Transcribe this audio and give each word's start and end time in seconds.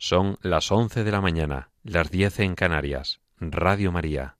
Son 0.00 0.38
las 0.42 0.70
once 0.70 1.02
de 1.02 1.10
la 1.10 1.20
mañana, 1.20 1.70
las 1.82 2.12
diez 2.12 2.38
en 2.38 2.54
Canarias. 2.54 3.20
Radio 3.40 3.90
María. 3.90 4.36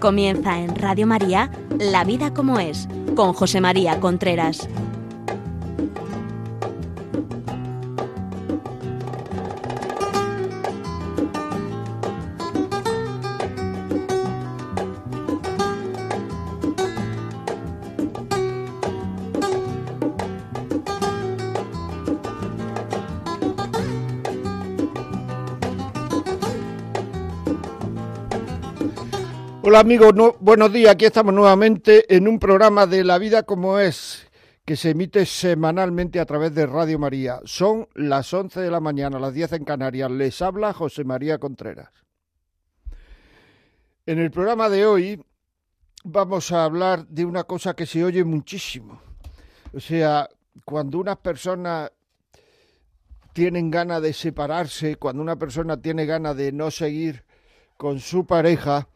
Comienza 0.00 0.58
en 0.58 0.76
Radio 0.76 1.06
María 1.06 1.50
La 1.78 2.04
vida 2.04 2.34
como 2.34 2.60
es, 2.60 2.86
con 3.16 3.32
José 3.32 3.62
María 3.62 3.98
Contreras. 4.00 4.68
Hola 29.70 29.80
amigos, 29.80 30.14
buenos 30.40 30.72
días. 30.72 30.92
Aquí 30.92 31.04
estamos 31.04 31.34
nuevamente 31.34 32.16
en 32.16 32.26
un 32.26 32.38
programa 32.38 32.86
de 32.86 33.04
La 33.04 33.18
Vida 33.18 33.42
como 33.42 33.78
es, 33.78 34.26
que 34.64 34.76
se 34.76 34.92
emite 34.92 35.26
semanalmente 35.26 36.20
a 36.20 36.24
través 36.24 36.54
de 36.54 36.64
Radio 36.66 36.98
María. 36.98 37.40
Son 37.44 37.86
las 37.92 38.32
11 38.32 38.62
de 38.62 38.70
la 38.70 38.80
mañana, 38.80 39.18
las 39.18 39.34
10 39.34 39.52
en 39.52 39.64
Canarias. 39.66 40.10
Les 40.10 40.40
habla 40.40 40.72
José 40.72 41.04
María 41.04 41.36
Contreras. 41.36 41.90
En 44.06 44.18
el 44.18 44.30
programa 44.30 44.70
de 44.70 44.86
hoy 44.86 45.22
vamos 46.02 46.50
a 46.50 46.64
hablar 46.64 47.06
de 47.06 47.26
una 47.26 47.44
cosa 47.44 47.76
que 47.76 47.84
se 47.84 48.02
oye 48.02 48.24
muchísimo. 48.24 49.02
O 49.74 49.80
sea, 49.80 50.30
cuando 50.64 50.98
unas 50.98 51.18
personas 51.18 51.92
tienen 53.34 53.70
ganas 53.70 54.00
de 54.00 54.14
separarse, 54.14 54.96
cuando 54.96 55.20
una 55.20 55.36
persona 55.36 55.78
tiene 55.78 56.06
ganas 56.06 56.38
de 56.38 56.52
no 56.52 56.70
seguir 56.70 57.26
con 57.76 58.00
su 58.00 58.24
pareja, 58.26 58.88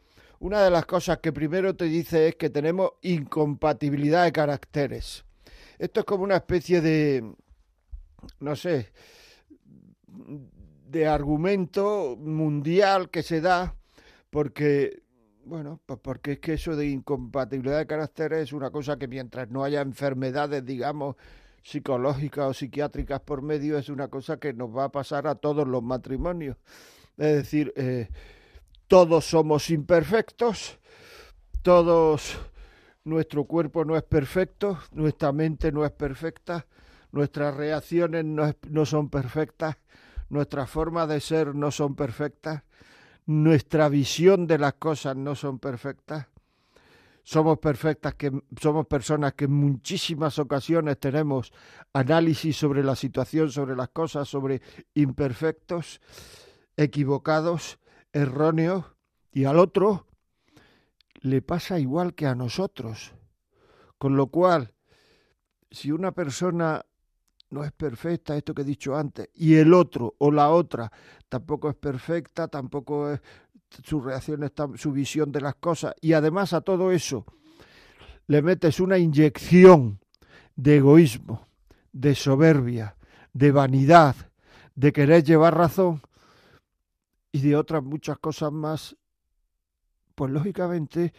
una 0.43 0.61
de 0.61 0.69
las 0.69 0.85
cosas 0.85 1.19
que 1.19 1.31
primero 1.31 1.73
te 1.73 1.85
dice 1.85 2.27
es 2.27 2.35
que 2.35 2.49
tenemos 2.49 2.91
incompatibilidad 3.01 4.25
de 4.25 4.33
caracteres. 4.33 5.23
Esto 5.79 6.01
es 6.01 6.05
como 6.05 6.25
una 6.25 6.35
especie 6.35 6.81
de, 6.81 7.33
no 8.41 8.53
sé, 8.57 8.91
de 10.05 11.07
argumento 11.07 12.17
mundial 12.19 13.09
que 13.09 13.23
se 13.23 13.39
da 13.39 13.73
porque, 14.29 15.03
bueno, 15.45 15.79
pues 15.85 15.99
porque 16.03 16.33
es 16.33 16.39
que 16.39 16.53
eso 16.55 16.75
de 16.75 16.87
incompatibilidad 16.89 17.77
de 17.77 17.87
caracteres 17.87 18.41
es 18.41 18.51
una 18.51 18.69
cosa 18.69 18.97
que 18.97 19.07
mientras 19.07 19.49
no 19.49 19.63
haya 19.63 19.79
enfermedades, 19.79 20.65
digamos, 20.65 21.15
psicológicas 21.63 22.47
o 22.47 22.53
psiquiátricas 22.53 23.21
por 23.21 23.43
medio, 23.43 23.77
es 23.77 23.87
una 23.87 24.09
cosa 24.09 24.35
que 24.35 24.51
nos 24.51 24.75
va 24.75 24.83
a 24.83 24.91
pasar 24.91 25.25
a 25.25 25.35
todos 25.35 25.65
los 25.65 25.81
matrimonios. 25.81 26.57
Es 27.17 27.33
decir, 27.33 27.71
eh, 27.77 28.09
todos 28.87 29.25
somos 29.25 29.69
imperfectos, 29.69 30.79
todos, 31.61 32.37
nuestro 33.03 33.45
cuerpo 33.45 33.85
no 33.85 33.95
es 33.95 34.03
perfecto, 34.03 34.79
nuestra 34.91 35.31
mente 35.31 35.71
no 35.71 35.85
es 35.85 35.91
perfecta, 35.91 36.67
nuestras 37.11 37.55
reacciones 37.55 38.25
no, 38.25 38.53
no 38.69 38.85
son 38.85 39.09
perfectas, 39.09 39.77
nuestra 40.29 40.65
forma 40.65 41.07
de 41.07 41.19
ser 41.19 41.55
no 41.55 41.71
son 41.71 41.95
perfectas, 41.95 42.63
nuestra 43.25 43.89
visión 43.89 44.47
de 44.47 44.57
las 44.57 44.73
cosas 44.73 45.15
no 45.15 45.35
son 45.35 45.59
perfectas. 45.59 46.27
Somos 47.25 47.59
perfectas 47.59 48.15
que 48.15 48.31
somos 48.59 48.85
personas 48.85 49.33
que 49.33 49.45
en 49.45 49.53
muchísimas 49.53 50.39
ocasiones 50.39 50.99
tenemos 50.99 51.53
análisis 51.93 52.57
sobre 52.57 52.83
la 52.83 52.97
situación, 52.97 53.49
sobre 53.49 53.77
las 53.77 53.89
cosas, 53.89 54.27
sobre 54.27 54.61
imperfectos, 54.93 56.01
equivocados, 56.75 57.79
erróneo 58.13 58.95
y 59.31 59.45
al 59.45 59.59
otro 59.59 60.07
le 61.21 61.41
pasa 61.41 61.79
igual 61.79 62.13
que 62.13 62.27
a 62.27 62.35
nosotros. 62.35 63.13
Con 63.97 64.15
lo 64.15 64.27
cual, 64.27 64.73
si 65.71 65.91
una 65.91 66.11
persona 66.11 66.85
no 67.49 67.63
es 67.63 67.71
perfecta, 67.71 68.35
esto 68.35 68.53
que 68.53 68.63
he 68.63 68.65
dicho 68.65 68.95
antes, 68.95 69.29
y 69.33 69.55
el 69.55 69.73
otro 69.73 70.15
o 70.17 70.31
la 70.31 70.49
otra 70.49 70.91
tampoco 71.29 71.69
es 71.69 71.75
perfecta, 71.75 72.47
tampoco 72.47 73.11
es 73.11 73.21
su 73.83 74.01
reacción, 74.01 74.51
su 74.75 74.91
visión 74.91 75.31
de 75.31 75.41
las 75.41 75.55
cosas, 75.55 75.93
y 76.01 76.13
además 76.13 76.53
a 76.53 76.61
todo 76.61 76.91
eso 76.91 77.25
le 78.27 78.41
metes 78.41 78.79
una 78.79 78.97
inyección 78.97 79.99
de 80.55 80.77
egoísmo, 80.77 81.47
de 81.91 82.15
soberbia, 82.15 82.95
de 83.33 83.51
vanidad, 83.51 84.15
de 84.75 84.91
querer 84.93 85.23
llevar 85.23 85.57
razón, 85.57 86.01
y 87.33 87.41
de 87.41 87.55
otras 87.55 87.83
muchas 87.83 88.19
cosas 88.19 88.53
más, 88.53 88.95
pues 90.15 90.31
lógicamente 90.31 91.13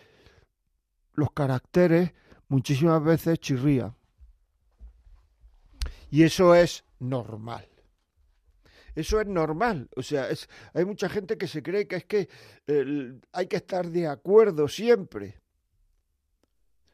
los 1.13 1.33
caracteres 1.33 2.13
muchísimas 2.49 3.03
veces 3.03 3.41
chirrían. 3.41 3.95
Y 6.11 6.23
eso 6.23 6.55
es 6.55 6.85
normal. 7.01 7.69
Eso 8.95 9.21
es 9.21 9.27
normal. 9.27 9.89
O 9.97 10.03
sea, 10.03 10.31
es, 10.31 10.49
hay 10.73 10.85
mucha 10.85 11.09
gente 11.09 11.37
que 11.37 11.49
se 11.49 11.65
cree 11.65 11.89
que 11.89 11.97
es 11.97 12.05
que 12.05 12.29
hay 13.33 13.47
que 13.49 13.57
estar 13.57 13.91
de 13.91 14.07
acuerdo 14.07 14.69
siempre. 14.69 15.41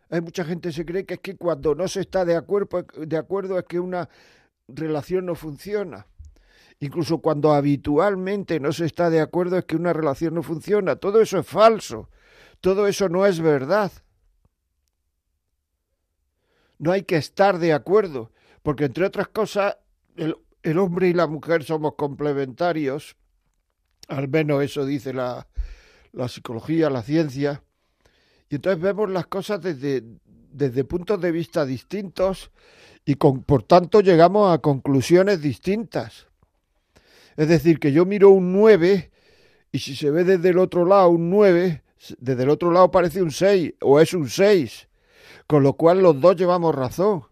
Hay 0.08 0.22
mucha 0.22 0.44
gente 0.46 0.70
que 0.70 0.74
se 0.74 0.86
cree 0.86 1.04
que 1.04 1.14
es 1.14 1.20
que 1.20 1.36
cuando 1.36 1.74
no 1.74 1.86
se 1.88 2.00
está 2.00 2.24
de 2.24 2.36
acuerdo, 2.36 2.86
de 2.96 3.16
acuerdo 3.18 3.58
es 3.58 3.66
que 3.66 3.78
una 3.78 4.08
relación 4.66 5.26
no 5.26 5.34
funciona. 5.34 6.06
Incluso 6.80 7.18
cuando 7.18 7.52
habitualmente 7.52 8.58
no 8.58 8.72
se 8.72 8.86
está 8.86 9.10
de 9.10 9.20
acuerdo 9.20 9.58
es 9.58 9.66
que 9.66 9.76
una 9.76 9.92
relación 9.92 10.34
no 10.34 10.42
funciona. 10.42 10.96
Todo 10.96 11.20
eso 11.20 11.38
es 11.38 11.46
falso. 11.46 12.08
Todo 12.60 12.86
eso 12.86 13.10
no 13.10 13.26
es 13.26 13.40
verdad. 13.40 13.92
No 16.78 16.92
hay 16.92 17.02
que 17.02 17.16
estar 17.16 17.58
de 17.58 17.74
acuerdo, 17.74 18.32
porque 18.62 18.86
entre 18.86 19.04
otras 19.04 19.28
cosas, 19.28 19.76
el, 20.16 20.78
hombre 20.78 21.08
y 21.08 21.12
la 21.12 21.26
mujer 21.26 21.62
somos 21.62 21.94
complementarios, 21.94 23.16
al 24.08 24.28
menos 24.28 24.62
eso 24.62 24.86
dice 24.86 25.12
la, 25.12 25.46
la 26.12 26.28
psicología, 26.28 26.88
la 26.88 27.02
ciencia, 27.02 27.62
y 28.48 28.54
entonces 28.54 28.80
vemos 28.80 29.10
las 29.10 29.26
cosas 29.26 29.60
desde, 29.60 30.02
desde 30.24 30.84
puntos 30.84 31.20
de 31.20 31.30
vista 31.32 31.66
distintos 31.66 32.50
y 33.04 33.16
con, 33.16 33.42
por 33.42 33.62
tanto 33.62 34.00
llegamos 34.00 34.52
a 34.52 34.58
conclusiones 34.58 35.42
distintas. 35.42 36.29
Es 37.40 37.48
decir, 37.48 37.80
que 37.80 37.90
yo 37.90 38.04
miro 38.04 38.28
un 38.28 38.52
9 38.52 39.10
y 39.72 39.78
si 39.78 39.96
se 39.96 40.10
ve 40.10 40.24
desde 40.24 40.50
el 40.50 40.58
otro 40.58 40.84
lado 40.84 41.08
un 41.08 41.30
9, 41.30 41.82
desde 42.18 42.42
el 42.42 42.50
otro 42.50 42.70
lado 42.70 42.90
parece 42.90 43.22
un 43.22 43.30
6 43.30 43.76
o 43.80 43.98
es 43.98 44.12
un 44.12 44.28
6. 44.28 44.88
Con 45.46 45.62
lo 45.62 45.72
cual 45.72 46.02
los 46.02 46.20
dos 46.20 46.36
llevamos 46.36 46.74
razón. 46.74 47.22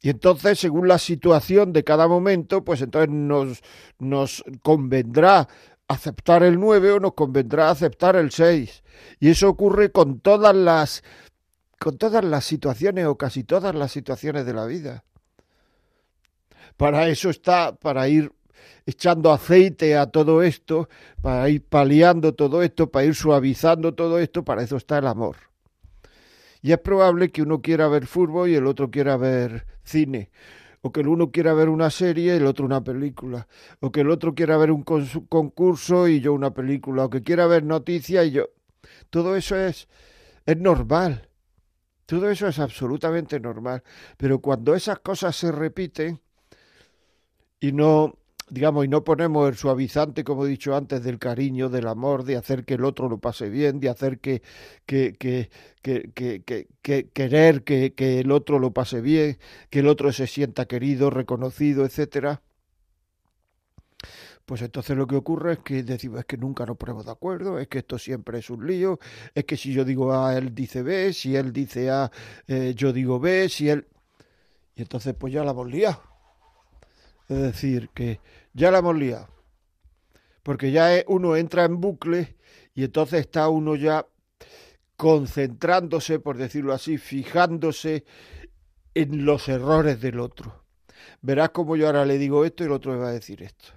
Y 0.00 0.10
entonces, 0.10 0.58
según 0.58 0.88
la 0.88 0.98
situación 0.98 1.72
de 1.72 1.84
cada 1.84 2.08
momento, 2.08 2.64
pues 2.64 2.82
entonces 2.82 3.08
nos, 3.08 3.62
nos 4.00 4.42
convendrá 4.64 5.46
aceptar 5.86 6.42
el 6.42 6.58
9 6.58 6.90
o 6.90 6.98
nos 6.98 7.14
convendrá 7.14 7.70
aceptar 7.70 8.16
el 8.16 8.32
6. 8.32 8.82
Y 9.20 9.30
eso 9.30 9.48
ocurre 9.48 9.92
con 9.92 10.18
todas 10.18 10.56
las 10.56 11.04
con 11.78 11.98
todas 11.98 12.24
las 12.24 12.44
situaciones 12.44 13.06
o 13.06 13.16
casi 13.16 13.44
todas 13.44 13.76
las 13.76 13.92
situaciones 13.92 14.44
de 14.44 14.54
la 14.54 14.66
vida. 14.66 15.04
Para 16.76 17.08
eso 17.08 17.30
está, 17.30 17.74
para 17.74 18.08
ir 18.08 18.32
echando 18.86 19.32
aceite 19.32 19.96
a 19.96 20.06
todo 20.06 20.42
esto, 20.42 20.88
para 21.20 21.48
ir 21.48 21.64
paliando 21.64 22.34
todo 22.34 22.62
esto, 22.62 22.90
para 22.90 23.06
ir 23.06 23.14
suavizando 23.14 23.94
todo 23.94 24.18
esto, 24.18 24.44
para 24.44 24.62
eso 24.62 24.76
está 24.76 24.98
el 24.98 25.06
amor. 25.06 25.36
Y 26.60 26.72
es 26.72 26.78
probable 26.78 27.30
que 27.30 27.42
uno 27.42 27.60
quiera 27.60 27.88
ver 27.88 28.06
fútbol 28.06 28.48
y 28.48 28.54
el 28.54 28.66
otro 28.66 28.90
quiera 28.90 29.16
ver 29.16 29.66
cine, 29.82 30.30
o 30.80 30.92
que 30.92 31.00
el 31.00 31.08
uno 31.08 31.30
quiera 31.30 31.54
ver 31.54 31.68
una 31.68 31.90
serie 31.90 32.34
y 32.34 32.36
el 32.36 32.46
otro 32.46 32.64
una 32.64 32.82
película, 32.82 33.46
o 33.80 33.90
que 33.90 34.00
el 34.00 34.10
otro 34.10 34.34
quiera 34.34 34.56
ver 34.56 34.70
un 34.70 34.82
concurso 34.84 36.08
y 36.08 36.20
yo 36.20 36.32
una 36.32 36.54
película, 36.54 37.04
o 37.04 37.10
que 37.10 37.22
quiera 37.22 37.46
ver 37.46 37.64
noticias 37.64 38.26
y 38.26 38.30
yo... 38.32 38.48
Todo 39.10 39.36
eso 39.36 39.56
es, 39.56 39.88
es 40.46 40.56
normal. 40.56 41.28
Todo 42.06 42.30
eso 42.30 42.48
es 42.48 42.58
absolutamente 42.58 43.38
normal. 43.38 43.82
Pero 44.16 44.40
cuando 44.40 44.74
esas 44.74 44.98
cosas 45.00 45.36
se 45.36 45.52
repiten, 45.52 46.20
y 47.62 47.72
no 47.72 48.18
digamos, 48.50 48.84
y 48.84 48.88
no 48.88 49.02
ponemos 49.02 49.48
el 49.48 49.56
suavizante, 49.56 50.24
como 50.24 50.44
he 50.44 50.48
dicho 50.50 50.76
antes, 50.76 51.02
del 51.02 51.18
cariño, 51.18 51.70
del 51.70 51.88
amor, 51.88 52.24
de 52.24 52.36
hacer 52.36 52.66
que 52.66 52.74
el 52.74 52.84
otro 52.84 53.08
lo 53.08 53.18
pase 53.18 53.48
bien, 53.48 53.80
de 53.80 53.88
hacer 53.88 54.18
que, 54.18 54.42
que, 54.84 55.14
que, 55.14 55.48
que, 55.82 56.12
que 56.82 57.08
querer 57.10 57.64
que, 57.64 57.94
que, 57.94 58.20
el 58.20 58.30
otro 58.30 58.58
lo 58.58 58.72
pase 58.72 59.00
bien, 59.00 59.38
que 59.70 59.78
el 59.78 59.88
otro 59.88 60.12
se 60.12 60.26
sienta 60.26 60.66
querido, 60.66 61.08
reconocido, 61.08 61.86
etcétera. 61.86 62.42
Pues 64.44 64.60
entonces 64.60 64.96
lo 64.96 65.06
que 65.06 65.16
ocurre 65.16 65.54
es 65.54 65.58
que 65.60 65.82
decimos, 65.82 66.20
es 66.20 66.26
que 66.26 66.36
nunca 66.36 66.66
nos 66.66 66.76
ponemos 66.76 67.06
de 67.06 67.12
acuerdo, 67.12 67.58
es 67.58 67.68
que 67.68 67.78
esto 67.78 67.98
siempre 67.98 68.40
es 68.40 68.50
un 68.50 68.66
lío, 68.66 68.98
es 69.34 69.44
que 69.44 69.56
si 69.56 69.72
yo 69.72 69.84
digo 69.84 70.12
A, 70.12 70.36
él 70.36 70.54
dice 70.54 70.82
B, 70.82 71.12
si 71.14 71.36
él 71.36 71.52
dice 71.54 71.90
A, 71.90 72.10
eh, 72.46 72.74
yo 72.76 72.92
digo 72.92 73.18
B, 73.18 73.48
si 73.48 73.70
él... 73.70 73.86
Y 74.74 74.82
entonces 74.82 75.14
pues 75.14 75.32
ya 75.32 75.44
la 75.44 75.52
hemos 75.52 75.70
liado. 75.70 76.11
Decir, 77.34 77.90
que 77.94 78.20
ya 78.52 78.70
la 78.70 78.78
hemos 78.78 78.96
liado. 78.96 79.28
Porque 80.42 80.70
ya 80.72 80.90
uno 81.06 81.36
entra 81.36 81.64
en 81.64 81.80
bucle 81.80 82.36
y 82.74 82.84
entonces 82.84 83.20
está 83.20 83.48
uno 83.48 83.76
ya 83.76 84.06
concentrándose, 84.96 86.18
por 86.18 86.36
decirlo 86.36 86.72
así, 86.72 86.98
fijándose 86.98 88.04
en 88.94 89.24
los 89.24 89.48
errores 89.48 90.00
del 90.00 90.20
otro. 90.20 90.64
Verás 91.20 91.50
como 91.50 91.76
yo 91.76 91.86
ahora 91.86 92.04
le 92.04 92.18
digo 92.18 92.44
esto 92.44 92.62
y 92.62 92.66
el 92.66 92.72
otro 92.72 92.92
me 92.92 92.98
va 92.98 93.08
a 93.08 93.12
decir 93.12 93.42
esto. 93.42 93.68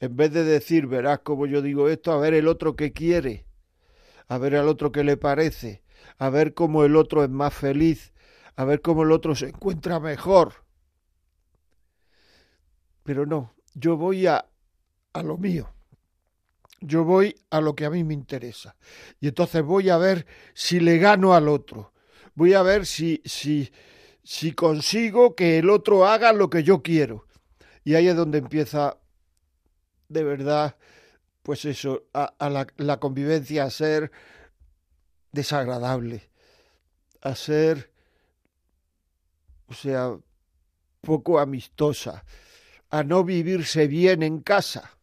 En 0.00 0.16
vez 0.16 0.32
de 0.32 0.44
decir, 0.44 0.86
verás 0.86 1.20
como 1.20 1.46
yo 1.46 1.60
digo 1.60 1.88
esto, 1.88 2.12
a 2.12 2.18
ver 2.18 2.34
el 2.34 2.46
otro 2.46 2.76
qué 2.76 2.92
quiere, 2.92 3.46
a 4.28 4.38
ver 4.38 4.56
al 4.56 4.68
otro 4.68 4.92
qué 4.92 5.02
le 5.02 5.16
parece, 5.16 5.82
a 6.18 6.30
ver 6.30 6.54
cómo 6.54 6.84
el 6.84 6.94
otro 6.96 7.24
es 7.24 7.30
más 7.30 7.52
feliz, 7.52 8.12
a 8.56 8.64
ver 8.64 8.80
cómo 8.80 9.02
el 9.02 9.12
otro 9.12 9.34
se 9.34 9.48
encuentra 9.48 9.98
mejor. 10.00 10.67
Pero 13.08 13.24
no, 13.24 13.54
yo 13.72 13.96
voy 13.96 14.26
a, 14.26 14.44
a 15.14 15.22
lo 15.22 15.38
mío. 15.38 15.72
Yo 16.82 17.04
voy 17.04 17.34
a 17.48 17.62
lo 17.62 17.74
que 17.74 17.86
a 17.86 17.90
mí 17.90 18.04
me 18.04 18.12
interesa. 18.12 18.76
Y 19.18 19.28
entonces 19.28 19.62
voy 19.62 19.88
a 19.88 19.96
ver 19.96 20.26
si 20.52 20.78
le 20.78 20.98
gano 20.98 21.32
al 21.32 21.48
otro. 21.48 21.94
Voy 22.34 22.52
a 22.52 22.60
ver 22.60 22.84
si, 22.84 23.22
si, 23.24 23.72
si 24.22 24.52
consigo 24.52 25.34
que 25.34 25.56
el 25.56 25.70
otro 25.70 26.04
haga 26.04 26.34
lo 26.34 26.50
que 26.50 26.62
yo 26.62 26.82
quiero. 26.82 27.24
Y 27.82 27.94
ahí 27.94 28.08
es 28.08 28.14
donde 28.14 28.36
empieza 28.36 28.98
de 30.08 30.24
verdad, 30.24 30.76
pues 31.42 31.64
eso, 31.64 32.04
a, 32.12 32.50
la, 32.50 32.66
la 32.76 33.00
convivencia 33.00 33.64
a 33.64 33.70
ser 33.70 34.12
desagradable, 35.32 36.28
a 37.22 37.34
ser, 37.34 37.90
o 39.66 39.72
sea, 39.72 40.14
poco 41.00 41.38
amistosa, 41.38 42.22
a 42.90 43.02
no 43.02 43.24
vivirse 43.24 43.86
bien 43.86 44.22
en 44.22 44.40
casa. 44.40 44.98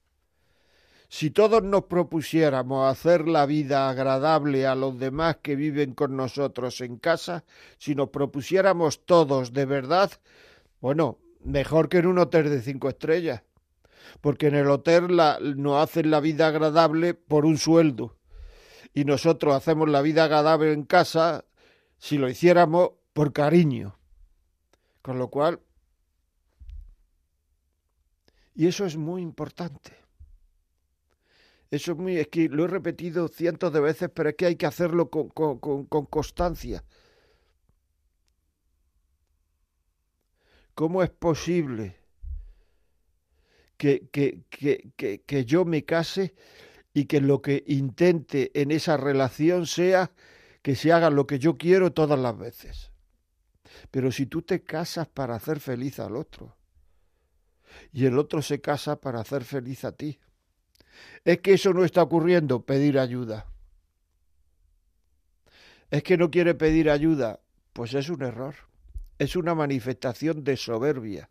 Si 1.07 1.29
todos 1.29 1.63
nos 1.63 1.83
propusiéramos 1.85 2.91
hacer 2.91 3.27
la 3.27 3.45
vida 3.45 3.89
agradable 3.89 4.65
a 4.65 4.75
los 4.75 4.97
demás 4.97 5.37
que 5.41 5.55
viven 5.55 5.93
con 5.93 6.17
nosotros 6.17 6.81
en 6.81 6.97
casa, 6.97 7.45
si 7.77 7.95
nos 7.95 8.09
propusiéramos 8.09 9.05
todos 9.05 9.53
de 9.53 9.65
verdad, 9.65 10.11
bueno, 10.81 11.19
mejor 11.43 11.89
que 11.89 11.99
en 11.99 12.07
un 12.07 12.17
hotel 12.17 12.49
de 12.49 12.61
cinco 12.61 12.89
estrellas 12.89 13.43
porque 14.21 14.47
en 14.47 14.55
el 14.55 14.69
hotel 14.69 15.15
la, 15.15 15.39
nos 15.39 15.81
hacen 15.83 16.11
la 16.11 16.19
vida 16.19 16.47
agradable 16.47 17.13
por 17.13 17.45
un 17.45 17.57
sueldo 17.57 18.15
y 18.93 19.05
nosotros 19.05 19.55
hacemos 19.55 19.89
la 19.89 20.01
vida 20.01 20.25
agradable 20.25 20.73
en 20.73 20.83
casa 20.83 21.45
si 21.97 22.17
lo 22.17 22.29
hiciéramos 22.29 22.91
por 23.13 23.33
cariño. 23.33 23.97
Con 25.01 25.19
lo 25.19 25.29
cual, 25.29 25.59
y 28.55 28.67
eso 28.67 28.85
es 28.85 28.95
muy 28.95 29.21
importante. 29.21 29.91
Eso 31.69 31.91
es 31.91 31.97
muy, 31.97 32.17
es 32.17 32.29
que 32.29 32.47
lo 32.47 32.65
he 32.65 32.67
repetido 32.67 33.27
cientos 33.27 33.73
de 33.73 33.81
veces, 33.81 34.09
pero 34.13 34.29
es 34.29 34.35
que 34.35 34.45
hay 34.45 34.55
que 34.55 34.65
hacerlo 34.65 35.09
con, 35.09 35.27
con, 35.29 35.59
con 35.59 36.05
constancia. 36.05 36.83
¿Cómo 40.73 41.03
es 41.03 41.09
posible 41.09 41.97
que, 43.77 44.07
que, 44.09 44.43
que, 44.49 45.21
que, 45.25 45.45
yo 45.45 45.65
me 45.65 45.83
case 45.83 46.33
y 46.93 47.05
que 47.05 47.21
lo 47.21 47.41
que 47.41 47.63
intente 47.67 48.51
en 48.59 48.71
esa 48.71 48.97
relación 48.97 49.67
sea 49.67 50.11
que 50.61 50.75
se 50.75 50.91
haga 50.91 51.09
lo 51.09 51.27
que 51.27 51.39
yo 51.39 51.57
quiero 51.57 51.91
todas 51.91 52.19
las 52.19 52.37
veces. 52.37 52.91
Pero 53.91 54.11
si 54.11 54.25
tú 54.25 54.41
te 54.41 54.63
casas 54.63 55.07
para 55.07 55.35
hacer 55.35 55.59
feliz 55.59 55.99
al 55.99 56.15
otro 56.15 56.55
y 57.91 58.05
el 58.05 58.17
otro 58.17 58.41
se 58.41 58.61
casa 58.61 58.99
para 58.99 59.21
hacer 59.21 59.43
feliz 59.43 59.83
a 59.85 59.91
ti, 59.91 60.19
es 61.23 61.39
que 61.39 61.53
eso 61.53 61.73
no 61.73 61.83
está 61.83 62.03
ocurriendo, 62.03 62.65
pedir 62.65 62.99
ayuda. 62.99 63.47
Es 65.89 66.03
que 66.03 66.17
no 66.17 66.31
quiere 66.31 66.55
pedir 66.55 66.89
ayuda, 66.89 67.39
pues 67.73 67.93
es 67.93 68.09
un 68.09 68.23
error, 68.23 68.55
es 69.19 69.35
una 69.35 69.55
manifestación 69.55 70.43
de 70.43 70.57
soberbia 70.57 71.29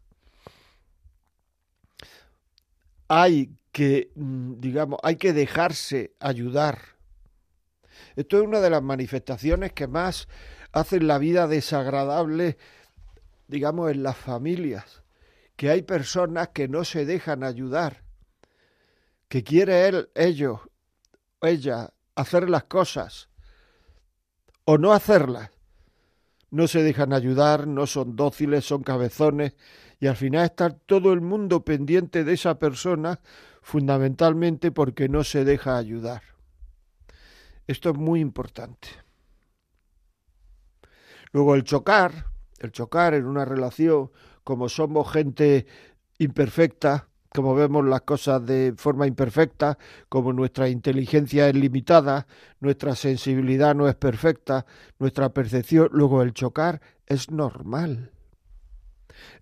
hay 3.09 3.55
que, 3.71 4.11
mm, 4.17 4.55
digamos, 4.61 4.99
hay 5.05 5.17
que 5.17 5.33
dejarse 5.33 6.15
ayudar. 6.19 6.79
Esto 8.17 8.39
es 8.39 8.45
una 8.45 8.61
de 8.61 8.71
las 8.71 8.83
manifestaciones 8.83 9.73
que 9.73 9.87
más 9.87 10.29
hacen 10.73 11.07
la 11.07 11.19
vida 11.19 11.47
desagradable, 11.47 12.57
digamos, 13.47 13.93
en 13.93 14.03
las 14.03 14.17
familias, 14.17 15.04
que 15.57 15.71
hay 15.71 15.83
personas 15.83 16.49
que 16.49 16.69
no 16.69 16.85
se 16.85 17.07
dejan 17.07 17.45
ayudar, 17.45 18.05
que 19.29 19.43
quiere 19.43 19.89
él, 19.89 20.11
ellos, 20.15 20.61
ella, 21.41 21.93
hacer 22.15 22.49
las 22.49 22.65
cosas 22.65 23.29
o 24.65 24.79
no 24.79 24.93
hacerlas. 24.93 25.51
No 26.51 26.69
se 26.69 26.83
dejan 26.83 27.13
ayudar, 27.13 27.67
no 27.67 27.87
son 27.87 28.15
dóciles, 28.15 28.65
son 28.65 28.85
cabezones, 28.85 29.57
y 29.99 30.07
al 30.07 30.17
final 30.17 30.45
está 30.45 30.71
todo 30.71 31.13
el 31.13 31.21
mundo 31.21 31.65
pendiente 31.65 32.23
de 32.23 32.35
esa 32.35 32.59
persona 32.59 33.21
fundamentalmente 33.63 34.71
porque 34.71 35.09
no 35.09 35.25
se 35.25 35.45
deja 35.45 35.77
ayudar. 35.77 36.23
Esto 37.67 37.91
es 37.91 37.97
muy 37.97 38.21
importante. 38.21 38.89
Luego 41.33 41.55
el 41.57 41.65
chocar, 41.65 42.27
el 42.61 42.71
chocar 42.71 43.15
en 43.15 43.27
una 43.27 43.45
relación, 43.45 44.13
como 44.45 44.69
somos 44.69 45.11
gente 45.11 45.67
imperfecta, 46.19 47.09
como 47.35 47.55
vemos 47.55 47.85
las 47.85 48.03
cosas 48.03 48.47
de 48.47 48.75
forma 48.77 49.07
imperfecta, 49.09 49.77
como 50.09 50.33
nuestra 50.33 50.69
inteligencia 50.69 51.49
es 51.49 51.57
limitada, 51.57 52.27
nuestra 52.61 52.95
sensibilidad 52.95 53.75
no 53.75 53.89
es 53.89 53.97
perfecta, 53.97 54.67
nuestra 55.01 55.31
percepción, 55.31 55.89
luego 55.91 56.23
el 56.23 56.33
chocar 56.33 56.81
es 57.07 57.31
normal 57.31 58.13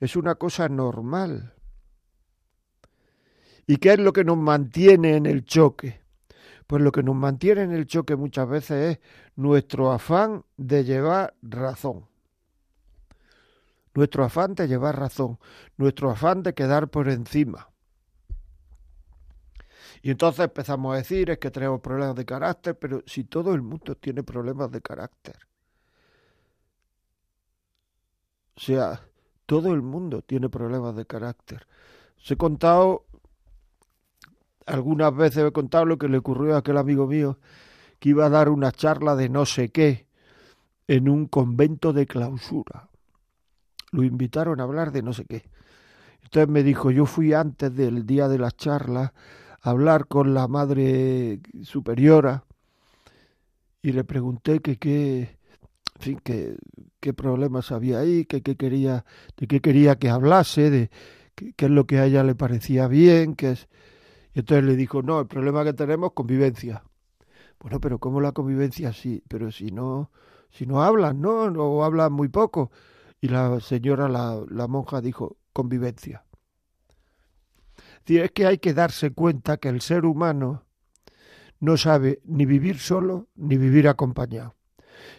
es 0.01 0.17
una 0.17 0.35
cosa 0.35 0.69
normal. 0.69 1.55
¿Y 3.67 3.77
qué 3.77 3.93
es 3.93 3.99
lo 3.99 4.13
que 4.13 4.25
nos 4.25 4.37
mantiene 4.37 5.17
en 5.17 5.27
el 5.27 5.45
choque? 5.45 6.03
Pues 6.67 6.83
lo 6.83 6.93
que 6.93 7.03
nos 7.03 7.15
mantiene 7.15 7.63
en 7.63 7.73
el 7.73 7.87
choque 7.87 8.17
muchas 8.17 8.49
veces 8.49 8.97
es 8.97 9.01
nuestro 9.37 9.93
afán 9.93 10.45
de 10.57 10.85
llevar 10.85 11.35
razón. 11.43 12.07
Nuestro 13.95 14.25
afán 14.25 14.55
de 14.55 14.69
llevar 14.69 14.99
razón, 14.99 15.39
nuestro 15.77 16.11
afán 16.11 16.43
de 16.43 16.55
quedar 16.55 16.89
por 16.89 17.09
encima. 17.09 17.69
Y 20.03 20.11
entonces 20.11 20.45
empezamos 20.45 20.95
a 20.95 20.97
decir 20.97 21.31
es 21.31 21.39
que 21.39 21.51
tenemos 21.51 21.81
problemas 21.81 22.17
de 22.17 22.25
carácter, 22.25 22.77
pero 22.79 23.03
si 23.07 23.25
todo 23.25 23.55
el 23.55 23.63
mundo 23.63 23.95
tiene 23.97 24.23
problemas 24.23 24.71
de 24.71 24.81
carácter. 24.81 25.37
O 28.57 28.61
sea, 28.61 29.01
todo 29.47 29.73
el 29.73 29.83
mundo 29.83 30.23
tiene 30.23 30.49
problemas 30.49 30.97
de 30.97 31.07
carácter. 31.07 31.67
Os 32.17 32.31
he 32.31 32.37
contado, 32.37 33.07
algunas 34.67 35.15
veces 35.15 35.45
he 35.47 35.53
contado 35.53 35.85
lo 35.85 35.99
que 35.99 36.09
le 36.09 36.19
ocurrió 36.19 36.55
a 36.55 36.59
aquel 36.59 36.79
amigo 36.79 37.07
mío 37.07 37.39
que 37.99 38.11
iba 38.11 38.27
a 38.27 38.31
dar 38.31 38.49
una 38.49 38.73
charla 38.73 39.15
de 39.15 39.29
no 39.29 39.47
sé 39.47 39.71
qué 39.71 40.07
en 40.89 41.09
un 41.09 41.27
convento 41.27 41.93
de 41.93 42.07
clausura. 42.07 42.92
Lo 43.93 44.03
invitaron 44.03 44.61
a 44.61 44.65
hablar 44.65 44.91
de 44.91 45.03
no 45.03 45.13
sé 45.13 45.25
qué. 45.25 45.45
Entonces 46.25 46.49
me 46.49 46.63
dijo, 46.63 46.91
yo 46.91 47.07
fui 47.07 47.33
antes 47.33 47.75
del 47.75 48.05
día 48.05 48.29
de 48.29 48.39
la 48.39 48.51
charla 48.51 49.15
a 49.61 49.71
hablar 49.71 50.07
con 50.09 50.35
la 50.35 50.49
madre 50.49 51.41
superiora 51.63 52.45
y 53.83 53.93
le 53.93 54.05
pregunté 54.05 54.61
que 54.61 54.77
qué 54.77 55.39
fin, 56.03 56.21
qué, 56.23 56.57
qué 57.01 57.15
problemas 57.15 57.73
había 57.73 58.01
ahí, 58.01 58.25
qué, 58.25 58.43
quería, 58.43 59.05
de 59.37 59.47
qué 59.47 59.61
quería 59.61 59.97
que 59.97 60.11
hablase, 60.11 60.71
de 60.71 60.91
qué, 61.35 61.55
es 61.57 61.71
lo 61.71 61.87
que 61.87 61.99
a 61.99 62.07
ella 62.07 62.25
le 62.25 62.35
parecía 62.35 62.89
bien, 62.89 63.35
qué 63.35 63.53
es... 63.53 63.69
Y 64.35 64.41
entonces 64.41 64.65
le 64.65 64.77
dijo, 64.77 65.03
no, 65.03 65.21
el 65.21 65.27
problema 65.27 65.65
que 65.65 65.75
tenemos 65.75 66.11
es 66.11 66.15
convivencia. 66.15 66.83
Bueno, 67.61 67.81
pero 67.81 67.99
¿cómo 67.99 68.21
la 68.21 68.33
convivencia 68.33 68.93
sí? 68.93 69.23
Pero 69.29 69.53
si 69.53 69.71
no, 69.71 70.11
si 70.51 70.67
no 70.67 70.83
hablan, 70.83 71.21
¿no? 71.21 71.43
O 71.43 71.85
hablan 71.85 72.13
muy 72.13 72.29
poco. 72.29 72.71
Y 73.23 73.29
la 73.29 73.61
señora, 73.61 74.09
la, 74.09 74.67
monja, 74.67 75.01
dijo, 75.01 75.37
convivencia. 75.53 76.25
Es 78.05 78.33
que 78.33 78.47
hay 78.47 78.59
que 78.59 78.75
darse 78.75 79.13
cuenta 79.13 79.59
que 79.59 79.69
el 79.69 79.81
ser 79.81 80.05
humano 80.05 80.65
no 81.61 81.77
sabe 81.77 82.21
ni 82.25 82.47
vivir 82.47 82.81
solo 82.81 83.29
ni 83.37 83.57
vivir 83.57 83.87
acompañado. 83.87 84.57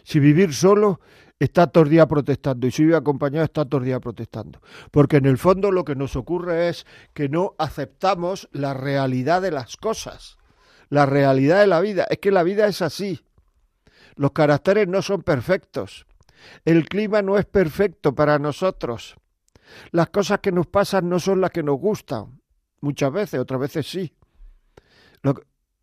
Si 0.03 0.19
vivir 0.19 0.53
solo 0.53 0.99
está 1.39 1.67
todo 1.67 1.85
el 1.85 1.91
día 1.91 2.05
protestando 2.05 2.67
y 2.67 2.71
si 2.71 2.83
vive 2.83 2.97
acompañado 2.97 3.45
está 3.45 3.63
todo 3.63 3.79
el 3.79 3.85
día 3.85 4.01
protestando. 4.01 4.59
Porque 4.91 5.15
en 5.15 5.25
el 5.25 5.37
fondo 5.37 5.71
lo 5.71 5.85
que 5.85 5.95
nos 5.95 6.17
ocurre 6.17 6.67
es 6.67 6.85
que 7.13 7.29
no 7.29 7.55
aceptamos 7.57 8.49
la 8.51 8.73
realidad 8.73 9.41
de 9.41 9.51
las 9.51 9.77
cosas, 9.77 10.37
la 10.89 11.05
realidad 11.05 11.61
de 11.61 11.67
la 11.67 11.79
vida. 11.79 12.05
Es 12.09 12.17
que 12.17 12.31
la 12.31 12.43
vida 12.43 12.67
es 12.67 12.81
así. 12.81 13.21
Los 14.17 14.31
caracteres 14.31 14.89
no 14.89 15.01
son 15.01 15.23
perfectos. 15.23 16.05
El 16.65 16.87
clima 16.87 17.21
no 17.21 17.37
es 17.37 17.45
perfecto 17.45 18.13
para 18.13 18.39
nosotros. 18.39 19.15
Las 19.91 20.09
cosas 20.09 20.39
que 20.39 20.51
nos 20.51 20.67
pasan 20.67 21.09
no 21.09 21.19
son 21.19 21.41
las 21.41 21.51
que 21.51 21.63
nos 21.63 21.79
gustan. 21.79 22.41
Muchas 22.81 23.11
veces, 23.11 23.39
otras 23.39 23.61
veces 23.61 23.89
sí. 23.89 24.13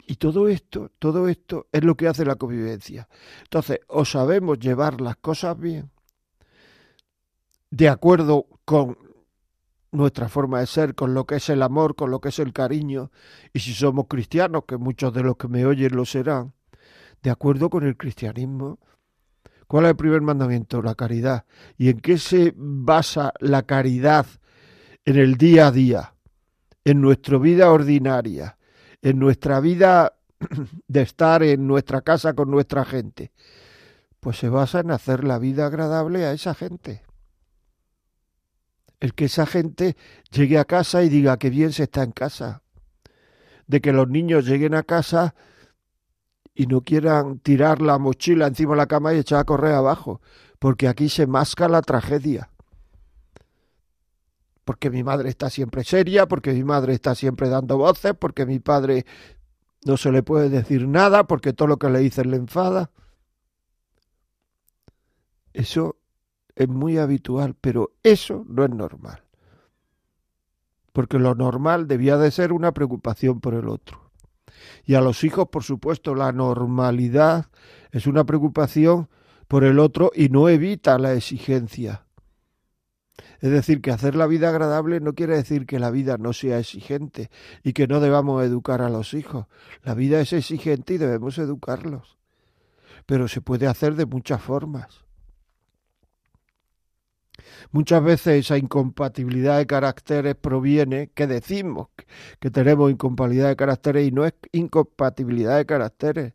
y 0.06 0.16
todo 0.16 0.48
esto, 0.48 0.90
todo 0.98 1.28
esto 1.28 1.68
es 1.72 1.84
lo 1.84 1.96
que 1.96 2.08
hace 2.08 2.24
la 2.24 2.36
convivencia. 2.36 3.08
Entonces, 3.42 3.80
o 3.88 4.04
sabemos 4.04 4.58
llevar 4.58 5.00
las 5.00 5.16
cosas 5.16 5.58
bien, 5.58 5.90
de 7.70 7.88
acuerdo 7.88 8.46
con 8.64 8.98
nuestra 9.92 10.28
forma 10.28 10.60
de 10.60 10.66
ser, 10.66 10.94
con 10.94 11.14
lo 11.14 11.26
que 11.26 11.36
es 11.36 11.48
el 11.48 11.62
amor, 11.62 11.94
con 11.94 12.10
lo 12.10 12.20
que 12.20 12.28
es 12.28 12.38
el 12.38 12.52
cariño, 12.52 13.10
y 13.52 13.60
si 13.60 13.72
somos 13.72 14.06
cristianos, 14.08 14.64
que 14.66 14.76
muchos 14.76 15.12
de 15.12 15.22
los 15.22 15.36
que 15.36 15.48
me 15.48 15.64
oyen 15.66 15.96
lo 15.96 16.04
serán, 16.04 16.52
de 17.22 17.30
acuerdo 17.30 17.70
con 17.70 17.84
el 17.84 17.96
cristianismo. 17.96 18.78
¿Cuál 19.70 19.84
es 19.84 19.90
el 19.90 19.96
primer 19.96 20.20
mandamiento? 20.20 20.82
La 20.82 20.96
caridad. 20.96 21.44
¿Y 21.78 21.90
en 21.90 22.00
qué 22.00 22.18
se 22.18 22.52
basa 22.56 23.32
la 23.38 23.62
caridad 23.62 24.26
en 25.04 25.16
el 25.16 25.36
día 25.36 25.68
a 25.68 25.70
día, 25.70 26.14
en 26.84 27.00
nuestra 27.00 27.38
vida 27.38 27.70
ordinaria, 27.70 28.58
en 29.00 29.20
nuestra 29.20 29.60
vida 29.60 30.14
de 30.88 31.02
estar 31.02 31.44
en 31.44 31.68
nuestra 31.68 32.00
casa 32.00 32.32
con 32.32 32.50
nuestra 32.50 32.84
gente? 32.84 33.30
Pues 34.18 34.38
se 34.38 34.48
basa 34.48 34.80
en 34.80 34.90
hacer 34.90 35.22
la 35.22 35.38
vida 35.38 35.66
agradable 35.66 36.24
a 36.24 36.32
esa 36.32 36.52
gente. 36.52 37.04
El 38.98 39.14
que 39.14 39.26
esa 39.26 39.46
gente 39.46 39.96
llegue 40.32 40.58
a 40.58 40.64
casa 40.64 41.04
y 41.04 41.08
diga 41.08 41.38
que 41.38 41.48
bien 41.48 41.72
se 41.72 41.84
está 41.84 42.02
en 42.02 42.10
casa. 42.10 42.64
De 43.68 43.80
que 43.80 43.92
los 43.92 44.08
niños 44.08 44.46
lleguen 44.46 44.74
a 44.74 44.82
casa 44.82 45.36
y 46.54 46.66
no 46.66 46.82
quieran 46.82 47.38
tirar 47.38 47.80
la 47.80 47.98
mochila 47.98 48.46
encima 48.46 48.72
de 48.72 48.78
la 48.78 48.86
cama 48.86 49.14
y 49.14 49.18
echar 49.18 49.40
a 49.40 49.44
correr 49.44 49.74
abajo, 49.74 50.20
porque 50.58 50.88
aquí 50.88 51.08
se 51.08 51.26
masca 51.26 51.68
la 51.68 51.82
tragedia. 51.82 52.50
Porque 54.64 54.90
mi 54.90 55.02
madre 55.02 55.30
está 55.30 55.50
siempre 55.50 55.84
seria, 55.84 56.26
porque 56.26 56.52
mi 56.52 56.64
madre 56.64 56.92
está 56.92 57.14
siempre 57.14 57.48
dando 57.48 57.78
voces, 57.78 58.14
porque 58.18 58.46
mi 58.46 58.58
padre 58.58 59.06
no 59.84 59.96
se 59.96 60.12
le 60.12 60.22
puede 60.22 60.48
decir 60.48 60.86
nada, 60.86 61.24
porque 61.24 61.52
todo 61.52 61.68
lo 61.68 61.78
que 61.78 61.88
le 61.90 62.00
dicen 62.00 62.30
le 62.30 62.36
enfada. 62.36 62.90
Eso 65.52 65.96
es 66.54 66.68
muy 66.68 66.98
habitual, 66.98 67.56
pero 67.60 67.92
eso 68.02 68.44
no 68.48 68.64
es 68.64 68.70
normal. 68.70 69.24
Porque 70.92 71.18
lo 71.18 71.34
normal 71.34 71.88
debía 71.88 72.16
de 72.18 72.30
ser 72.30 72.52
una 72.52 72.72
preocupación 72.72 73.40
por 73.40 73.54
el 73.54 73.68
otro. 73.68 74.09
Y 74.84 74.94
a 74.94 75.00
los 75.00 75.24
hijos, 75.24 75.48
por 75.50 75.64
supuesto, 75.64 76.14
la 76.14 76.32
normalidad 76.32 77.46
es 77.90 78.06
una 78.06 78.24
preocupación 78.24 79.08
por 79.48 79.64
el 79.64 79.78
otro 79.78 80.12
y 80.14 80.28
no 80.28 80.48
evita 80.48 80.98
la 80.98 81.14
exigencia. 81.14 82.06
Es 83.40 83.50
decir, 83.50 83.80
que 83.80 83.90
hacer 83.90 84.14
la 84.14 84.26
vida 84.26 84.50
agradable 84.50 85.00
no 85.00 85.14
quiere 85.14 85.36
decir 85.36 85.66
que 85.66 85.78
la 85.78 85.90
vida 85.90 86.18
no 86.18 86.32
sea 86.32 86.58
exigente 86.58 87.30
y 87.62 87.72
que 87.72 87.86
no 87.86 88.00
debamos 88.00 88.44
educar 88.44 88.82
a 88.82 88.90
los 88.90 89.14
hijos. 89.14 89.46
La 89.82 89.94
vida 89.94 90.20
es 90.20 90.32
exigente 90.32 90.94
y 90.94 90.98
debemos 90.98 91.38
educarlos. 91.38 92.18
Pero 93.06 93.28
se 93.28 93.40
puede 93.40 93.66
hacer 93.66 93.94
de 93.94 94.06
muchas 94.06 94.42
formas. 94.42 95.04
Muchas 97.72 98.02
veces 98.02 98.46
esa 98.46 98.58
incompatibilidad 98.58 99.58
de 99.58 99.66
caracteres 99.66 100.34
proviene, 100.34 101.10
que 101.14 101.28
decimos 101.28 101.88
que 102.40 102.50
tenemos 102.50 102.90
incompatibilidad 102.90 103.48
de 103.48 103.56
caracteres 103.56 104.08
y 104.08 104.10
no 104.10 104.24
es 104.24 104.34
incompatibilidad 104.50 105.56
de 105.56 105.66
caracteres, 105.66 106.32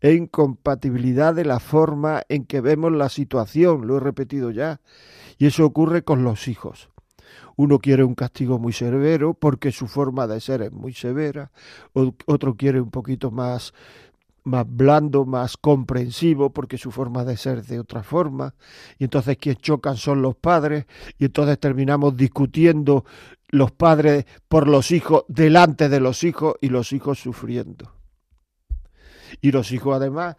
es 0.00 0.16
incompatibilidad 0.16 1.34
de 1.34 1.44
la 1.44 1.60
forma 1.60 2.22
en 2.30 2.46
que 2.46 2.62
vemos 2.62 2.92
la 2.92 3.10
situación, 3.10 3.86
lo 3.86 3.98
he 3.98 4.00
repetido 4.00 4.50
ya, 4.50 4.80
y 5.36 5.46
eso 5.46 5.66
ocurre 5.66 6.02
con 6.02 6.24
los 6.24 6.48
hijos. 6.48 6.88
Uno 7.56 7.78
quiere 7.78 8.02
un 8.02 8.14
castigo 8.14 8.58
muy 8.58 8.72
severo 8.72 9.34
porque 9.34 9.72
su 9.72 9.86
forma 9.86 10.26
de 10.26 10.40
ser 10.40 10.62
es 10.62 10.72
muy 10.72 10.94
severa, 10.94 11.50
otro 11.92 12.56
quiere 12.56 12.80
un 12.80 12.90
poquito 12.90 13.30
más 13.30 13.74
más 14.50 14.66
blando, 14.68 15.24
más 15.24 15.56
comprensivo, 15.56 16.50
porque 16.50 16.76
su 16.76 16.90
forma 16.90 17.24
de 17.24 17.36
ser 17.36 17.62
de 17.64 17.78
otra 17.78 18.02
forma, 18.02 18.54
y 18.98 19.04
entonces 19.04 19.38
quienes 19.38 19.62
chocan 19.62 19.96
son 19.96 20.20
los 20.20 20.34
padres, 20.36 20.86
y 21.18 21.26
entonces 21.26 21.58
terminamos 21.58 22.16
discutiendo 22.16 23.04
los 23.48 23.72
padres 23.72 24.26
por 24.48 24.68
los 24.68 24.90
hijos 24.90 25.24
delante 25.28 25.88
de 25.88 26.00
los 26.00 26.24
hijos 26.24 26.54
y 26.60 26.68
los 26.68 26.92
hijos 26.92 27.18
sufriendo. 27.18 27.92
Y 29.40 29.52
los 29.52 29.72
hijos 29.72 29.96
además, 29.96 30.36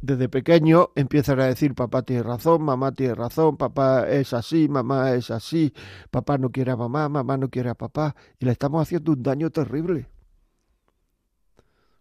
desde 0.00 0.28
pequeños, 0.28 0.88
empiezan 0.96 1.40
a 1.40 1.46
decir 1.46 1.74
papá 1.74 2.02
tiene 2.02 2.22
razón, 2.22 2.62
mamá 2.62 2.92
tiene 2.92 3.14
razón, 3.14 3.56
papá 3.56 4.08
es 4.08 4.32
así, 4.32 4.68
mamá 4.68 5.12
es 5.12 5.30
así, 5.30 5.72
papá 6.10 6.38
no 6.38 6.50
quiere 6.50 6.72
a 6.72 6.76
mamá, 6.76 7.08
mamá 7.08 7.36
no 7.36 7.48
quiere 7.48 7.70
a 7.70 7.74
papá, 7.74 8.14
y 8.38 8.44
le 8.44 8.52
estamos 8.52 8.82
haciendo 8.82 9.12
un 9.12 9.22
daño 9.22 9.50
terrible. 9.50 10.08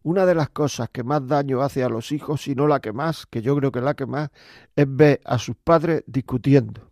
Una 0.03 0.25
de 0.25 0.33
las 0.33 0.49
cosas 0.49 0.89
que 0.89 1.03
más 1.03 1.27
daño 1.27 1.61
hace 1.61 1.83
a 1.83 1.89
los 1.89 2.11
hijos, 2.11 2.41
si 2.41 2.55
no 2.55 2.67
la 2.67 2.79
que 2.79 2.91
más, 2.91 3.25
que 3.27 3.41
yo 3.41 3.55
creo 3.55 3.71
que 3.71 3.81
la 3.81 3.93
que 3.93 4.05
más, 4.07 4.29
es 4.75 4.85
ver 4.87 5.21
a 5.25 5.37
sus 5.37 5.55
padres 5.55 6.03
discutiendo, 6.07 6.91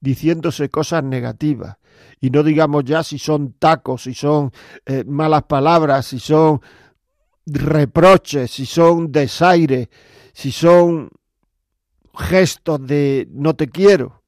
diciéndose 0.00 0.70
cosas 0.70 1.04
negativas. 1.04 1.76
Y 2.20 2.30
no 2.30 2.42
digamos 2.42 2.84
ya 2.84 3.02
si 3.02 3.18
son 3.18 3.52
tacos, 3.54 4.04
si 4.04 4.14
son 4.14 4.50
eh, 4.86 5.04
malas 5.06 5.42
palabras, 5.42 6.06
si 6.06 6.18
son 6.18 6.60
reproches, 7.46 8.50
si 8.50 8.64
son 8.64 9.12
desaires, 9.12 9.88
si 10.32 10.50
son 10.50 11.10
gestos 12.14 12.86
de 12.86 13.28
no 13.30 13.54
te 13.54 13.68
quiero. 13.68 14.22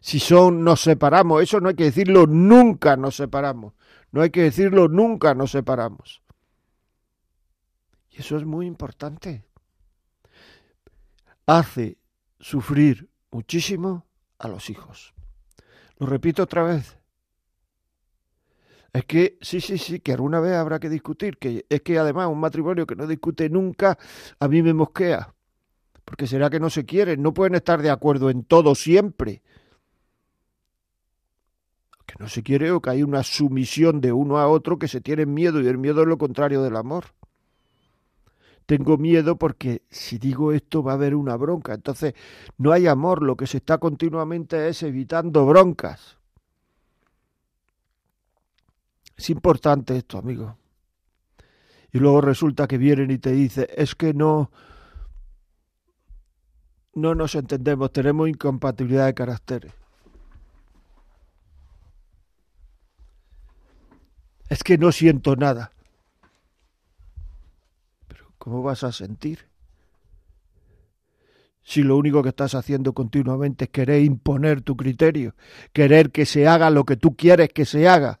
Si 0.00 0.20
son 0.20 0.62
nos 0.62 0.82
separamos, 0.82 1.42
eso 1.42 1.60
no 1.60 1.68
hay 1.68 1.74
que 1.74 1.84
decirlo, 1.84 2.26
nunca 2.26 2.96
nos 2.96 3.16
separamos. 3.16 3.72
No 4.12 4.22
hay 4.22 4.30
que 4.30 4.42
decirlo, 4.42 4.88
nunca 4.88 5.34
nos 5.34 5.50
separamos. 5.50 6.22
Y 8.10 8.20
eso 8.20 8.36
es 8.36 8.44
muy 8.44 8.66
importante. 8.66 9.44
Hace 11.46 11.98
sufrir 12.40 13.10
muchísimo 13.30 14.06
a 14.38 14.48
los 14.48 14.70
hijos. 14.70 15.14
Lo 15.98 16.06
repito 16.06 16.42
otra 16.42 16.62
vez. 16.62 16.98
Es 18.92 19.04
que 19.04 19.38
sí, 19.42 19.60
sí, 19.60 19.76
sí, 19.76 20.00
que 20.00 20.12
alguna 20.12 20.40
vez 20.40 20.54
habrá 20.54 20.80
que 20.80 20.88
discutir, 20.88 21.36
que 21.36 21.66
es 21.68 21.82
que 21.82 21.98
además 21.98 22.28
un 22.28 22.40
matrimonio 22.40 22.86
que 22.86 22.96
no 22.96 23.06
discute 23.06 23.50
nunca 23.50 23.98
a 24.38 24.48
mí 24.48 24.62
me 24.62 24.72
mosquea. 24.72 25.34
Porque 26.04 26.26
será 26.26 26.48
que 26.48 26.60
no 26.60 26.70
se 26.70 26.86
quieren, 26.86 27.20
no 27.20 27.34
pueden 27.34 27.56
estar 27.56 27.82
de 27.82 27.90
acuerdo 27.90 28.30
en 28.30 28.44
todo 28.44 28.74
siempre 28.74 29.42
que 32.06 32.14
no 32.18 32.28
se 32.28 32.42
quiere 32.42 32.70
o 32.70 32.80
que 32.80 32.90
hay 32.90 33.02
una 33.02 33.22
sumisión 33.22 34.00
de 34.00 34.12
uno 34.12 34.38
a 34.38 34.48
otro 34.48 34.78
que 34.78 34.88
se 34.88 35.00
tiene 35.00 35.26
miedo 35.26 35.60
y 35.60 35.66
el 35.66 35.78
miedo 35.78 36.02
es 36.02 36.08
lo 36.08 36.18
contrario 36.18 36.62
del 36.62 36.76
amor. 36.76 37.06
Tengo 38.66 38.96
miedo 38.96 39.36
porque 39.36 39.82
si 39.90 40.18
digo 40.18 40.52
esto 40.52 40.82
va 40.82 40.92
a 40.92 40.94
haber 40.94 41.14
una 41.14 41.36
bronca. 41.36 41.74
Entonces 41.74 42.14
no 42.58 42.72
hay 42.72 42.86
amor, 42.86 43.22
lo 43.22 43.36
que 43.36 43.46
se 43.46 43.58
está 43.58 43.78
continuamente 43.78 44.68
es 44.68 44.82
evitando 44.82 45.46
broncas. 45.46 46.16
Es 49.16 49.30
importante 49.30 49.96
esto, 49.96 50.18
amigo. 50.18 50.58
Y 51.92 51.98
luego 51.98 52.20
resulta 52.20 52.66
que 52.66 52.76
vienen 52.76 53.10
y 53.10 53.18
te 53.18 53.32
dicen, 53.32 53.66
es 53.74 53.94
que 53.94 54.12
no, 54.12 54.50
no 56.94 57.14
nos 57.14 57.34
entendemos, 57.34 57.92
tenemos 57.92 58.28
incompatibilidad 58.28 59.06
de 59.06 59.14
caracteres. 59.14 59.72
Es 64.48 64.62
que 64.62 64.78
no 64.78 64.92
siento 64.92 65.36
nada. 65.36 65.72
Pero 68.06 68.32
¿cómo 68.38 68.62
vas 68.62 68.84
a 68.84 68.92
sentir? 68.92 69.48
Si 71.62 71.82
lo 71.82 71.96
único 71.96 72.22
que 72.22 72.28
estás 72.28 72.54
haciendo 72.54 72.92
continuamente 72.92 73.64
es 73.64 73.70
querer 73.70 74.02
imponer 74.04 74.60
tu 74.60 74.76
criterio, 74.76 75.34
querer 75.72 76.12
que 76.12 76.24
se 76.24 76.46
haga 76.46 76.70
lo 76.70 76.84
que 76.84 76.96
tú 76.96 77.16
quieres 77.16 77.48
que 77.48 77.64
se 77.64 77.88
haga. 77.88 78.20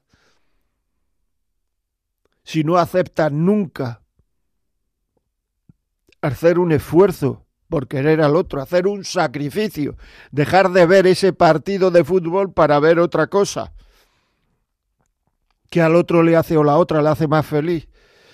Si 2.42 2.64
no 2.64 2.76
aceptas 2.76 3.30
nunca 3.30 4.02
hacer 6.22 6.58
un 6.58 6.72
esfuerzo 6.72 7.46
por 7.68 7.86
querer 7.86 8.20
al 8.20 8.34
otro, 8.34 8.60
hacer 8.60 8.88
un 8.88 9.04
sacrificio, 9.04 9.96
dejar 10.32 10.70
de 10.70 10.86
ver 10.86 11.06
ese 11.06 11.32
partido 11.32 11.92
de 11.92 12.02
fútbol 12.02 12.52
para 12.52 12.80
ver 12.80 12.98
otra 12.98 13.28
cosa 13.28 13.72
que 15.70 15.82
al 15.82 15.96
otro 15.96 16.22
le 16.22 16.36
hace 16.36 16.56
o 16.56 16.64
la 16.64 16.76
otra 16.76 17.02
le 17.02 17.08
hace 17.08 17.28
más 17.28 17.46
feliz. 17.46 17.88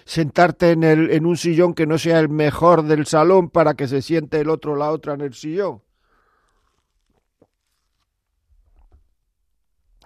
sentarte 0.05 0.73
en, 0.73 0.83
el, 0.83 1.11
en 1.11 1.27
un 1.27 1.37
sillón 1.37 1.75
que 1.75 1.87
no 1.87 1.97
sea 1.97 2.19
el 2.19 2.29
mejor 2.29 2.83
del 2.83 3.07
salón 3.07 3.51
para 3.51 3.75
que 3.75 3.87
se 3.87 4.03
siente 4.03 4.41
el 4.41 4.51
otro 4.51 4.75
la 4.75 4.91
otra 4.91 5.15
en 5.15 5.21
el 5.21 5.35
sillón. 5.35 5.83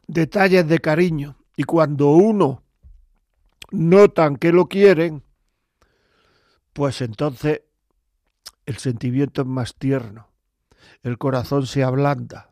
Detalles 0.07 0.69
de 0.69 0.79
cariño. 0.81 1.37
Y 1.57 1.65
cuando 1.65 2.09
uno 2.11 2.63
notan 3.71 4.37
que 4.37 4.53
lo 4.53 4.69
quieren, 4.69 5.23
pues 6.73 7.01
entonces 7.01 7.63
el 8.67 8.77
sentimiento 8.77 9.43
es 9.43 9.49
más 9.49 9.75
tierno, 9.77 10.29
el 11.03 11.19
corazón 11.19 11.67
se 11.67 11.83
ablanda, 11.83 12.51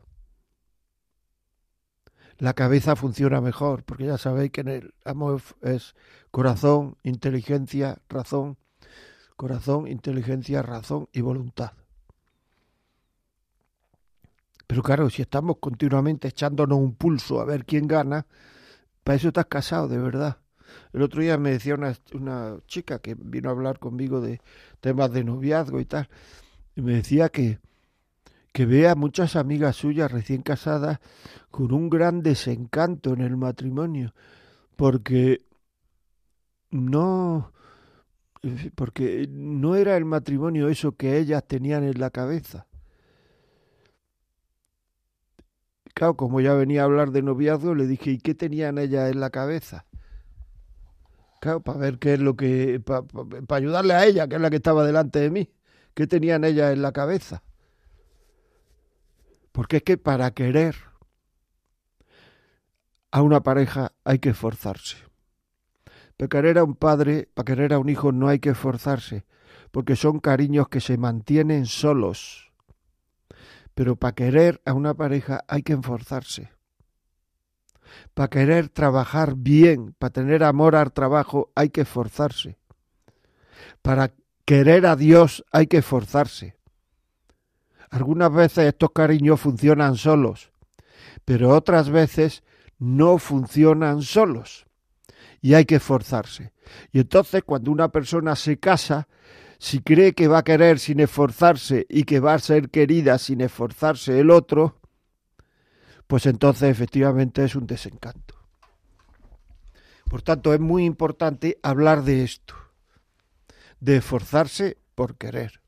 la 2.37 2.53
cabeza 2.53 2.95
funciona 2.95 3.41
mejor, 3.41 3.83
porque 3.83 4.05
ya 4.05 4.17
sabéis 4.17 4.51
que 4.51 4.61
en 4.61 4.67
el 4.67 4.93
amor 5.05 5.41
es 5.61 5.95
corazón, 6.31 6.97
inteligencia, 7.03 7.99
razón, 8.09 8.57
corazón, 9.35 9.87
inteligencia, 9.87 10.61
razón 10.61 11.07
y 11.13 11.21
voluntad. 11.21 11.71
Pero 14.67 14.81
claro, 14.81 15.09
si 15.09 15.21
estamos 15.21 15.57
continuamente 15.59 16.27
echándonos 16.27 16.79
un 16.79 16.95
pulso 16.95 17.39
a 17.39 17.45
ver 17.45 17.65
quién 17.65 17.87
gana, 17.87 18.25
para 19.03 19.15
eso 19.15 19.27
estás 19.27 19.45
casado, 19.45 19.87
de 19.87 19.99
verdad. 19.99 20.39
El 20.91 21.03
otro 21.03 21.21
día 21.21 21.37
me 21.37 21.51
decía 21.51 21.75
una, 21.75 21.95
una 22.13 22.57
chica 22.65 22.99
que 22.99 23.15
vino 23.15 23.49
a 23.49 23.51
hablar 23.51 23.79
conmigo 23.79 24.19
de 24.19 24.41
temas 24.81 25.11
de 25.11 25.23
noviazgo 25.23 25.79
y 25.79 25.85
tal, 25.85 26.09
y 26.75 26.81
me 26.81 26.93
decía 26.93 27.29
que, 27.29 27.59
que 28.55 28.65
ve 28.65 28.87
a 28.87 28.95
muchas 28.95 29.35
amigas 29.35 29.75
suyas 29.75 30.09
recién 30.09 30.41
casadas 30.41 30.99
con 31.51 31.73
un 31.73 31.89
gran 31.89 32.23
desencanto 32.23 33.11
en 33.11 33.19
el 33.19 33.35
matrimonio, 33.35 34.13
porque 34.77 35.41
no 36.71 37.51
porque 38.75 39.27
no 39.29 39.75
era 39.75 39.97
el 39.97 40.05
matrimonio 40.05 40.69
eso 40.69 40.95
que 40.95 41.17
ellas 41.17 41.43
tenían 41.45 41.83
en 41.83 41.99
la 41.99 42.11
cabeza. 42.11 42.65
Claro, 45.93 46.15
como 46.15 46.39
ya 46.39 46.53
venía 46.53 46.83
a 46.83 46.85
hablar 46.85 47.11
de 47.11 47.23
noviazgo, 47.23 47.75
le 47.75 47.87
dije, 47.87 48.11
¿y 48.11 48.19
qué 48.19 48.35
tenían 48.35 48.77
ellas 48.77 49.11
en 49.11 49.19
la 49.19 49.31
cabeza? 49.31 49.85
Claro, 51.41 51.59
para 51.59 51.79
ver 51.79 51.99
qué 51.99 52.13
es 52.13 52.21
lo 52.21 52.37
que. 52.37 52.79
para 52.79 53.57
ayudarle 53.57 53.95
a 53.95 54.05
ella, 54.05 54.29
que 54.29 54.35
es 54.35 54.41
la 54.41 54.49
que 54.49 54.55
estaba 54.55 54.85
delante 54.85 55.19
de 55.19 55.29
mí. 55.29 55.49
¿Qué 55.93 56.07
tenían 56.07 56.45
ellas 56.45 56.71
en 56.71 56.81
la 56.81 56.93
cabeza? 56.93 57.43
Porque 59.55 59.77
es 59.77 59.83
que 59.83 59.97
para 59.97 60.29
querer 60.31 60.75
a 63.11 63.21
una 63.21 63.41
pareja 63.41 63.93
hay 64.03 64.19
que 64.19 64.29
esforzarse. 64.29 64.97
Para 66.17 66.29
querer 66.29 66.57
a 66.57 66.63
un 66.63 66.75
padre, 66.75 67.29
para 67.33 67.45
querer 67.45 67.73
a 67.73 67.79
un 67.79 67.89
hijo 67.89 68.11
no 68.11 68.27
hay 68.27 68.39
que 68.39 68.49
esforzarse, 68.49 69.25
porque 69.71 69.95
son 69.95 70.19
cariños 70.19 70.67
que 70.67 70.81
se 70.81 70.97
mantienen 70.97 71.65
solos. 71.65 72.51
Pero 73.73 73.95
para 73.95 74.13
querer 74.13 74.61
a 74.65 74.73
una 74.73 74.93
pareja 74.93 75.43
hay 75.47 75.63
que 75.63 75.73
esforzarse 75.73 76.55
para 78.13 78.29
querer 78.29 78.69
trabajar 78.69 79.35
bien, 79.35 79.93
para 79.97 80.11
tener 80.11 80.43
amor 80.43 80.75
al 80.75 80.91
trabajo, 80.91 81.51
hay 81.55 81.69
que 81.69 81.81
esforzarse. 81.81 82.57
Para 83.81 84.11
querer 84.45 84.85
a 84.85 84.95
Dios 84.95 85.43
hay 85.51 85.67
que 85.67 85.77
esforzarse. 85.77 86.55
Algunas 87.95 88.33
veces 88.33 88.65
estos 88.65 88.91
cariños 88.91 89.39
funcionan 89.39 89.95
solos, 89.95 90.51
pero 91.23 91.51
otras 91.51 91.89
veces 91.89 92.43
no 92.77 93.17
funcionan 93.19 94.01
solos 94.01 94.65
y 95.41 95.53
hay 95.53 95.63
que 95.63 95.75
esforzarse. 95.75 96.51
Y 96.91 96.99
entonces 96.99 97.43
cuando 97.45 97.71
una 97.71 97.87
persona 97.87 98.35
se 98.35 98.57
casa, 98.57 99.07
si 99.59 99.79
cree 99.79 100.11
que 100.11 100.27
va 100.27 100.39
a 100.39 100.43
querer 100.43 100.77
sin 100.79 100.99
esforzarse 100.99 101.85
y 101.87 102.03
que 102.03 102.19
va 102.19 102.33
a 102.33 102.39
ser 102.39 102.69
querida 102.69 103.17
sin 103.17 103.39
esforzarse 103.39 104.19
el 104.19 104.29
otro, 104.29 104.77
pues 106.05 106.25
entonces 106.25 106.69
efectivamente 106.69 107.45
es 107.45 107.55
un 107.55 107.65
desencanto. 107.65 108.35
Por 110.09 110.21
tanto, 110.21 110.53
es 110.53 110.59
muy 110.59 110.83
importante 110.83 111.59
hablar 111.63 112.03
de 112.03 112.25
esto, 112.25 112.55
de 113.79 113.95
esforzarse 113.95 114.75
por 114.95 115.15
querer. 115.15 115.61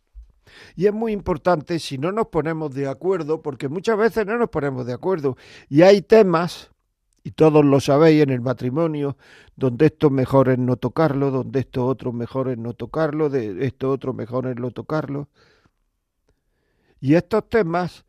Y 0.75 0.87
es 0.87 0.93
muy 0.93 1.11
importante 1.11 1.79
si 1.79 1.97
no 1.97 2.11
nos 2.11 2.27
ponemos 2.27 2.73
de 2.73 2.87
acuerdo, 2.87 3.41
porque 3.41 3.69
muchas 3.69 3.97
veces 3.97 4.25
no 4.25 4.37
nos 4.37 4.49
ponemos 4.49 4.85
de 4.85 4.93
acuerdo. 4.93 5.37
Y 5.69 5.81
hay 5.81 6.01
temas, 6.01 6.71
y 7.23 7.31
todos 7.31 7.63
lo 7.63 7.79
sabéis 7.79 8.23
en 8.23 8.29
el 8.29 8.41
matrimonio, 8.41 9.17
donde 9.55 9.87
esto 9.87 10.09
mejor 10.09 10.49
es 10.49 10.57
no 10.57 10.77
tocarlo, 10.77 11.31
donde 11.31 11.59
esto 11.59 11.85
otro 11.85 12.13
mejor 12.13 12.49
es 12.49 12.57
no 12.57 12.73
tocarlo, 12.73 13.29
de 13.29 13.65
esto 13.65 13.91
otro 13.91 14.13
mejor 14.13 14.47
es 14.47 14.55
no 14.55 14.71
tocarlo. 14.71 15.27
Y 16.99 17.15
estos 17.15 17.47
temas 17.49 18.06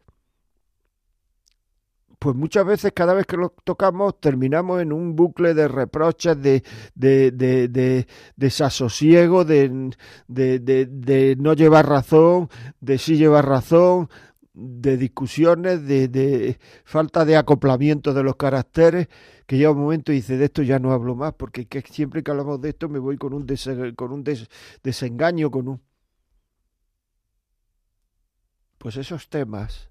pues 2.18 2.34
muchas 2.34 2.66
veces 2.66 2.92
cada 2.94 3.14
vez 3.14 3.26
que 3.26 3.36
lo 3.36 3.50
tocamos 3.50 4.20
terminamos 4.20 4.82
en 4.82 4.92
un 4.92 5.14
bucle 5.14 5.54
de 5.54 5.68
reproches, 5.68 6.40
de, 6.40 6.64
de, 6.94 7.30
de, 7.30 7.68
de 7.68 8.06
desasosiego, 8.36 9.44
de, 9.44 9.94
no 11.38 11.52
llevar 11.54 11.88
razón, 11.88 12.48
de 12.80 12.98
sí 12.98 13.16
llevar 13.16 13.46
razón, 13.46 14.08
de 14.52 14.96
discusiones, 14.96 15.86
de, 15.86 16.58
falta 16.84 17.24
de 17.24 17.36
acoplamiento 17.36 18.12
de 18.12 18.24
los 18.24 18.36
caracteres, 18.36 19.08
que 19.46 19.56
llega 19.56 19.70
un 19.70 19.80
momento 19.80 20.12
y 20.12 20.16
dice, 20.16 20.36
de 20.36 20.46
esto 20.46 20.62
ya 20.62 20.78
no 20.80 20.92
hablo 20.92 21.14
más, 21.14 21.34
porque 21.34 21.66
que 21.66 21.82
siempre 21.82 22.22
que 22.22 22.30
hablamos 22.32 22.60
de 22.60 22.70
esto 22.70 22.88
me 22.88 22.98
voy 22.98 23.16
con 23.16 23.32
un, 23.32 23.46
con 23.96 24.12
un 24.12 24.24
desengaño, 24.82 25.50
con 25.50 25.68
un... 25.68 25.80
Pues 28.78 28.96
esos 28.96 29.28
temas 29.28 29.88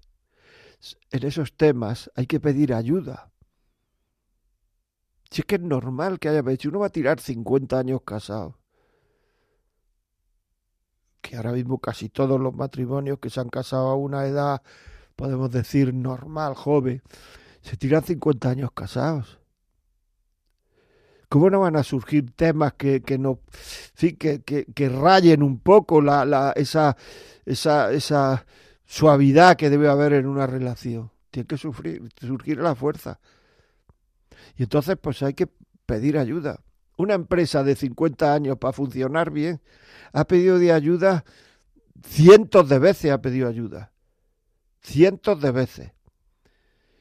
en 1.10 1.26
esos 1.26 1.56
temas 1.56 2.10
hay 2.14 2.26
que 2.26 2.40
pedir 2.40 2.72
ayuda. 2.74 3.30
Si 5.30 5.42
es 5.42 5.46
que 5.46 5.56
es 5.56 5.60
normal 5.60 6.18
que 6.18 6.28
haya 6.28 6.42
si 6.56 6.68
uno 6.68 6.78
va 6.78 6.86
a 6.86 6.90
tirar 6.90 7.20
50 7.20 7.78
años 7.78 8.02
casado, 8.02 8.58
que 11.20 11.36
ahora 11.36 11.52
mismo 11.52 11.78
casi 11.78 12.08
todos 12.08 12.40
los 12.40 12.54
matrimonios 12.54 13.18
que 13.18 13.28
se 13.28 13.40
han 13.40 13.50
casado 13.50 13.88
a 13.88 13.96
una 13.96 14.26
edad, 14.26 14.62
podemos 15.16 15.50
decir 15.50 15.92
normal, 15.92 16.54
joven, 16.54 17.02
se 17.60 17.76
tiran 17.76 18.02
50 18.02 18.48
años 18.48 18.70
casados. 18.72 19.38
¿Cómo 21.28 21.50
no 21.50 21.60
van 21.60 21.76
a 21.76 21.82
surgir 21.82 22.34
temas 22.34 22.72
que, 22.74 23.02
que 23.02 23.18
no, 23.18 23.40
que, 23.96 24.40
que, 24.42 24.64
que, 24.64 24.88
rayen 24.88 25.42
un 25.42 25.58
poco 25.58 26.00
la, 26.00 26.24
la, 26.24 26.52
esa, 26.56 26.96
esa, 27.44 27.92
esa 27.92 28.46
suavidad 28.88 29.56
que 29.56 29.68
debe 29.68 29.88
haber 29.88 30.14
en 30.14 30.26
una 30.26 30.46
relación. 30.46 31.12
Tiene 31.30 31.46
que 31.46 31.58
sufrir, 31.58 32.08
surgir 32.18 32.58
la 32.58 32.74
fuerza. 32.74 33.20
Y 34.56 34.62
entonces 34.62 34.96
pues 35.00 35.22
hay 35.22 35.34
que 35.34 35.48
pedir 35.86 36.16
ayuda. 36.18 36.64
Una 36.96 37.14
empresa 37.14 37.62
de 37.62 37.76
50 37.76 38.32
años 38.32 38.56
para 38.58 38.72
funcionar 38.72 39.30
bien 39.30 39.60
ha 40.12 40.24
pedido 40.24 40.58
de 40.58 40.72
ayuda 40.72 41.24
cientos 42.02 42.68
de 42.68 42.78
veces 42.78 43.12
ha 43.12 43.20
pedido 43.20 43.46
ayuda. 43.46 43.92
Cientos 44.80 45.40
de 45.40 45.50
veces. 45.50 45.92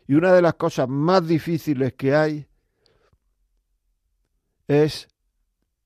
Y 0.08 0.16
una 0.16 0.34
de 0.34 0.42
las 0.42 0.56
cosas 0.56 0.90
más 0.90 1.26
difíciles 1.26 1.94
que 1.94 2.14
hay 2.14 2.48
es 4.68 5.08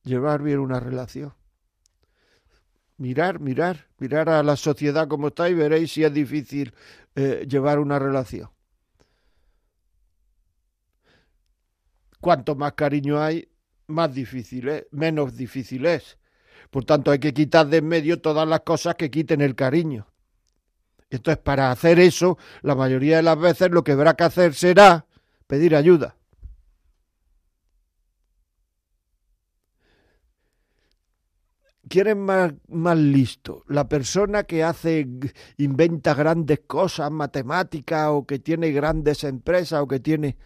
llevar 0.04 0.42
bien 0.42 0.60
una 0.60 0.80
relación 0.80 1.34
mirar, 3.02 3.40
mirar, 3.40 3.88
mirar 4.02 4.30
a 4.30 4.42
la 4.42 4.56
sociedad 4.56 5.08
como 5.08 5.28
está 5.28 5.48
y 5.48 5.54
veréis 5.54 5.94
si 5.94 6.04
es 6.04 6.12
difícil 6.12 6.74
eh, 7.14 7.46
llevar 7.48 7.78
una 7.78 8.00
relación. 8.00 8.50
Cuanto 12.20 12.56
más 12.56 12.74
cariño 12.74 13.22
hay, 13.22 13.48
más 13.86 14.12
difícil 14.12 14.70
es, 14.70 14.88
menos 14.90 15.38
difícil 15.38 15.86
es. 15.86 16.18
Por 16.72 16.84
tanto, 16.84 17.12
hay 17.12 17.20
que 17.20 17.32
quitar 17.32 17.68
de 17.68 17.78
en 17.78 17.88
medio 17.88 18.20
todas 18.20 18.48
las 18.48 18.62
cosas 18.62 18.96
que 18.96 19.12
quiten 19.12 19.40
el 19.40 19.54
cariño. 19.54 20.08
Entonces, 21.12 21.44
para 21.44 21.70
hacer 21.70 22.00
eso, 22.00 22.40
la 22.64 22.74
mayoría 22.74 23.18
de 23.18 23.24
las 23.24 23.40
veces 23.40 23.70
lo 23.70 23.84
que 23.84 23.92
habrá 23.92 24.16
que 24.16 24.24
hacer 24.24 24.56
será 24.56 25.06
pedir 25.46 25.76
ayuda. 25.76 26.16
¿Quién 31.92 32.08
es 32.08 32.16
más, 32.16 32.54
más 32.70 32.98
listo? 32.98 33.66
¿La 33.68 33.90
persona 33.90 34.44
que 34.44 34.64
hace, 34.64 35.06
inventa 35.58 36.14
grandes 36.14 36.62
cosas, 36.66 37.12
matemáticas, 37.12 38.08
o 38.12 38.26
que 38.26 38.40
tiene 38.40 38.72
grandes 38.72 39.26
empresas, 39.26 39.82
o 39.82 39.88
que 39.90 40.00
tiene... 40.00 40.38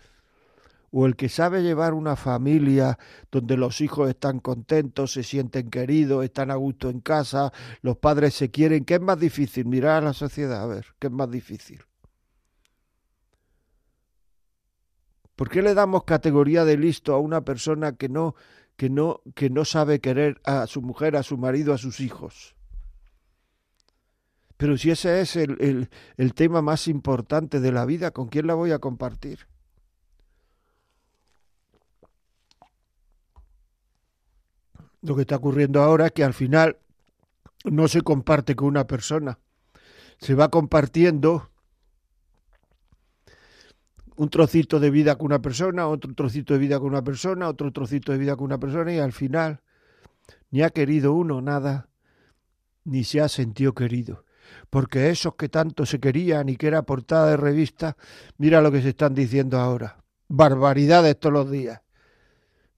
o 0.90 1.06
el 1.06 1.16
que 1.16 1.30
sabe 1.30 1.62
llevar 1.62 1.94
una 1.94 2.16
familia 2.16 2.98
donde 3.30 3.58
los 3.58 3.80
hijos 3.82 4.10
están 4.10 4.40
contentos, 4.40 5.14
se 5.14 5.22
sienten 5.22 5.70
queridos, 5.70 6.26
están 6.26 6.50
a 6.50 6.56
gusto 6.56 6.90
en 6.90 7.00
casa, 7.00 7.54
los 7.84 7.98
padres 7.98 8.34
se 8.34 8.50
quieren. 8.50 8.84
¿Qué 8.84 8.96
es 8.96 9.02
más 9.02 9.20
difícil? 9.20 9.68
Mirar 9.68 10.02
a 10.02 10.06
la 10.08 10.14
sociedad, 10.14 10.64
a 10.64 10.66
ver, 10.66 10.88
¿qué 10.98 11.08
es 11.08 11.14
más 11.14 11.30
difícil? 11.30 11.80
¿Por 15.36 15.50
qué 15.50 15.62
le 15.62 15.76
damos 15.76 16.06
categoría 16.06 16.66
de 16.66 16.78
listo 16.78 17.14
a 17.14 17.20
una 17.20 17.42
persona 17.42 17.92
que 17.92 18.10
no 18.10 18.34
que 18.76 18.90
no, 18.90 19.22
que 19.36 19.50
no 19.50 19.66
sabe 19.66 20.02
querer 20.02 20.42
a 20.44 20.68
su 20.68 20.82
mujer, 20.82 21.16
a 21.16 21.24
su 21.24 21.38
marido, 21.38 21.74
a 21.74 21.78
sus 21.78 22.00
hijos. 22.00 22.56
Pero 24.58 24.78
si 24.78 24.92
ese 24.92 25.22
es 25.22 25.36
el, 25.36 25.58
el, 25.60 25.90
el 26.18 26.34
tema 26.34 26.62
más 26.62 26.88
importante 26.88 27.60
de 27.60 27.72
la 27.72 27.86
vida, 27.86 28.12
¿con 28.12 28.28
quién 28.28 28.48
la 28.48 28.54
voy 28.54 28.72
a 28.72 28.80
compartir? 28.80 29.48
Lo 35.02 35.16
que 35.16 35.22
está 35.22 35.36
ocurriendo 35.36 35.82
ahora 35.82 36.08
es 36.08 36.12
que 36.14 36.24
al 36.24 36.34
final 36.34 36.78
no 37.64 37.88
se 37.88 38.02
comparte 38.02 38.56
con 38.56 38.68
una 38.70 38.88
persona, 38.88 39.40
se 40.20 40.36
va 40.36 40.50
compartiendo 40.50 41.52
un 44.18 44.30
trocito 44.30 44.80
de 44.80 44.90
vida 44.90 45.18
con 45.18 45.28
una 45.28 45.42
persona, 45.42 45.88
otro 45.88 46.14
trocito 46.14 46.54
de 46.54 46.60
vida 46.60 46.80
con 46.80 46.90
una 46.90 47.04
persona, 47.04 47.50
otro 47.50 47.72
trocito 47.72 48.12
de 48.12 48.18
vida 48.18 48.36
con 48.36 48.46
una 48.46 48.60
persona 48.60 48.94
y 48.94 49.00
al 49.00 49.12
final 49.12 49.62
ni 50.52 50.62
ha 50.62 50.70
querido 50.70 51.14
uno 51.14 51.42
nada, 51.42 51.90
ni 52.86 53.04
se 53.04 53.20
ha 53.22 53.28
sentido 53.28 53.74
querido. 53.74 54.24
Porque 54.70 55.10
esos 55.10 55.36
que 55.36 55.50
tanto 55.50 55.86
se 55.86 56.00
querían 56.00 56.50
y 56.50 56.56
que 56.56 56.68
era 56.68 56.84
portada 56.84 57.32
de 57.32 57.38
revista, 57.38 57.98
mira 58.38 58.62
lo 58.62 58.72
que 58.72 58.82
se 58.82 58.90
están 58.90 59.14
diciendo 59.14 59.60
ahora. 59.60 60.04
Barbaridades 60.28 61.20
todos 61.20 61.34
los 61.34 61.52
días. 61.52 61.82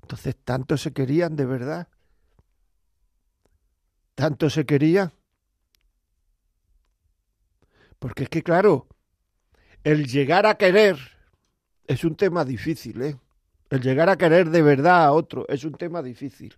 Entonces, 0.02 0.36
¿tanto 0.44 0.78
se 0.78 0.94
querían 0.94 1.36
de 1.36 1.46
verdad? 1.46 1.88
¿Tanto 4.16 4.50
se 4.50 4.66
querían? 4.66 5.12
Porque 8.00 8.24
es 8.24 8.30
que, 8.30 8.42
claro, 8.42 8.88
el 9.84 10.08
llegar 10.08 10.46
a 10.46 10.56
querer 10.56 11.17
es 11.88 12.04
un 12.04 12.16
tema 12.16 12.46
difícil, 12.46 13.02
¿eh? 13.02 13.18
El 13.70 13.82
llegar 13.82 14.10
a 14.10 14.18
querer 14.18 14.50
de 14.50 14.62
verdad 14.62 15.06
a 15.06 15.12
otro 15.12 15.46
es 15.50 15.64
un 15.64 15.74
tema 15.74 16.02
difícil. 16.02 16.56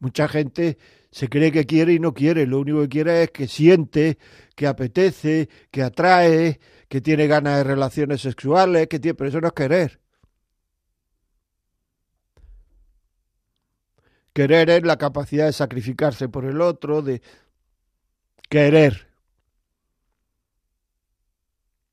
Mucha 0.00 0.28
gente 0.28 0.78
se 1.10 1.28
cree 1.28 1.50
que 1.52 1.66
quiere 1.66 1.94
y 1.94 1.98
no 1.98 2.14
quiere, 2.14 2.46
lo 2.46 2.60
único 2.60 2.82
que 2.82 2.88
quiere 2.88 3.22
es 3.24 3.30
que 3.30 3.48
siente, 3.48 4.18
que 4.54 4.66
apetece, 4.66 5.48
que 5.70 5.82
atrae, 5.82 6.60
que 6.88 7.00
tiene 7.00 7.26
ganas 7.26 7.58
de 7.58 7.64
relaciones 7.64 8.20
sexuales, 8.22 8.86
que 8.88 8.98
tiene, 9.00 9.14
pero 9.14 9.28
eso 9.30 9.40
no 9.40 9.48
es 9.48 9.54
querer. 9.54 10.00
Querer 14.32 14.70
es 14.70 14.82
la 14.84 14.96
capacidad 14.96 15.46
de 15.46 15.52
sacrificarse 15.52 16.28
por 16.28 16.44
el 16.44 16.60
otro, 16.60 17.02
de 17.02 17.20
querer 18.48 19.07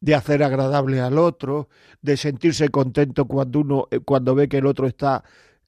de 0.05 0.13
hacer 0.13 0.43
agradable 0.43 1.01
al 1.01 1.17
otro, 1.17 1.67
de 1.99 2.15
sentirse 2.15 2.69
contento 2.69 3.25
cuando 3.25 3.61
uno 3.61 3.87
eh, 3.89 4.01
cuando 4.01 4.35
ve 4.35 4.47
que 4.47 4.59
el 4.59 4.67
otro 4.67 4.85
está 4.85 5.23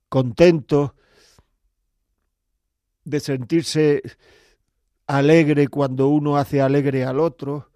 contento, 0.10 0.94
de 3.04 3.20
sentirse 3.20 4.04
alegre 5.08 5.68
cuando 5.70 6.10
uno 6.10 6.38
hace 6.38 6.62
alegre 6.62 7.04
al 7.04 7.20
otro 7.20 7.72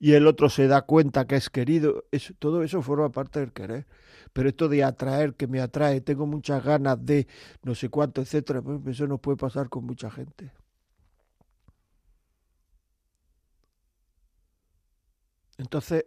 y 0.00 0.14
el 0.14 0.26
otro 0.26 0.48
se 0.48 0.68
da 0.68 0.82
cuenta 0.82 1.26
que 1.26 1.36
es 1.36 1.50
querido, 1.50 2.04
todo 2.38 2.62
eso 2.62 2.80
forma 2.80 3.10
parte 3.10 3.40
del 3.40 3.52
querer. 3.52 3.86
Pero 4.32 4.48
esto 4.48 4.68
de 4.70 4.84
atraer, 4.84 5.34
que 5.34 5.46
me 5.46 5.60
atrae, 5.60 6.00
tengo 6.00 6.26
muchas 6.26 6.64
ganas 6.64 7.04
de 7.04 7.26
no 7.62 7.74
sé 7.74 7.90
cuánto, 7.90 8.22
etcétera, 8.22 8.62
pues 8.62 8.80
eso 8.86 9.06
no 9.06 9.18
puede 9.18 9.36
pasar 9.36 9.68
con 9.68 9.84
mucha 9.84 10.10
gente. 10.10 10.50
Entonces, 15.58 16.06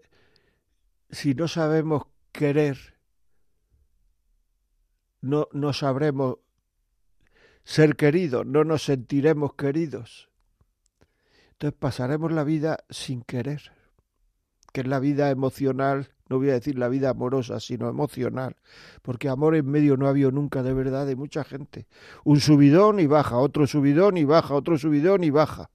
si 1.10 1.34
no 1.34 1.48
sabemos 1.48 2.04
querer, 2.32 2.78
no, 5.22 5.48
no 5.54 5.74
sabremos 5.74 6.38
ser 7.64 7.96
queridos, 7.96 8.46
no 8.46 8.64
nos 8.64 8.84
sentiremos 8.84 9.54
queridos. 9.56 10.30
Entonces 11.52 11.78
pasaremos 11.80 12.32
la 12.32 12.44
vida 12.44 12.84
sin 12.90 13.24
querer, 13.24 13.72
que 14.74 14.82
es 14.82 14.88
la 14.88 15.00
vida 15.00 15.32
emocional, 15.32 16.14
no 16.30 16.38
voy 16.38 16.50
a 16.50 16.54
decir 16.54 16.78
la 16.78 16.90
vida 16.90 17.10
amorosa, 17.10 17.60
sino 17.60 17.90
emocional, 17.90 18.58
porque 19.02 19.30
amor 19.30 19.56
en 19.56 19.66
medio 19.66 19.98
no 19.98 20.08
ha 20.08 20.10
habido 20.10 20.32
nunca 20.32 20.62
de 20.62 20.74
verdad 20.74 21.08
de 21.08 21.16
mucha 21.16 21.44
gente. 21.44 21.88
Un 22.26 22.42
subidón 22.42 23.00
y 23.00 23.08
baja, 23.08 23.38
otro 23.38 23.66
subidón 23.66 24.18
y 24.18 24.26
baja, 24.26 24.54
otro 24.54 24.78
subidón 24.78 25.24
y 25.24 25.30
baja 25.30 25.70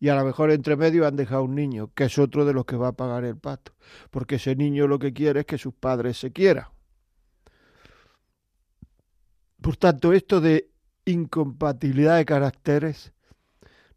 y 0.00 0.08
a 0.08 0.14
lo 0.14 0.24
mejor 0.24 0.50
entre 0.50 0.76
medio 0.76 1.06
han 1.06 1.16
dejado 1.16 1.42
un 1.44 1.54
niño, 1.54 1.92
que 1.94 2.04
es 2.04 2.18
otro 2.18 2.44
de 2.44 2.52
los 2.52 2.64
que 2.64 2.76
va 2.76 2.88
a 2.88 2.92
pagar 2.92 3.24
el 3.24 3.36
pato, 3.36 3.72
porque 4.10 4.36
ese 4.36 4.54
niño 4.54 4.86
lo 4.86 4.98
que 4.98 5.12
quiere 5.12 5.40
es 5.40 5.46
que 5.46 5.58
sus 5.58 5.74
padres 5.74 6.18
se 6.18 6.32
quieran. 6.32 6.66
Por 9.60 9.76
tanto, 9.76 10.12
esto 10.12 10.40
de 10.40 10.70
incompatibilidad 11.04 12.16
de 12.16 12.24
caracteres, 12.24 13.12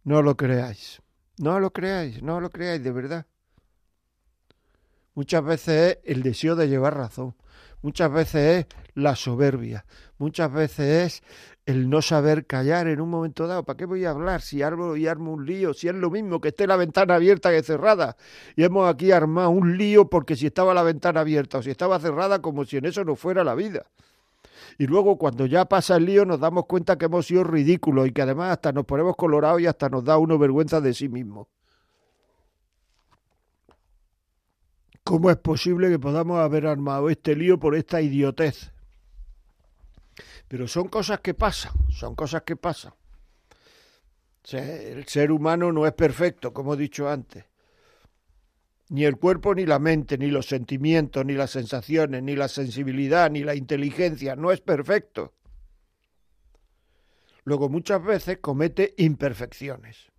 no 0.03 0.21
lo 0.21 0.35
creáis, 0.35 1.01
no 1.37 1.59
lo 1.59 1.71
creáis, 1.71 2.23
no 2.23 2.39
lo 2.39 2.49
creáis 2.49 2.83
de 2.83 2.91
verdad. 2.91 3.25
Muchas 5.13 5.43
veces 5.43 5.97
es 6.03 6.15
el 6.15 6.23
deseo 6.23 6.55
de 6.55 6.67
llevar 6.67 6.95
razón, 6.95 7.35
muchas 7.81 8.11
veces 8.11 8.65
es 8.65 8.77
la 8.95 9.15
soberbia, 9.15 9.85
muchas 10.17 10.51
veces 10.51 11.21
es 11.21 11.23
el 11.65 11.89
no 11.89 12.01
saber 12.01 12.47
callar 12.47 12.87
en 12.87 13.01
un 13.01 13.09
momento 13.09 13.47
dado. 13.47 13.63
¿Para 13.63 13.77
qué 13.77 13.85
voy 13.85 14.05
a 14.05 14.11
hablar 14.11 14.41
si 14.41 14.61
armo 14.61 14.95
y 14.95 15.07
armo 15.07 15.33
un 15.33 15.45
lío? 15.45 15.73
Si 15.73 15.87
es 15.87 15.95
lo 15.95 16.09
mismo 16.09 16.41
que 16.41 16.49
esté 16.49 16.67
la 16.67 16.75
ventana 16.75 17.15
abierta 17.15 17.51
que 17.51 17.63
cerrada. 17.63 18.17
Y 18.55 18.63
hemos 18.63 18.91
aquí 18.91 19.11
armado 19.11 19.49
un 19.51 19.77
lío 19.77 20.09
porque 20.09 20.35
si 20.35 20.47
estaba 20.47 20.73
la 20.73 20.83
ventana 20.83 21.21
abierta 21.21 21.59
o 21.59 21.63
si 21.63 21.69
estaba 21.69 21.99
cerrada, 21.99 22.41
como 22.41 22.65
si 22.65 22.77
en 22.77 22.85
eso 22.85 23.03
no 23.03 23.15
fuera 23.15 23.43
la 23.43 23.55
vida. 23.55 23.85
Y 24.77 24.87
luego 24.87 25.17
cuando 25.17 25.45
ya 25.45 25.65
pasa 25.65 25.97
el 25.97 26.05
lío 26.05 26.25
nos 26.25 26.39
damos 26.39 26.65
cuenta 26.65 26.97
que 26.97 27.05
hemos 27.05 27.27
sido 27.27 27.43
ridículos 27.43 28.07
y 28.07 28.11
que 28.11 28.21
además 28.21 28.51
hasta 28.51 28.71
nos 28.71 28.85
ponemos 28.85 29.15
colorados 29.15 29.61
y 29.61 29.67
hasta 29.67 29.89
nos 29.89 30.03
da 30.03 30.17
uno 30.17 30.37
vergüenza 30.37 30.81
de 30.81 30.93
sí 30.93 31.09
mismo. 31.09 31.49
¿Cómo 35.03 35.29
es 35.29 35.37
posible 35.37 35.89
que 35.89 35.99
podamos 35.99 36.39
haber 36.39 36.67
armado 36.67 37.09
este 37.09 37.35
lío 37.35 37.59
por 37.59 37.75
esta 37.75 38.01
idiotez? 38.01 38.71
Pero 40.51 40.67
son 40.67 40.89
cosas 40.89 41.21
que 41.21 41.33
pasan, 41.33 41.71
son 41.89 42.13
cosas 42.13 42.41
que 42.41 42.57
pasan. 42.57 42.93
El 44.51 45.07
ser 45.07 45.31
humano 45.31 45.71
no 45.71 45.87
es 45.87 45.93
perfecto, 45.93 46.51
como 46.51 46.73
he 46.73 46.77
dicho 46.77 47.07
antes. 47.07 47.45
Ni 48.89 49.05
el 49.05 49.15
cuerpo, 49.15 49.55
ni 49.55 49.65
la 49.65 49.79
mente, 49.79 50.17
ni 50.17 50.27
los 50.27 50.47
sentimientos, 50.47 51.25
ni 51.25 51.35
las 51.35 51.51
sensaciones, 51.51 52.21
ni 52.21 52.35
la 52.35 52.49
sensibilidad, 52.49 53.31
ni 53.31 53.45
la 53.45 53.55
inteligencia, 53.55 54.35
no 54.35 54.51
es 54.51 54.59
perfecto. 54.59 55.35
Luego 57.45 57.69
muchas 57.69 58.03
veces 58.03 58.39
comete 58.39 58.93
imperfecciones. 58.97 60.11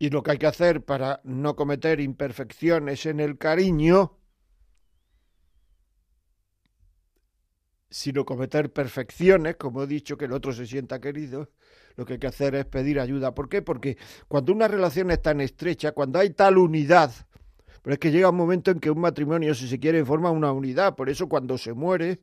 Y 0.00 0.10
lo 0.10 0.24
que 0.24 0.32
hay 0.32 0.38
que 0.38 0.48
hacer 0.48 0.84
para 0.84 1.20
no 1.22 1.54
cometer 1.54 2.00
imperfecciones 2.00 3.06
en 3.06 3.20
el 3.20 3.38
cariño 3.38 4.18
sino 7.90 8.24
cometer 8.24 8.72
perfecciones, 8.72 9.56
como 9.56 9.82
he 9.82 9.86
dicho, 9.86 10.16
que 10.16 10.24
el 10.24 10.32
otro 10.32 10.52
se 10.52 10.66
sienta 10.66 11.00
querido, 11.00 11.50
lo 11.96 12.04
que 12.04 12.14
hay 12.14 12.18
que 12.18 12.26
hacer 12.26 12.54
es 12.54 12.66
pedir 12.66 13.00
ayuda. 13.00 13.34
¿Por 13.34 13.48
qué? 13.48 13.62
Porque 13.62 13.96
cuando 14.28 14.52
una 14.52 14.68
relación 14.68 15.10
es 15.10 15.22
tan 15.22 15.40
estrecha, 15.40 15.92
cuando 15.92 16.18
hay 16.18 16.30
tal 16.30 16.58
unidad, 16.58 17.12
pero 17.82 17.94
es 17.94 18.00
que 18.00 18.10
llega 18.10 18.30
un 18.30 18.36
momento 18.36 18.70
en 18.70 18.80
que 18.80 18.90
un 18.90 19.00
matrimonio, 19.00 19.54
si 19.54 19.68
se 19.68 19.78
quiere, 19.78 20.04
forma 20.04 20.30
una 20.30 20.52
unidad. 20.52 20.96
Por 20.96 21.08
eso 21.08 21.28
cuando 21.28 21.56
se 21.56 21.72
muere 21.72 22.20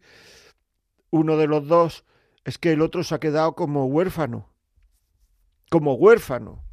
uno 1.10 1.38
de 1.38 1.48
los 1.48 1.68
dos, 1.68 2.04
es 2.44 2.58
que 2.58 2.74
el 2.74 2.82
otro 2.82 3.04
se 3.04 3.16
ha 3.16 3.20
quedado 3.20 3.56
como 3.56 3.86
huérfano, 3.86 4.50
como 5.70 5.94
huérfano. 5.94 6.64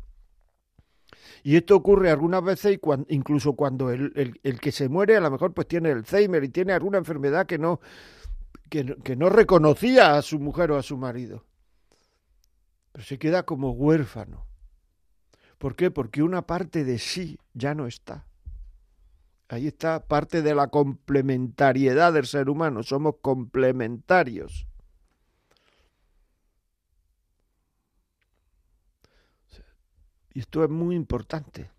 Y 1.42 1.57
esto 1.57 1.76
ocurre 1.76 2.11
algunas 2.11 2.42
veces, 2.42 2.76
y 2.76 3.14
incluso 3.14 3.55
cuando 3.55 3.90
el, 3.90 4.12
el, 4.16 4.40
el 4.42 4.61
que 4.61 4.72
se 4.72 4.88
muere 4.88 5.16
a 5.16 5.20
lo 5.20 5.31
mejor 5.31 5.55
pues 5.55 5.68
tiene 5.68 5.92
Alzheimer 5.92 6.44
y 6.44 6.48
tiene 6.48 6.72
alguna 6.72 6.98
enfermedad 6.98 7.46
que 7.46 7.59
no, 7.59 7.81
que, 8.70 9.16
no 9.16 9.28
reconocía 9.28 10.16
a 10.16 10.22
su 10.22 10.38
mujer 10.38 10.70
o 10.70 10.78
a 10.78 10.83
su 10.83 10.96
marido. 10.96 11.44
Pero 12.92 13.04
se 13.04 13.18
queda 13.18 13.44
como 13.44 13.72
huérfano. 13.72 14.46
¿Por 15.59 15.76
qué? 15.76 15.90
Porque 15.90 16.22
una 16.22 16.46
parte 16.46 16.85
de 16.85 16.98
sí 16.98 17.38
ya 17.52 17.74
no 17.74 17.87
está. 17.87 18.26
Ahí 19.48 19.66
está 19.66 20.06
parte 20.06 20.42
de 20.42 20.54
la 20.54 20.68
complementariedad 20.68 22.12
del 22.12 22.26
ser 22.26 22.48
humano. 22.48 22.83
Somos 22.85 23.16
complementarios. 23.20 24.66
Y 30.33 30.38
esto 30.38 30.62
es 30.62 30.70
muy 30.70 30.94
importante. 30.94 31.70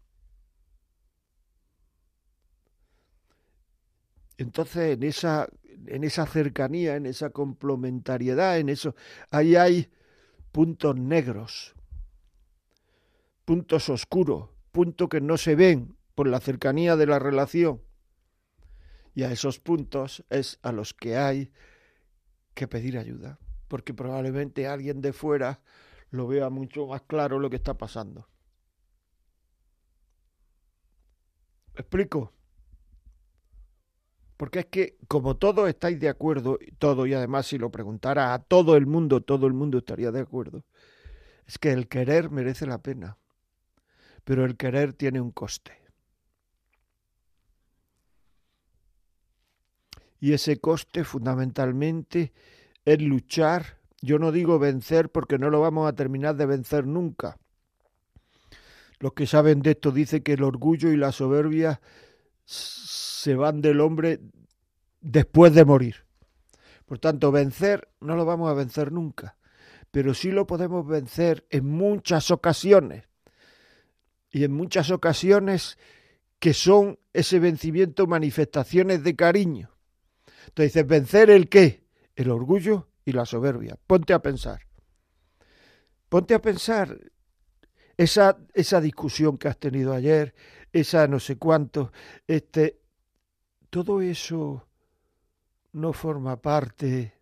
Entonces, 4.41 4.97
en 4.97 5.04
esa 5.04 5.47
en 5.88 6.04
esa 6.04 6.25
cercanía, 6.25 6.95
en 6.95 7.06
esa 7.06 7.30
complementariedad, 7.30 8.58
en 8.60 8.69
eso, 8.69 8.95
ahí 9.30 9.56
hay 9.56 9.89
puntos 10.51 10.95
negros, 10.95 11.75
puntos 13.45 13.89
oscuros, 13.89 14.49
puntos 14.71 15.10
que 15.10 15.21
no 15.21 15.38
se 15.38 15.56
ven 15.56 15.95
por 16.15 16.27
la 16.27 16.39
cercanía 16.39 16.95
de 16.95 17.08
la 17.08 17.19
relación. 17.19 17.82
Y 19.13 19.23
a 19.23 19.32
esos 19.32 19.60
puntos 19.60 20.23
es 20.30 20.60
a 20.62 20.71
los 20.71 20.93
que 20.93 21.17
hay 21.17 21.51
que 22.54 22.67
pedir 22.67 22.97
ayuda, 22.97 23.39
porque 23.67 23.93
probablemente 23.93 24.67
alguien 24.67 25.01
de 25.01 25.13
fuera 25.13 25.62
lo 26.10 26.27
vea 26.27 26.49
mucho 26.49 26.88
más 26.88 27.01
claro 27.04 27.39
lo 27.39 27.49
que 27.49 27.58
está 27.58 27.77
pasando. 27.77 28.27
explico? 31.75 32.34
Porque 34.41 34.62
es 34.62 34.65
que 34.65 34.97
como 35.08 35.38
todos 35.38 35.69
estáis 35.69 35.99
de 35.99 36.10
acuerdo, 36.10 36.58
todo 36.80 37.06
y 37.06 37.13
además 37.13 37.45
si 37.45 37.60
lo 37.60 37.69
preguntara 37.69 38.34
a 38.34 38.39
todo 38.39 38.75
el 38.75 38.88
mundo, 38.88 39.21
todo 39.21 39.45
el 39.45 39.54
mundo 39.54 39.77
estaría 39.77 40.10
de 40.10 40.21
acuerdo, 40.21 40.65
es 41.45 41.60
que 41.60 41.71
el 41.71 41.88
querer 41.88 42.32
merece 42.32 42.65
la 42.65 42.80
pena, 42.80 43.19
pero 44.23 44.43
el 44.43 44.58
querer 44.58 44.93
tiene 44.93 45.21
un 45.21 45.30
coste. 45.30 45.73
Y 50.19 50.34
ese 50.34 50.60
coste 50.60 51.04
fundamentalmente 51.04 52.34
es 52.84 52.99
luchar, 52.99 53.77
yo 54.01 54.17
no 54.17 54.32
digo 54.32 54.58
vencer 54.58 55.12
porque 55.12 55.38
no 55.38 55.51
lo 55.51 55.62
vamos 55.62 55.88
a 55.88 55.93
terminar 55.93 56.36
de 56.36 56.47
vencer 56.47 56.88
nunca, 56.88 57.38
los 58.97 59.13
que 59.13 59.27
saben 59.27 59.62
de 59.62 59.71
esto 59.71 59.91
dicen 59.91 60.23
que 60.23 60.34
el 60.34 60.41
orgullo 60.41 60.91
y 60.91 60.97
la 60.97 61.12
soberbia 61.12 61.80
se 62.51 63.35
van 63.35 63.61
del 63.61 63.79
hombre 63.79 64.19
después 64.99 65.53
de 65.53 65.65
morir. 65.65 66.05
Por 66.85 66.99
tanto, 66.99 67.31
vencer 67.31 67.89
no 68.01 68.15
lo 68.15 68.25
vamos 68.25 68.49
a 68.49 68.53
vencer 68.53 68.91
nunca, 68.91 69.37
pero 69.91 70.13
sí 70.13 70.31
lo 70.31 70.45
podemos 70.47 70.85
vencer 70.85 71.45
en 71.49 71.65
muchas 71.65 72.31
ocasiones. 72.31 73.05
Y 74.29 74.43
en 74.43 74.53
muchas 74.53 74.91
ocasiones 74.91 75.77
que 76.39 76.53
son 76.53 76.99
ese 77.13 77.39
vencimiento 77.39 78.07
manifestaciones 78.07 79.03
de 79.03 79.15
cariño. 79.15 79.71
Entonces 80.47 80.73
dices, 80.73 80.87
¿vencer 80.87 81.29
el 81.29 81.49
qué? 81.49 81.85
El 82.15 82.29
orgullo 82.31 82.89
y 83.05 83.11
la 83.11 83.25
soberbia. 83.25 83.77
Ponte 83.87 84.13
a 84.13 84.21
pensar. 84.21 84.61
Ponte 86.09 86.33
a 86.33 86.41
pensar 86.41 86.97
esa, 87.97 88.37
esa 88.53 88.81
discusión 88.81 89.37
que 89.37 89.47
has 89.47 89.57
tenido 89.57 89.93
ayer, 89.93 90.33
esa 90.71 91.07
no 91.07 91.19
sé 91.19 91.38
cuánto, 91.38 91.91
este, 92.27 92.81
todo 93.69 94.01
eso 94.01 94.67
no 95.73 95.93
forma 95.93 96.41
parte 96.41 97.13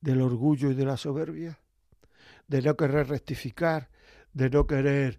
del 0.00 0.20
orgullo 0.20 0.70
y 0.70 0.74
de 0.74 0.84
la 0.84 0.96
soberbia, 0.96 1.58
de 2.48 2.62
no 2.62 2.76
querer 2.76 3.08
rectificar, 3.08 3.90
de 4.32 4.50
no 4.50 4.66
querer 4.66 5.18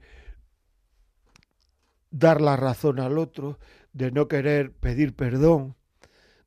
dar 2.12 2.42
la 2.42 2.56
razón 2.56 3.00
al 3.00 3.18
otro, 3.18 3.60
de 3.94 4.12
no 4.12 4.28
querer 4.28 4.74
pedir 4.74 5.16
perdón, 5.16 5.76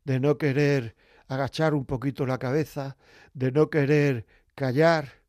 de 0.05 0.21
no 0.21 0.38
querer 0.38 0.95
agachar 1.29 1.75
un 1.75 1.85
poquito 1.85 2.27
la 2.27 2.38
cabeza, 2.38 2.97
de 3.35 3.51
no 3.51 3.71
querer 3.71 4.27
callar 4.55 5.27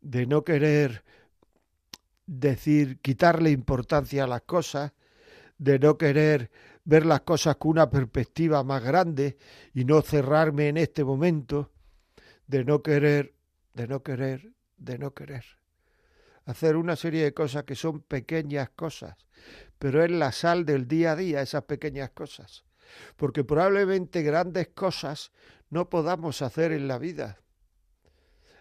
de 0.00 0.26
no 0.26 0.44
querer 0.44 1.04
decir, 2.30 3.00
quitarle 3.00 3.50
importancia 3.50 4.22
a 4.22 4.28
las 4.28 4.42
cosas, 4.42 4.92
de 5.58 5.80
no 5.80 5.98
querer 5.98 6.50
ver 6.84 7.04
las 7.04 7.22
cosas 7.22 7.56
con 7.56 7.72
una 7.72 7.90
perspectiva 7.90 8.62
más 8.62 8.82
grande 8.84 9.36
y 9.74 9.84
no 9.84 10.00
cerrarme 10.00 10.68
en 10.68 10.76
este 10.76 11.02
momento, 11.04 11.72
de 12.46 12.64
no 12.64 12.82
querer, 12.82 13.34
de 13.74 13.88
no 13.88 14.02
querer, 14.02 14.52
de 14.76 14.98
no 14.98 15.12
querer. 15.12 15.44
Hacer 16.44 16.76
una 16.76 16.94
serie 16.94 17.24
de 17.24 17.34
cosas 17.34 17.64
que 17.64 17.74
son 17.74 18.00
pequeñas 18.00 18.70
cosas, 18.70 19.16
pero 19.78 20.02
es 20.04 20.10
la 20.10 20.30
sal 20.30 20.64
del 20.64 20.86
día 20.86 21.12
a 21.12 21.16
día 21.16 21.42
esas 21.42 21.64
pequeñas 21.64 22.10
cosas. 22.10 22.64
Porque 23.16 23.42
probablemente 23.42 24.22
grandes 24.22 24.68
cosas 24.68 25.32
no 25.68 25.90
podamos 25.90 26.42
hacer 26.42 26.70
en 26.72 26.86
la 26.86 26.98
vida, 26.98 27.40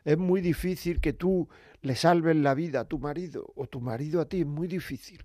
es 0.09 0.17
muy 0.17 0.41
difícil 0.41 0.99
que 1.01 1.13
tú 1.13 1.47
le 1.83 1.95
salves 1.95 2.35
la 2.35 2.55
vida 2.55 2.79
a 2.79 2.85
tu 2.85 2.97
marido 2.97 3.53
o 3.55 3.67
tu 3.67 3.79
marido 3.79 4.21
a 4.21 4.25
ti, 4.25 4.39
es 4.39 4.47
muy 4.47 4.67
difícil. 4.67 5.23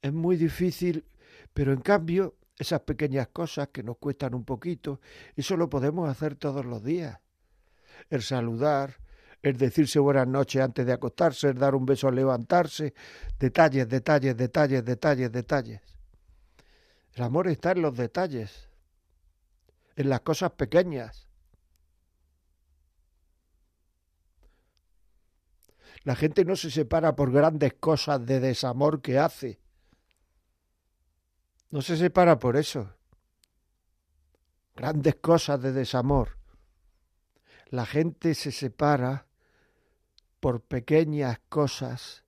Es 0.00 0.12
muy 0.12 0.36
difícil, 0.36 1.04
pero 1.52 1.72
en 1.72 1.80
cambio 1.80 2.36
esas 2.56 2.82
pequeñas 2.82 3.26
cosas 3.32 3.70
que 3.72 3.82
nos 3.82 3.96
cuestan 3.96 4.34
un 4.34 4.44
poquito, 4.44 5.00
eso 5.34 5.56
lo 5.56 5.68
podemos 5.68 6.08
hacer 6.08 6.36
todos 6.36 6.64
los 6.64 6.84
días. 6.84 7.18
El 8.08 8.22
saludar, 8.22 8.98
el 9.42 9.56
decirse 9.56 9.98
buenas 9.98 10.28
noches 10.28 10.62
antes 10.62 10.86
de 10.86 10.92
acostarse, 10.92 11.48
el 11.48 11.58
dar 11.58 11.74
un 11.74 11.84
beso 11.84 12.06
al 12.06 12.14
levantarse, 12.14 12.94
detalles, 13.36 13.88
detalles, 13.88 14.36
detalles, 14.36 14.84
detalles, 14.84 15.32
detalles. 15.32 15.80
El 17.14 17.24
amor 17.24 17.48
está 17.48 17.72
en 17.72 17.82
los 17.82 17.96
detalles, 17.96 18.68
en 19.96 20.08
las 20.08 20.20
cosas 20.20 20.52
pequeñas. 20.52 21.33
La 26.04 26.14
gente 26.14 26.44
no 26.44 26.54
se 26.54 26.70
separa 26.70 27.16
por 27.16 27.32
grandes 27.32 27.74
cosas 27.74 28.24
de 28.24 28.38
desamor 28.38 29.00
que 29.00 29.18
hace. 29.18 29.58
No 31.70 31.80
se 31.80 31.96
separa 31.96 32.38
por 32.38 32.56
eso. 32.56 32.94
Grandes 34.76 35.16
cosas 35.16 35.62
de 35.62 35.72
desamor. 35.72 36.38
La 37.68 37.86
gente 37.86 38.34
se 38.34 38.52
separa 38.52 39.26
por 40.40 40.60
pequeñas 40.60 41.40
cosas 41.48 42.24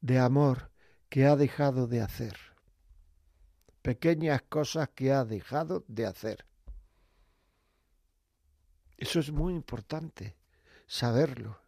de 0.00 0.18
amor 0.18 0.72
que 1.08 1.24
ha 1.24 1.36
dejado 1.36 1.86
de 1.86 2.00
hacer. 2.00 2.36
Pequeñas 3.80 4.42
cosas 4.42 4.88
que 4.88 5.12
ha 5.12 5.24
dejado 5.24 5.84
de 5.86 6.06
hacer. 6.06 6.46
Eso 8.96 9.20
es 9.20 9.30
muy 9.30 9.54
importante, 9.54 10.36
saberlo 10.86 11.63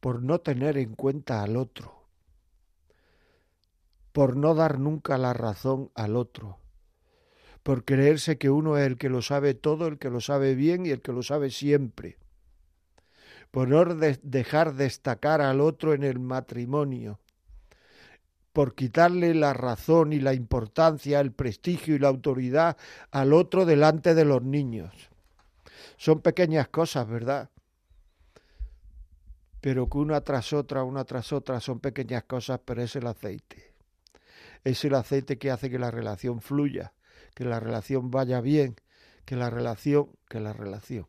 por 0.00 0.22
no 0.22 0.40
tener 0.40 0.78
en 0.78 0.94
cuenta 0.94 1.42
al 1.42 1.56
otro, 1.56 2.04
por 4.12 4.36
no 4.36 4.54
dar 4.54 4.78
nunca 4.78 5.18
la 5.18 5.34
razón 5.34 5.90
al 5.94 6.16
otro, 6.16 6.58
por 7.62 7.84
creerse 7.84 8.38
que 8.38 8.48
uno 8.50 8.78
es 8.78 8.86
el 8.86 8.96
que 8.96 9.10
lo 9.10 9.20
sabe 9.20 9.54
todo, 9.54 9.86
el 9.86 9.98
que 9.98 10.10
lo 10.10 10.20
sabe 10.20 10.54
bien 10.54 10.86
y 10.86 10.90
el 10.90 11.02
que 11.02 11.12
lo 11.12 11.22
sabe 11.22 11.50
siempre, 11.50 12.16
por 13.50 13.68
no 13.68 13.84
dejar 13.94 14.74
destacar 14.74 15.42
al 15.42 15.60
otro 15.60 15.92
en 15.92 16.02
el 16.02 16.18
matrimonio, 16.18 17.20
por 18.54 18.74
quitarle 18.74 19.34
la 19.34 19.52
razón 19.52 20.12
y 20.12 20.18
la 20.18 20.34
importancia, 20.34 21.20
el 21.20 21.32
prestigio 21.32 21.94
y 21.94 21.98
la 21.98 22.08
autoridad 22.08 22.76
al 23.10 23.32
otro 23.32 23.64
delante 23.64 24.14
de 24.14 24.24
los 24.24 24.42
niños. 24.42 24.92
Son 25.98 26.20
pequeñas 26.20 26.68
cosas, 26.68 27.06
¿verdad? 27.06 27.50
Pero 29.60 29.88
que 29.88 29.98
una 29.98 30.20
tras 30.22 30.52
otra, 30.52 30.84
una 30.84 31.04
tras 31.04 31.32
otra 31.32 31.60
son 31.60 31.80
pequeñas 31.80 32.24
cosas, 32.24 32.60
pero 32.64 32.82
es 32.82 32.96
el 32.96 33.06
aceite. 33.06 33.74
Es 34.64 34.84
el 34.84 34.94
aceite 34.94 35.38
que 35.38 35.50
hace 35.50 35.70
que 35.70 35.78
la 35.78 35.90
relación 35.90 36.40
fluya, 36.40 36.92
que 37.34 37.44
la 37.44 37.60
relación 37.60 38.10
vaya 38.10 38.40
bien, 38.40 38.76
que 39.24 39.36
la 39.36 39.50
relación, 39.50 40.10
que 40.28 40.40
la 40.40 40.52
relación. 40.52 41.06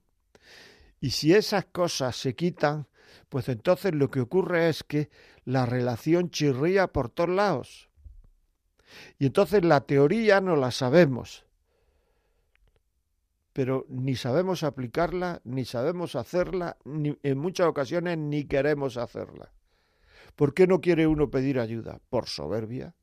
Y 1.00 1.12
si 1.12 1.34
esas 1.34 1.66
cosas 1.66 2.16
se 2.16 2.36
quitan, 2.36 2.88
pues 3.30 3.50
entonces 3.50 3.94
lo 3.96 4.12
que 4.12 4.22
ocurre 4.22 4.70
es 4.70 4.84
que 4.84 5.10
la 5.46 5.66
relación 5.66 6.30
chirría 6.30 6.88
por 6.88 7.10
todos 7.10 7.30
lados. 7.30 7.90
Y 9.18 9.26
entonces 9.26 9.64
la 9.64 9.82
teoría 9.82 10.42
no 10.42 10.56
la 10.56 10.72
sabemos, 10.72 11.46
pero 13.54 13.86
ni 13.90 14.16
sabemos 14.16 14.64
aplicarla, 14.64 15.42
ni 15.44 15.66
sabemos 15.66 16.16
hacerla, 16.16 16.78
ni 16.86 17.18
en 17.24 17.38
muchas 17.38 17.68
ocasiones 17.68 18.18
ni 18.18 18.46
queremos 18.46 18.98
hacerla. 18.98 19.52
¿Por 20.36 20.54
qué 20.54 20.68
no 20.68 20.80
quiere 20.80 21.08
uno 21.08 21.30
pedir 21.30 21.60
ayuda? 21.60 22.00
Por 22.10 22.28
soberbia. 22.28 22.96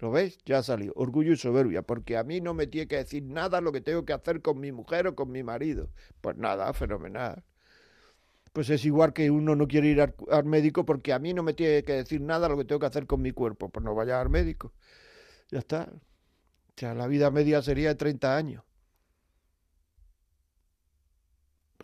¿Lo 0.00 0.10
ves? 0.10 0.38
Ya 0.44 0.62
salió. 0.62 0.92
Orgullo 0.96 1.32
y 1.32 1.36
soberbia. 1.36 1.82
Porque 1.82 2.16
a 2.16 2.24
mí 2.24 2.40
no 2.40 2.52
me 2.52 2.66
tiene 2.66 2.88
que 2.88 2.96
decir 2.96 3.22
nada 3.22 3.60
lo 3.60 3.70
que 3.70 3.80
tengo 3.80 4.04
que 4.04 4.12
hacer 4.12 4.42
con 4.42 4.58
mi 4.58 4.72
mujer 4.72 5.06
o 5.06 5.14
con 5.14 5.30
mi 5.30 5.44
marido. 5.44 5.90
Pues 6.20 6.36
nada, 6.36 6.72
fenomenal. 6.72 7.44
Pues 8.52 8.70
es 8.70 8.84
igual 8.84 9.12
que 9.12 9.30
uno 9.30 9.54
no 9.54 9.68
quiere 9.68 9.88
ir 9.88 10.00
al, 10.00 10.14
al 10.30 10.44
médico 10.44 10.84
porque 10.84 11.12
a 11.12 11.18
mí 11.18 11.32
no 11.32 11.42
me 11.42 11.54
tiene 11.54 11.84
que 11.84 11.92
decir 11.92 12.20
nada 12.20 12.48
lo 12.48 12.56
que 12.56 12.64
tengo 12.64 12.80
que 12.80 12.86
hacer 12.86 13.06
con 13.06 13.22
mi 13.22 13.30
cuerpo. 13.30 13.68
Pues 13.68 13.84
no 13.84 13.94
vaya 13.94 14.20
al 14.20 14.28
médico. 14.28 14.72
Ya 15.50 15.60
está. 15.60 15.88
O 15.92 16.72
sea, 16.76 16.94
la 16.94 17.06
vida 17.06 17.30
media 17.30 17.62
sería 17.62 17.90
de 17.90 17.94
30 17.94 18.36
años. 18.36 18.64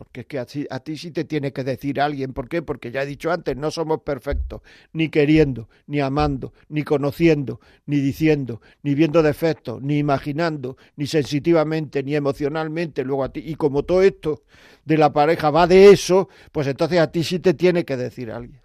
Porque 0.01 0.21
es 0.21 0.25
que 0.25 0.39
a, 0.39 0.79
ti 0.79 0.97
sí 0.97 1.11
te 1.11 1.25
tiene 1.25 1.53
que 1.53 1.63
decir 1.63 2.01
alguien. 2.01 2.33
¿Por 2.33 2.49
qué? 2.49 2.63
Porque 2.63 2.89
ya 2.89 3.03
he 3.03 3.05
dicho 3.05 3.31
antes, 3.31 3.55
no 3.55 3.69
somos 3.69 4.01
perfectos, 4.01 4.63
ni 4.93 5.09
queriendo, 5.09 5.69
ni 5.85 5.99
amando, 5.99 6.53
ni 6.69 6.81
conociendo, 6.81 7.59
ni 7.85 7.97
diciendo, 7.97 8.61
ni 8.81 8.95
viendo 8.95 9.21
defectos, 9.21 9.79
ni 9.83 9.99
imaginando, 9.99 10.75
ni 10.95 11.05
sensitivamente, 11.05 12.01
ni 12.01 12.15
emocionalmente. 12.15 13.03
Luego 13.03 13.25
a 13.25 13.31
ti, 13.31 13.43
y 13.45 13.53
como 13.53 13.83
todo 13.83 14.01
esto 14.01 14.41
de 14.85 14.97
la 14.97 15.13
pareja 15.13 15.51
va 15.51 15.67
de 15.67 15.91
eso, 15.91 16.29
pues 16.51 16.65
entonces 16.65 16.97
a 16.97 17.11
ti 17.11 17.23
sí 17.23 17.37
te 17.37 17.53
tiene 17.53 17.85
que 17.85 17.95
decir 17.95 18.31
alguien. 18.31 18.59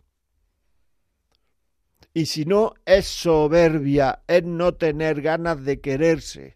Y 2.15 2.25
si 2.25 2.47
no, 2.47 2.73
es 2.87 3.07
soberbia, 3.07 4.23
es 4.27 4.43
no 4.43 4.73
tener 4.73 5.21
ganas 5.21 5.63
de 5.67 5.83
quererse. 5.83 6.56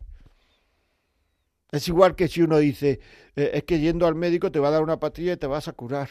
Es 1.71 1.87
igual 1.89 2.17
que 2.17 2.29
si 2.29 2.43
uno 2.43 2.59
dice, 2.59 3.01
eh, 3.37 3.51
es 3.55 3.65
que 3.65 3.79
yendo 3.79 4.07
al 4.07 4.15
médico 4.15 4.51
te 4.51 4.59
va 4.59 4.69
a 4.69 4.73
dar 4.73 4.83
una 4.83 4.99
pastilla 4.99 5.35
y 5.35 5.37
te 5.37 5.47
vas 5.47 5.69
a 5.69 5.73
curar. 5.73 6.09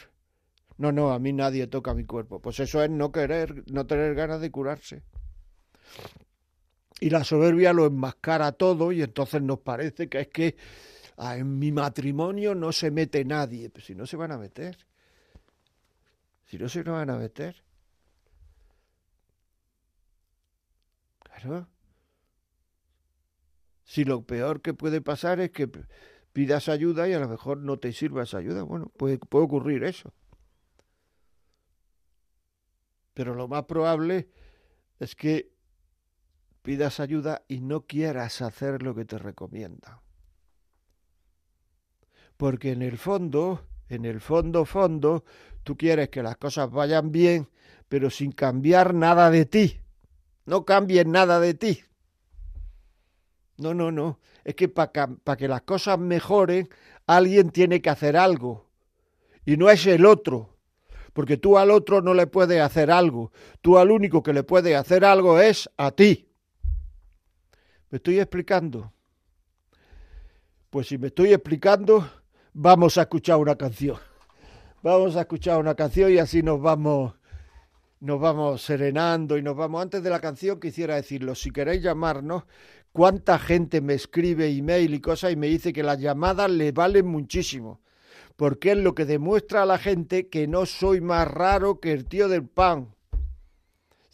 No, 0.78 0.92
no, 0.92 1.12
a 1.12 1.18
mí 1.18 1.32
nadie 1.32 1.66
toca 1.66 1.92
mi 1.92 2.04
cuerpo. 2.04 2.40
Pues 2.40 2.58
eso 2.60 2.82
es 2.82 2.90
no 2.90 3.12
querer, 3.12 3.64
no 3.70 3.86
tener 3.86 4.14
ganas 4.14 4.40
de 4.40 4.50
curarse. 4.50 5.02
Y 7.00 7.10
la 7.10 7.24
soberbia 7.24 7.72
lo 7.72 7.86
enmascara 7.86 8.52
todo 8.52 8.92
y 8.92 9.02
entonces 9.02 9.42
nos 9.42 9.60
parece 9.60 10.08
que 10.08 10.20
es 10.20 10.28
que 10.28 10.56
ah, 11.18 11.36
en 11.36 11.58
mi 11.58 11.72
matrimonio 11.72 12.54
no 12.54 12.72
se 12.72 12.90
mete 12.90 13.24
nadie. 13.24 13.68
Pues 13.68 13.84
si 13.84 13.94
no 13.94 14.06
se 14.06 14.16
van 14.16 14.32
a 14.32 14.38
meter. 14.38 14.78
Si 16.46 16.58
no 16.58 16.68
se 16.68 16.82
van 16.82 17.10
a 17.10 17.16
meter. 17.16 17.62
Claro. 21.22 21.66
Si 23.90 24.04
lo 24.04 24.22
peor 24.22 24.62
que 24.62 24.72
puede 24.72 25.00
pasar 25.00 25.40
es 25.40 25.50
que 25.50 25.68
pidas 26.32 26.68
ayuda 26.68 27.08
y 27.08 27.12
a 27.12 27.18
lo 27.18 27.28
mejor 27.28 27.58
no 27.58 27.80
te 27.80 27.92
sirva 27.92 28.22
esa 28.22 28.38
ayuda, 28.38 28.62
bueno, 28.62 28.92
puede, 28.96 29.18
puede 29.18 29.46
ocurrir 29.46 29.82
eso. 29.82 30.14
Pero 33.14 33.34
lo 33.34 33.48
más 33.48 33.64
probable 33.64 34.28
es 35.00 35.16
que 35.16 35.50
pidas 36.62 37.00
ayuda 37.00 37.42
y 37.48 37.62
no 37.62 37.80
quieras 37.80 38.42
hacer 38.42 38.84
lo 38.84 38.94
que 38.94 39.06
te 39.06 39.18
recomienda. 39.18 40.00
Porque 42.36 42.70
en 42.70 42.82
el 42.82 42.96
fondo, 42.96 43.66
en 43.88 44.04
el 44.04 44.20
fondo, 44.20 44.66
fondo, 44.66 45.24
tú 45.64 45.76
quieres 45.76 46.10
que 46.10 46.22
las 46.22 46.36
cosas 46.36 46.70
vayan 46.70 47.10
bien, 47.10 47.48
pero 47.88 48.08
sin 48.08 48.30
cambiar 48.30 48.94
nada 48.94 49.32
de 49.32 49.46
ti. 49.46 49.80
No 50.46 50.64
cambies 50.64 51.06
nada 51.06 51.40
de 51.40 51.54
ti. 51.54 51.82
No, 53.60 53.74
no, 53.74 53.92
no. 53.92 54.18
Es 54.42 54.54
que 54.54 54.68
para 54.68 55.36
que 55.36 55.46
las 55.46 55.62
cosas 55.62 55.98
mejoren, 55.98 56.68
alguien 57.06 57.50
tiene 57.50 57.82
que 57.82 57.90
hacer 57.90 58.16
algo. 58.16 58.66
Y 59.44 59.56
no 59.58 59.68
es 59.68 59.86
el 59.86 60.06
otro. 60.06 60.56
Porque 61.12 61.36
tú 61.36 61.58
al 61.58 61.70
otro 61.70 62.00
no 62.00 62.14
le 62.14 62.26
puedes 62.26 62.60
hacer 62.60 62.90
algo. 62.90 63.32
Tú 63.60 63.76
al 63.76 63.90
único 63.90 64.22
que 64.22 64.32
le 64.32 64.44
puedes 64.44 64.74
hacer 64.74 65.04
algo 65.04 65.38
es 65.38 65.68
a 65.76 65.90
ti. 65.90 66.30
¿Me 67.90 67.96
estoy 67.96 68.18
explicando? 68.18 68.92
Pues 70.70 70.86
si 70.86 70.96
me 70.96 71.08
estoy 71.08 71.34
explicando, 71.34 72.08
vamos 72.54 72.96
a 72.96 73.02
escuchar 73.02 73.36
una 73.36 73.56
canción. 73.56 73.98
Vamos 74.82 75.16
a 75.16 75.20
escuchar 75.20 75.58
una 75.58 75.74
canción 75.74 76.10
y 76.10 76.18
así 76.18 76.42
nos 76.42 76.62
vamos 76.62 77.14
nos 78.00 78.18
vamos 78.18 78.62
serenando 78.62 79.36
y 79.36 79.42
nos 79.42 79.54
vamos. 79.54 79.82
Antes 79.82 80.02
de 80.02 80.10
la 80.10 80.20
canción 80.20 80.58
quisiera 80.58 80.96
decirlo, 80.96 81.34
si 81.34 81.50
queréis 81.50 81.82
llamarnos, 81.82 82.44
cuánta 82.92 83.38
gente 83.38 83.80
me 83.80 83.94
escribe 83.94 84.48
email 84.48 84.94
y 84.94 85.00
cosas 85.00 85.32
y 85.32 85.36
me 85.36 85.46
dice 85.46 85.72
que 85.72 85.82
las 85.82 85.98
llamadas 85.98 86.50
le 86.50 86.72
valen 86.72 87.06
muchísimo, 87.06 87.80
porque 88.36 88.72
es 88.72 88.78
lo 88.78 88.94
que 88.94 89.04
demuestra 89.04 89.62
a 89.62 89.66
la 89.66 89.78
gente 89.78 90.28
que 90.28 90.46
no 90.46 90.66
soy 90.66 91.00
más 91.00 91.28
raro 91.28 91.80
que 91.80 91.92
el 91.92 92.06
tío 92.06 92.28
del 92.28 92.46
pan. 92.46 92.94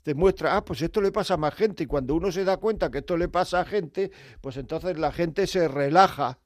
Demuestra, 0.05 0.57
ah, 0.57 0.65
pues 0.65 0.83
esto 0.83 1.01
le 1.01 1.11
pasa 1.11 1.35
a 1.35 1.37
más 1.37 1.55
gente 1.55 1.83
y 1.83 1.87
cuando 1.87 2.15
uno 2.15 2.31
se 2.31 2.45
da 2.45 2.59
cuenta 2.59 2.91
que 2.91 2.99
esto 2.99 3.17
le 3.17 3.29
pasa 3.29 3.61
a 3.61 3.65
gente, 3.65 4.12
pues 4.41 4.57
entonces 4.57 4.99
la 4.99 5.11
gente 5.11 5.49
se 5.49 5.67
relaja, 5.67 6.39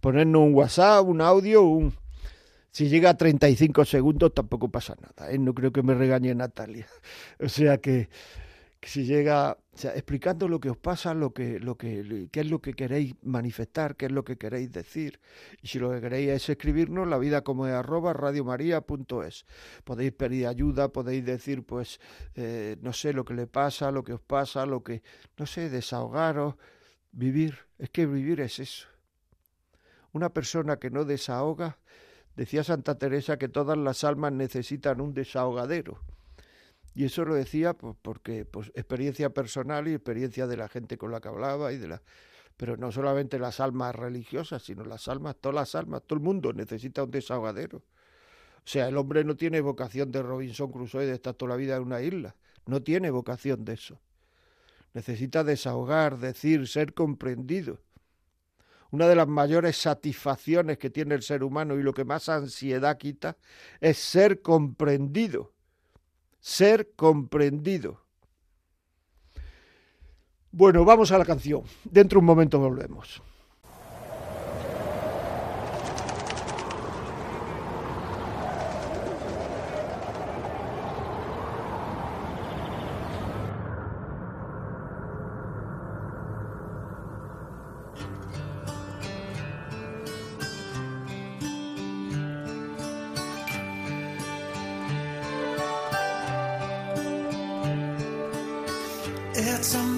ponernos 0.07 0.41
un 0.41 0.55
WhatsApp, 0.55 1.05
un 1.05 1.21
audio, 1.21 1.65
un... 1.65 1.93
Si 2.71 2.89
llega 2.89 3.11
a 3.11 3.17
35 3.17 3.85
segundos 3.85 4.33
tampoco 4.33 4.69
pasa 4.69 4.95
nada, 5.01 5.33
¿eh? 5.33 5.37
no 5.37 5.53
creo 5.53 5.73
que 5.73 5.83
me 5.83 5.95
regañe 5.95 6.33
Natalia. 6.33 6.87
O 7.41 7.49
sea 7.49 7.79
que, 7.79 8.09
si 8.83 9.05
llega, 9.05 9.59
o 9.73 9.77
sea, 9.77 9.97
explicando 9.97 10.47
lo 10.47 10.61
que 10.61 10.71
os 10.71 10.77
pasa, 10.77 11.13
lo 11.13 11.35
que, 11.35 11.59
lo 11.59 11.77
que, 11.77 12.29
qué 12.31 12.39
es 12.39 12.47
lo 12.49 12.61
que 12.61 12.75
queréis 12.75 13.17
manifestar, 13.23 13.97
qué 13.97 14.07
es 14.07 14.13
lo 14.13 14.23
que 14.23 14.37
queréis 14.37 14.71
decir. 14.71 15.19
Y 15.61 15.67
si 15.67 15.81
lo 15.81 15.91
que 15.91 16.01
queréis 16.01 16.31
es 16.31 16.51
escribirnos, 16.51 17.09
la 17.09 17.19
vida 17.19 17.43
como 17.43 17.67
es 17.67 17.73
arroba 17.73 18.13
radiomaria.es. 18.13 19.45
Podéis 19.83 20.13
pedir 20.13 20.47
ayuda, 20.47 20.93
podéis 20.93 21.25
decir, 21.25 21.65
pues, 21.65 21.99
eh, 22.37 22.77
no 22.81 22.93
sé, 22.93 23.13
lo 23.13 23.25
que 23.25 23.35
le 23.35 23.49
pasa, 23.49 23.91
lo 23.91 24.05
que 24.05 24.13
os 24.13 24.21
pasa, 24.21 24.67
lo 24.67 24.85
que, 24.85 25.03
no 25.37 25.47
sé, 25.47 25.69
desahogaros, 25.69 26.55
vivir. 27.11 27.59
Es 27.77 27.91
que 27.91 28.07
vivir 28.07 28.41
es 28.41 28.61
eso. 28.61 28.96
Una 30.17 30.31
persona 30.31 30.79
que 30.79 30.89
no 30.91 31.05
desahoga, 31.05 31.77
decía 32.37 32.65
Santa 32.65 32.97
Teresa 32.97 33.37
que 33.37 33.51
todas 33.51 33.77
las 33.77 34.03
almas 34.03 34.33
necesitan 34.33 35.03
un 35.03 35.13
desahogadero. 35.13 36.01
Y 36.95 37.05
eso 37.05 37.27
lo 37.27 37.35
decía 37.35 37.75
pues, 37.75 37.97
porque 38.01 38.47
pues, 38.47 38.73
experiencia 38.75 39.29
personal 39.29 39.89
y 39.89 39.93
experiencia 39.93 40.47
de 40.47 40.57
la 40.57 40.71
gente 40.71 40.97
con 40.97 41.13
la 41.13 41.21
que 41.21 41.29
hablaba 41.29 41.71
y 41.75 41.77
de 41.77 41.89
la 41.89 42.03
pero 42.57 42.79
no 42.79 42.91
solamente 42.93 43.39
las 43.39 43.61
almas 43.61 43.95
religiosas, 43.95 44.63
sino 44.63 44.87
las 44.87 45.07
almas, 45.07 45.37
todas 45.39 45.55
las 45.55 45.75
almas, 45.75 46.03
todo 46.07 46.19
el 46.19 46.25
mundo 46.25 46.55
necesita 46.55 47.05
un 47.05 47.11
desahogadero. 47.11 47.77
O 47.81 47.83
sea, 48.65 48.89
el 48.89 48.97
hombre 48.97 49.23
no 49.23 49.37
tiene 49.37 49.61
vocación 49.61 50.11
de 50.13 50.23
Robinson 50.23 50.73
Crusoe 50.73 51.05
de 51.05 51.13
estar 51.13 51.35
toda 51.35 51.51
la 51.51 51.57
vida 51.57 51.77
en 51.77 51.83
una 51.83 52.01
isla. 52.01 52.37
No 52.65 52.83
tiene 52.83 53.11
vocación 53.11 53.67
de 53.67 53.75
eso. 53.75 54.01
Necesita 54.95 55.45
desahogar, 55.45 56.17
decir, 56.17 56.67
ser 56.67 56.95
comprendido 56.95 57.81
una 58.91 59.09
de 59.09 59.17
las 59.17 59.29
mayores 59.29 59.77
satisfacciones 59.77 60.79
que 60.79 60.91
tiene 60.91 61.15
el 61.15 61.23
ser 61.23 61.43
humano 61.43 61.79
y 61.79 61.83
lo 61.83 61.93
que 61.93 62.05
más 62.05 62.29
ansiedad 62.29 62.97
quita 62.99 63.37
es 63.81 63.99
ser 63.99 64.43
comprendido. 64.43 65.53
Ser 66.41 66.93
comprendido. 66.95 68.03
Bueno, 70.53 70.85
vamos 70.85 71.13
a 71.13 71.19
la 71.19 71.25
canción. 71.25 71.63
Dentro 71.85 72.19
de 72.19 72.21
un 72.21 72.27
momento 72.27 72.59
volvemos. 72.59 73.23
got 99.57 99.65
some 99.65 99.96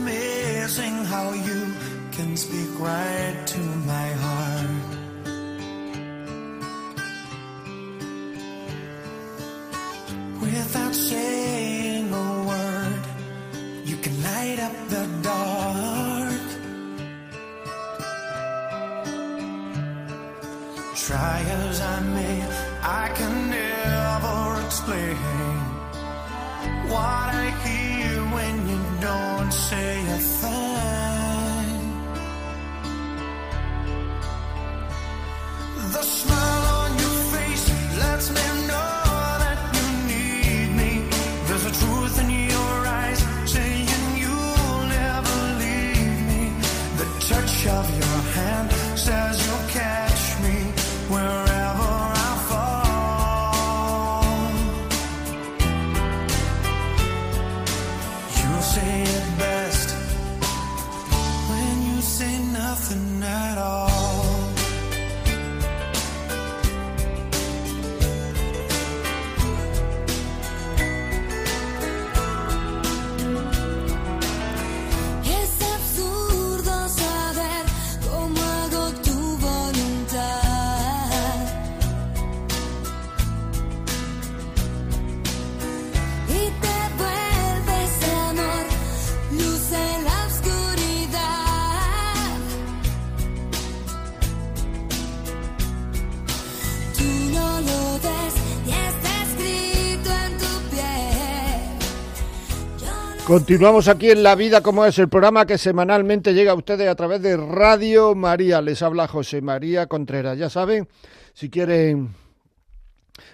Continuamos 103.29 103.89
aquí 103.89 104.11
en 104.11 104.23
La 104.23 104.35
Vida 104.35 104.63
como 104.63 104.87
es, 104.87 104.99
el 104.99 105.11
programa 105.11 105.45
que 105.45 105.59
semanalmente 105.59 106.33
llega 106.33 106.53
a 106.53 106.55
ustedes 106.55 106.89
a 106.89 106.95
través 106.95 107.21
de 107.21 107.37
Radio 107.37 108.15
María. 108.15 108.63
Les 108.63 108.81
habla 108.81 109.07
José 109.07 109.43
María 109.43 109.87
Contreras. 109.87 110.39
Ya 110.39 110.49
saben, 110.49 110.89
si 111.35 111.51
quieren 111.51 112.15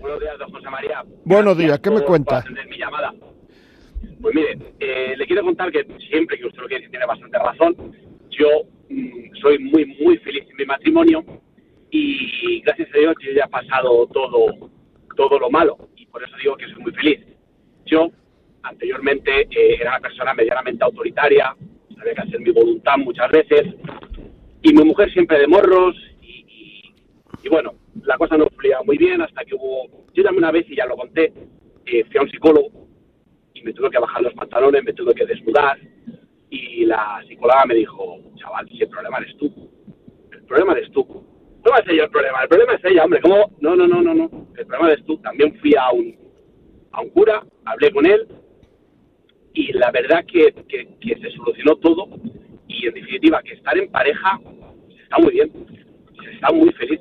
Buenos 0.00 0.18
días, 0.18 0.36
don 0.36 0.50
José 0.50 0.68
María. 0.68 1.04
Buenos 1.24 1.56
días, 1.56 1.78
¿qué 1.78 1.90
me 1.90 1.98
por- 1.98 2.06
cuenta? 2.06 2.40
por 2.40 2.50
atender 2.50 2.68
mi 2.68 2.76
llamada. 2.76 3.14
Pues 4.20 4.34
mire, 4.34 4.58
eh, 4.80 5.14
le 5.16 5.26
quiero 5.26 5.42
contar 5.42 5.70
que 5.70 5.86
siempre 6.10 6.38
que 6.38 6.46
usted 6.46 6.60
lo 6.60 6.68
quiere 6.68 6.88
tiene 6.88 7.06
bastante 7.06 7.38
razón. 7.38 7.76
Yo 8.30 8.48
mm, 8.88 9.34
soy 9.40 9.58
muy, 9.58 9.86
muy 10.00 10.16
feliz 10.18 10.44
en 10.50 10.56
mi 10.56 10.64
matrimonio 10.64 11.24
y 11.90 12.60
gracias 12.62 12.88
a 12.94 12.98
Dios 12.98 13.14
yo 13.22 13.32
ya 13.32 13.44
he 13.44 13.48
pasado 13.48 14.06
todo, 14.08 14.70
todo 15.16 15.38
lo 15.38 15.50
malo 15.50 15.76
y 15.96 16.06
por 16.06 16.22
eso 16.22 16.36
digo 16.42 16.56
que 16.56 16.66
soy 16.68 16.82
muy 16.82 16.92
feliz. 16.92 17.20
Yo 17.84 18.10
anteriormente 18.62 19.42
eh, 19.42 19.76
era 19.80 19.90
una 19.90 20.00
persona 20.00 20.34
medianamente 20.34 20.84
autoritaria, 20.84 21.54
sabía 21.96 22.14
que 22.14 22.20
hacer 22.22 22.40
mi 22.40 22.50
voluntad 22.50 22.96
muchas 22.98 23.30
veces 23.30 23.74
y 24.62 24.72
mi 24.72 24.84
mujer 24.84 25.12
siempre 25.12 25.38
de 25.38 25.46
morros 25.46 25.94
y 27.42 27.48
bueno, 27.48 27.74
la 28.02 28.16
cosa 28.18 28.36
no 28.36 28.48
fluía 28.56 28.78
muy 28.84 28.98
bien 28.98 29.22
hasta 29.22 29.44
que 29.44 29.54
hubo, 29.54 30.06
yo 30.12 30.22
llamé 30.22 30.38
una 30.38 30.50
vez 30.50 30.66
y 30.68 30.76
ya 30.76 30.86
lo 30.86 30.96
conté, 30.96 31.32
eh, 31.86 32.04
fui 32.04 32.18
a 32.18 32.22
un 32.22 32.30
psicólogo 32.30 32.85
y 33.56 33.62
me 33.62 33.72
tuve 33.72 33.90
que 33.90 33.98
bajar 33.98 34.22
los 34.22 34.34
pantalones, 34.34 34.84
me 34.84 34.92
tuve 34.92 35.14
que 35.14 35.24
desnudar 35.24 35.78
y 36.50 36.84
la 36.84 37.22
psicóloga 37.26 37.64
me 37.66 37.74
dijo, 37.74 38.18
chaval, 38.36 38.68
si 38.68 38.82
el 38.82 38.88
problema 38.88 39.18
eres 39.18 39.36
tú, 39.36 39.52
el 40.32 40.42
problema 40.44 40.72
eres 40.72 40.90
tú. 40.92 41.04
No 41.64 41.72
va 41.72 41.78
a 41.78 41.84
ser 41.84 41.96
yo 41.96 42.04
el 42.04 42.10
problema, 42.10 42.42
el 42.42 42.48
problema 42.48 42.74
es 42.74 42.84
ella, 42.84 43.04
hombre, 43.04 43.20
¿cómo? 43.20 43.50
No, 43.60 43.74
no, 43.74 43.88
no, 43.88 44.02
no, 44.02 44.14
no, 44.14 44.30
el 44.56 44.66
problema 44.66 44.92
eres 44.92 45.04
tú. 45.04 45.16
También 45.18 45.58
fui 45.58 45.74
a 45.74 45.90
un, 45.90 46.16
a 46.92 47.00
un 47.00 47.10
cura, 47.10 47.42
hablé 47.64 47.90
con 47.90 48.06
él 48.06 48.28
y 49.54 49.72
la 49.72 49.90
verdad 49.90 50.24
que, 50.26 50.52
que, 50.68 50.86
que 51.00 51.18
se 51.18 51.30
solucionó 51.30 51.76
todo 51.76 52.08
y 52.68 52.86
en 52.86 52.94
definitiva 52.94 53.42
que 53.42 53.54
estar 53.54 53.76
en 53.76 53.90
pareja 53.90 54.38
está 55.02 55.18
muy 55.18 55.32
bien, 55.32 55.50
se 56.22 56.30
está 56.32 56.52
muy 56.52 56.72
feliz. 56.74 57.00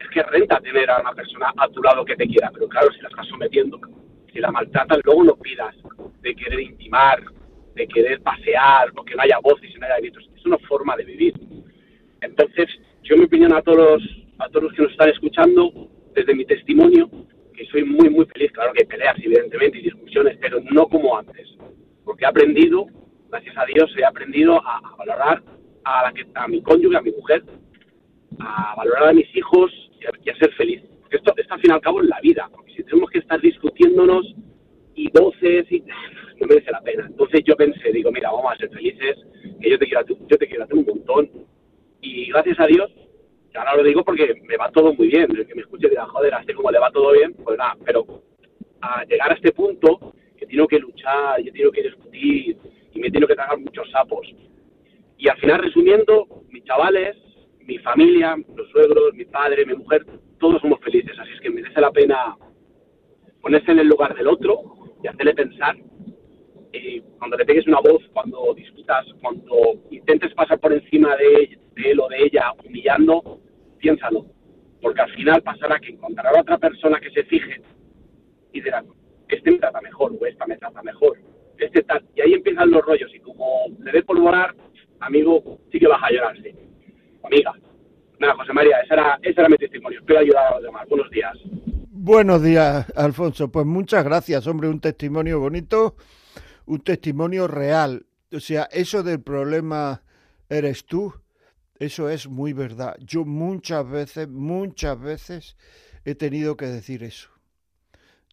Es 0.00 0.08
que 0.10 0.22
renta 0.24 0.60
tener 0.60 0.90
a 0.90 1.00
una 1.00 1.12
persona 1.12 1.52
a 1.56 1.68
tu 1.68 1.82
lado 1.82 2.04
que 2.04 2.16
te 2.16 2.26
quiera, 2.26 2.50
pero 2.52 2.68
claro, 2.68 2.90
si 2.92 3.00
la 3.00 3.08
estás 3.08 3.28
sometiendo, 3.28 3.80
si 4.30 4.38
la 4.40 4.50
maltratas, 4.50 5.00
luego 5.04 5.24
no 5.24 5.36
pidas 5.36 5.74
de 6.22 6.34
querer 6.34 6.60
intimar, 6.60 7.22
de 7.74 7.86
querer 7.86 8.20
pasear, 8.20 8.90
o 8.96 9.04
que 9.04 9.14
no 9.14 9.22
haya 9.22 9.38
voces 9.40 9.70
y 9.74 9.78
no 9.78 9.86
haya 9.86 9.98
gritos. 9.98 10.28
Es 10.36 10.44
una 10.46 10.58
forma 10.58 10.96
de 10.96 11.04
vivir. 11.04 11.34
Entonces, 12.20 12.68
yo 13.02 13.16
mi 13.16 13.24
opinión 13.24 13.52
a 13.52 13.62
todos 13.62 14.02
a 14.40 14.48
todos 14.48 14.64
los 14.64 14.72
que 14.72 14.82
nos 14.82 14.92
están 14.92 15.10
escuchando, 15.10 15.70
desde 16.14 16.34
mi 16.34 16.44
testimonio, 16.44 17.08
que 17.54 17.66
soy 17.66 17.84
muy, 17.84 18.08
muy 18.08 18.24
feliz. 18.26 18.50
Claro 18.52 18.72
que 18.72 18.82
hay 18.82 18.86
peleas, 18.86 19.16
evidentemente, 19.18 19.78
y 19.78 19.82
discusiones, 19.82 20.38
pero 20.40 20.60
no 20.70 20.86
como 20.86 21.16
antes. 21.16 21.46
Porque 22.04 22.24
he 22.24 22.28
aprendido, 22.28 22.86
gracias 23.28 23.56
a 23.58 23.66
Dios, 23.66 23.92
he 23.98 24.04
aprendido 24.04 24.60
a, 24.66 24.78
a 24.78 24.96
valorar 24.96 25.42
a, 25.84 26.04
la 26.04 26.12
que, 26.12 26.26
a 26.34 26.48
mi 26.48 26.62
cónyuge, 26.62 26.96
a 26.96 27.02
mi 27.02 27.12
mujer, 27.12 27.44
a 28.38 28.74
valorar 28.76 29.08
a 29.10 29.12
mis 29.12 29.34
hijos 29.36 29.70
y 30.00 30.06
a, 30.06 30.10
y 30.24 30.30
a 30.30 30.36
ser 30.36 30.52
feliz. 30.54 30.82
Porque 31.10 31.16
esto, 31.16 31.34
esto, 31.36 31.54
al 31.54 31.60
fin 31.60 31.70
y 31.70 31.74
al 31.74 31.80
cabo, 31.80 32.00
en 32.00 32.08
la 32.08 32.20
vida. 32.20 32.48
Porque 32.52 32.72
si 32.72 32.84
tenemos 32.84 33.10
que 33.10 33.18
estar 33.18 33.40
discutiéndonos 33.40 34.32
y 34.94 35.10
voces 35.10 35.66
y 35.72 35.80
no 35.80 36.46
merece 36.46 36.70
la 36.70 36.80
pena. 36.82 37.06
Entonces 37.06 37.42
yo 37.44 37.56
pensé, 37.56 37.90
digo, 37.90 38.12
mira, 38.12 38.30
vamos 38.30 38.52
a 38.52 38.56
ser 38.56 38.70
felices, 38.70 39.16
que 39.60 39.70
yo 39.70 39.78
te 39.78 39.86
quiero 39.86 40.00
a 40.00 40.04
ti, 40.04 40.16
yo 40.28 40.38
te 40.38 40.46
quiero 40.46 40.64
a 40.64 40.66
ti 40.68 40.74
un 40.74 40.86
montón. 40.86 41.28
Y 42.00 42.26
gracias 42.26 42.60
a 42.60 42.66
Dios, 42.66 42.92
ahora 43.54 43.76
lo 43.76 43.82
digo 43.82 44.04
porque 44.04 44.40
me 44.44 44.56
va 44.56 44.70
todo 44.70 44.94
muy 44.94 45.08
bien. 45.08 45.26
El 45.36 45.46
que 45.46 45.54
me 45.56 45.62
escuche 45.62 45.88
dirá, 45.88 46.06
joder, 46.06 46.32
a 46.32 46.40
este 46.40 46.54
como 46.54 46.70
le 46.70 46.78
va 46.78 46.92
todo 46.92 47.12
bien, 47.12 47.34
pues 47.34 47.58
nada, 47.58 47.76
pero 47.84 48.06
a 48.80 49.04
llegar 49.04 49.32
a 49.32 49.34
este 49.34 49.50
punto, 49.50 50.14
que 50.38 50.46
tengo 50.46 50.68
que 50.68 50.78
luchar, 50.78 51.42
yo 51.42 51.52
tengo 51.52 51.72
que 51.72 51.82
discutir 51.82 52.56
y 52.92 53.00
me 53.00 53.10
tengo 53.10 53.26
que 53.26 53.34
tragar 53.34 53.58
muchos 53.58 53.90
sapos. 53.90 54.32
Y 55.18 55.28
al 55.28 55.36
final, 55.38 55.60
resumiendo, 55.60 56.44
mis 56.50 56.64
chavales, 56.64 57.16
mi 57.62 57.78
familia, 57.78 58.36
los 58.54 58.68
suegros, 58.70 59.12
mi 59.14 59.24
padre, 59.24 59.66
mi 59.66 59.74
mujer, 59.74 60.06
todos 60.40 60.60
somos 60.60 60.80
felices. 60.80 61.16
Así 61.18 61.30
es 61.32 61.40
que 61.40 61.50
merece 61.50 61.80
la 61.80 61.92
pena 61.92 62.36
ponerse 63.40 63.70
en 63.72 63.78
el 63.80 63.88
lugar 63.88 64.14
del 64.14 64.26
otro 64.28 64.62
y 65.02 65.06
hacerle 65.06 65.34
pensar. 65.34 65.76
eh, 66.72 67.02
cuando 67.18 67.36
le 67.36 67.44
pegues 67.44 67.66
una 67.66 67.80
voz, 67.80 68.02
cuando 68.12 68.54
discutas, 68.54 69.04
cuando 69.20 69.54
intentes 69.90 70.32
pasar 70.34 70.58
por 70.60 70.72
encima 70.72 71.16
de, 71.16 71.58
de 71.74 71.90
él 71.90 72.00
o 72.00 72.08
de 72.08 72.24
ella 72.24 72.52
humillando, 72.64 73.40
piénsalo. 73.78 74.26
Porque 74.80 75.00
al 75.02 75.10
final 75.12 75.42
pasará 75.42 75.78
que 75.78 75.92
encontrará 75.92 76.40
otra 76.40 76.58
persona 76.58 77.00
que 77.00 77.10
se 77.10 77.24
fije 77.24 77.60
y 78.52 78.60
dirá, 78.60 78.84
este 79.28 79.50
me 79.50 79.58
trata 79.58 79.80
mejor 79.80 80.12
o 80.18 80.26
esta 80.26 80.46
me 80.46 80.56
trata 80.56 80.82
mejor. 80.82 81.18
Este 81.58 81.82
tal. 81.82 82.04
Y 82.14 82.22
ahí 82.22 82.32
empiezan 82.34 82.70
los 82.70 82.84
rollos. 82.84 83.14
Y 83.14 83.20
como 83.20 83.66
le 83.80 83.92
dé 83.92 84.02
por 84.02 84.16
amigo, 85.00 85.58
sí 85.70 85.78
que 85.78 85.86
vas 85.88 86.02
a 86.02 86.10
llorarse. 86.10 86.54
Amiga. 87.22 87.52
Nada, 88.20 88.34
José 88.34 88.52
María, 88.52 88.76
ese 88.84 88.92
era, 88.92 89.18
ese 89.22 89.40
era 89.40 89.48
mi 89.48 89.56
testimonio. 89.56 89.98
Espero 89.98 90.20
ayudar 90.20 90.46
a 90.48 90.54
los 90.56 90.62
demás. 90.64 90.86
Buenos 90.90 91.10
días. 91.10 91.32
Buenos 91.90 92.42
días, 92.42 92.92
Alfonso. 92.94 93.50
Pues 93.50 93.64
muchas 93.64 94.04
gracias, 94.04 94.46
hombre. 94.46 94.68
Un 94.68 94.78
testimonio 94.78 95.40
bonito, 95.40 95.96
un 96.66 96.80
testimonio 96.80 97.48
real. 97.48 98.04
O 98.30 98.38
sea, 98.38 98.68
eso 98.72 99.02
del 99.02 99.22
problema 99.22 100.02
eres 100.50 100.84
tú, 100.84 101.14
eso 101.78 102.10
es 102.10 102.28
muy 102.28 102.52
verdad. 102.52 102.94
Yo 103.00 103.24
muchas 103.24 103.88
veces, 103.88 104.28
muchas 104.28 105.00
veces 105.00 105.56
he 106.04 106.14
tenido 106.14 106.58
que 106.58 106.66
decir 106.66 107.02
eso. 107.02 107.30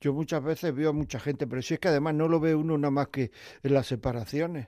Yo 0.01 0.11
muchas 0.11 0.43
veces 0.43 0.75
veo 0.75 0.89
a 0.89 0.93
mucha 0.93 1.17
gente, 1.17 1.47
pero 1.47 1.61
si 1.61 1.75
es 1.75 1.79
que 1.79 1.88
además 1.88 2.13
no 2.13 2.27
lo 2.27 2.41
ve 2.41 2.55
uno 2.55 2.77
nada 2.77 2.91
más 2.91 3.07
que 3.07 3.31
en 3.63 3.73
las 3.73 3.88
separaciones. 3.88 4.67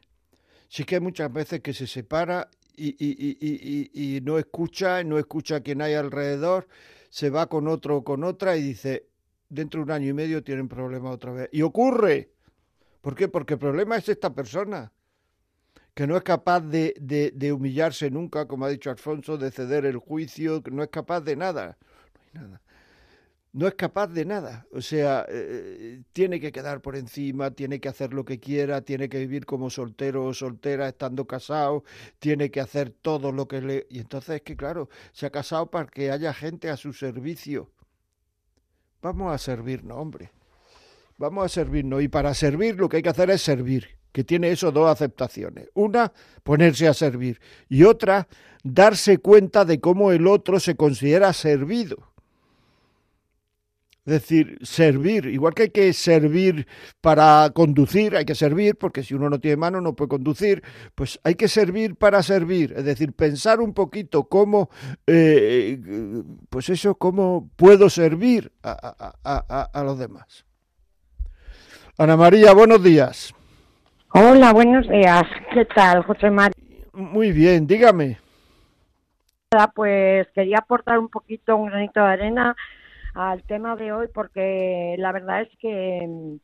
Sí 0.69 0.85
que 0.85 0.95
hay 0.95 1.01
muchas 1.01 1.33
veces 1.33 1.59
que 1.59 1.73
se 1.73 1.87
separa 1.87 2.47
y, 2.79 2.95
y, 2.99 3.91
y, 3.93 4.17
y, 4.17 4.21
no 4.21 4.37
escucha, 4.39 5.03
no 5.03 5.19
escucha 5.19 5.57
a 5.57 5.59
quien 5.61 5.81
hay 5.81 5.93
alrededor, 5.93 6.67
se 7.09 7.29
va 7.29 7.47
con 7.47 7.67
otro 7.67 7.97
o 7.97 8.03
con 8.03 8.23
otra 8.23 8.55
y 8.55 8.63
dice, 8.63 9.07
dentro 9.49 9.79
de 9.79 9.83
un 9.85 9.91
año 9.91 10.09
y 10.09 10.13
medio 10.13 10.43
tienen 10.43 10.67
problema 10.67 11.11
otra 11.11 11.31
vez. 11.31 11.49
Y 11.51 11.61
ocurre. 11.61 12.31
¿Por 13.01 13.15
qué? 13.15 13.27
Porque 13.27 13.53
el 13.53 13.59
problema 13.59 13.97
es 13.97 14.09
esta 14.09 14.33
persona, 14.33 14.91
que 15.93 16.05
no 16.05 16.17
es 16.17 16.23
capaz 16.23 16.61
de, 16.61 16.95
de, 16.99 17.31
de 17.31 17.53
humillarse 17.53 18.09
nunca, 18.11 18.47
como 18.47 18.65
ha 18.65 18.69
dicho 18.69 18.89
Alfonso, 18.89 19.37
de 19.37 19.51
ceder 19.51 19.85
el 19.85 19.97
juicio, 19.97 20.61
no 20.71 20.83
es 20.83 20.89
capaz 20.89 21.21
de 21.21 21.35
nada. 21.35 21.77
No 22.13 22.21
hay 22.21 22.47
nada. 22.47 22.61
No 23.51 23.67
es 23.67 23.73
capaz 23.75 24.07
de 24.07 24.25
nada. 24.25 24.67
O 24.71 24.81
sea, 24.81 25.25
eh, 25.27 26.01
tiene 26.13 26.39
que 26.39 26.51
quedar 26.51 26.81
por 26.81 26.95
encima, 26.95 27.51
tiene 27.51 27.79
que 27.79 27.89
hacer 27.89 28.13
lo 28.13 28.23
que 28.23 28.39
quiera, 28.39 28.81
tiene 28.81 29.09
que 29.09 29.19
vivir 29.19 29.45
como 29.45 29.69
soltero 29.69 30.25
o 30.25 30.33
soltera, 30.33 30.87
estando 30.87 31.25
casado, 31.25 31.83
tiene 32.19 32.51
que 32.51 32.61
hacer 32.61 32.91
todo 32.91 33.31
lo 33.31 33.47
que 33.47 33.61
le... 33.61 33.87
Y 33.89 33.99
entonces 33.99 34.35
es 34.35 34.41
que, 34.43 34.55
claro, 34.55 34.89
se 35.11 35.25
ha 35.25 35.31
casado 35.31 35.69
para 35.71 35.87
que 35.87 36.11
haya 36.11 36.33
gente 36.33 36.69
a 36.69 36.77
su 36.77 36.93
servicio. 36.93 37.71
Vamos 39.01 39.33
a 39.33 39.37
servirnos, 39.37 39.97
hombre. 39.97 40.31
Vamos 41.17 41.45
a 41.45 41.49
servirnos. 41.49 42.03
Y 42.03 42.07
para 42.07 42.33
servir 42.33 42.75
lo 42.75 42.87
que 42.87 42.97
hay 42.97 43.03
que 43.03 43.09
hacer 43.09 43.29
es 43.29 43.41
servir, 43.41 43.97
que 44.11 44.23
tiene 44.23 44.51
eso 44.51 44.71
dos 44.71 44.89
aceptaciones. 44.89 45.69
Una, 45.73 46.13
ponerse 46.43 46.87
a 46.87 46.93
servir. 46.93 47.39
Y 47.67 47.83
otra, 47.83 48.27
darse 48.63 49.17
cuenta 49.17 49.65
de 49.65 49.79
cómo 49.79 50.11
el 50.11 50.27
otro 50.27 50.59
se 50.59 50.75
considera 50.75 51.33
servido. 51.33 52.08
Es 54.05 54.13
decir, 54.13 54.57
servir, 54.61 55.25
igual 55.27 55.53
que 55.53 55.63
hay 55.63 55.69
que 55.69 55.93
servir 55.93 56.65
para 56.99 57.51
conducir, 57.53 58.15
hay 58.15 58.25
que 58.25 58.33
servir, 58.33 58.75
porque 58.77 59.03
si 59.03 59.13
uno 59.13 59.29
no 59.29 59.39
tiene 59.39 59.57
mano 59.57 59.81
no 59.81 59.93
puede 59.93 60.09
conducir, 60.09 60.63
pues 60.95 61.19
hay 61.23 61.35
que 61.35 61.47
servir 61.47 61.95
para 61.95 62.23
servir, 62.23 62.73
es 62.75 62.85
decir, 62.85 63.13
pensar 63.13 63.59
un 63.59 63.73
poquito 63.73 64.23
cómo, 64.23 64.69
eh, 65.05 65.77
pues 66.49 66.69
eso, 66.69 66.95
cómo 66.95 67.49
puedo 67.55 67.89
servir 67.89 68.51
a, 68.63 68.71
a- 68.71 69.13
a- 69.23 69.69
a- 69.73 69.83
los 69.83 69.99
demás. 69.99 70.43
Ana 71.97 72.15
María, 72.17 72.53
buenos 72.53 72.81
días. 72.81 73.35
Hola, 74.13 74.53
buenos 74.53 74.87
días. 74.87 75.23
¿Qué 75.53 75.65
tal, 75.65 76.03
José 76.03 76.31
María? 76.31 76.55
Muy 76.93 77.31
bien, 77.31 77.67
dígame. 77.67 78.17
Pues 79.75 80.27
quería 80.33 80.59
aportar 80.59 80.97
un 80.99 81.09
poquito, 81.09 81.55
un 81.57 81.67
granito 81.67 81.99
de 81.99 82.05
arena 82.07 82.55
al 83.19 83.43
tema 83.43 83.75
de 83.75 83.91
hoy, 83.91 84.07
porque 84.13 84.95
la 84.97 85.11
verdad 85.11 85.41
es 85.41 85.49
que 85.59 86.05
mm, 86.07 86.35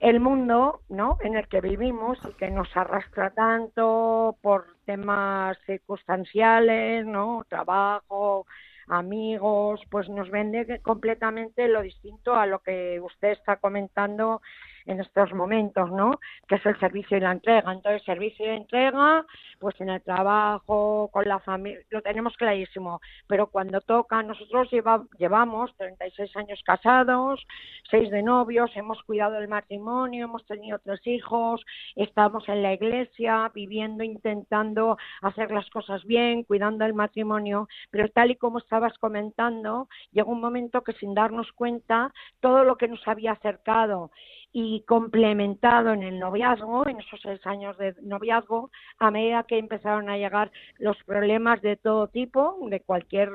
el 0.00 0.18
mundo 0.18 0.80
¿no? 0.88 1.18
en 1.22 1.36
el 1.36 1.46
que 1.46 1.60
vivimos 1.60 2.18
y 2.28 2.32
que 2.34 2.50
nos 2.50 2.68
arrastra 2.76 3.30
tanto 3.30 4.36
por 4.42 4.66
temas 4.84 5.56
circunstanciales, 5.66 7.06
¿no? 7.06 7.46
trabajo, 7.48 8.46
amigos, 8.88 9.80
pues 9.88 10.08
nos 10.08 10.28
vende 10.30 10.80
completamente 10.80 11.68
lo 11.68 11.82
distinto 11.82 12.34
a 12.34 12.46
lo 12.46 12.58
que 12.58 13.00
usted 13.00 13.30
está 13.30 13.56
comentando 13.56 14.42
en 14.86 15.00
estos 15.00 15.32
momentos, 15.34 15.90
¿no? 15.90 16.18
Que 16.48 16.56
es 16.56 16.66
el 16.66 16.78
servicio 16.78 17.16
y 17.16 17.20
la 17.20 17.32
entrega. 17.32 17.72
Entonces, 17.72 18.02
servicio 18.04 18.46
y 18.46 18.56
entrega, 18.56 19.24
pues 19.58 19.80
en 19.80 19.88
el 19.90 20.02
trabajo, 20.02 21.10
con 21.12 21.24
la 21.24 21.40
familia, 21.40 21.80
lo 21.90 22.02
tenemos 22.02 22.36
clarísimo. 22.36 23.00
Pero 23.26 23.48
cuando 23.48 23.80
toca, 23.80 24.22
nosotros 24.22 24.70
lleva- 24.70 25.04
llevamos 25.18 25.74
36 25.76 26.34
años 26.36 26.60
casados, 26.64 27.44
6 27.90 28.10
de 28.10 28.22
novios, 28.22 28.70
hemos 28.76 29.02
cuidado 29.02 29.38
el 29.38 29.48
matrimonio, 29.48 30.24
hemos 30.24 30.44
tenido 30.46 30.78
tres 30.78 31.04
hijos, 31.06 31.64
estamos 31.96 32.48
en 32.48 32.62
la 32.62 32.72
iglesia, 32.72 33.50
viviendo, 33.54 34.04
intentando 34.04 34.96
hacer 35.22 35.50
las 35.50 35.68
cosas 35.70 36.04
bien, 36.04 36.44
cuidando 36.44 36.84
el 36.84 36.94
matrimonio. 36.94 37.68
Pero 37.90 38.08
tal 38.10 38.30
y 38.30 38.36
como 38.36 38.58
estabas 38.58 38.96
comentando, 38.98 39.88
llegó 40.12 40.32
un 40.32 40.40
momento 40.40 40.82
que 40.82 40.92
sin 40.94 41.14
darnos 41.14 41.50
cuenta, 41.52 42.12
todo 42.40 42.64
lo 42.64 42.76
que 42.76 42.88
nos 42.88 43.06
había 43.08 43.32
acercado 43.32 44.10
y 44.52 44.82
complementado 44.82 45.92
en 45.92 46.02
el 46.02 46.18
noviazgo, 46.18 46.88
en 46.88 47.00
esos 47.00 47.20
seis 47.20 47.46
años 47.46 47.76
de 47.78 47.94
noviazgo, 48.02 48.70
a 48.98 49.10
medida 49.10 49.44
que 49.44 49.58
empezaron 49.58 50.08
a 50.08 50.16
llegar 50.16 50.50
los 50.78 50.96
problemas 51.04 51.60
de 51.62 51.76
todo 51.76 52.08
tipo, 52.08 52.56
de 52.68 52.80
cualquier 52.80 53.30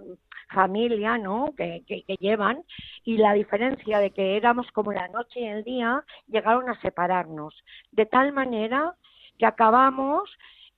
familia, 0.49 1.17
¿no? 1.17 1.53
Que, 1.55 1.83
que, 1.87 2.03
que 2.03 2.15
llevan, 2.15 2.63
y 3.03 3.17
la 3.17 3.33
diferencia 3.33 3.99
de 3.99 4.11
que 4.11 4.35
éramos 4.35 4.71
como 4.71 4.91
la 4.91 5.07
noche 5.09 5.41
y 5.41 5.45
el 5.45 5.63
día, 5.63 6.03
llegaron 6.27 6.69
a 6.69 6.79
separarnos, 6.81 7.53
de 7.91 8.05
tal 8.05 8.33
manera 8.33 8.95
que 9.37 9.45
acabamos 9.45 10.29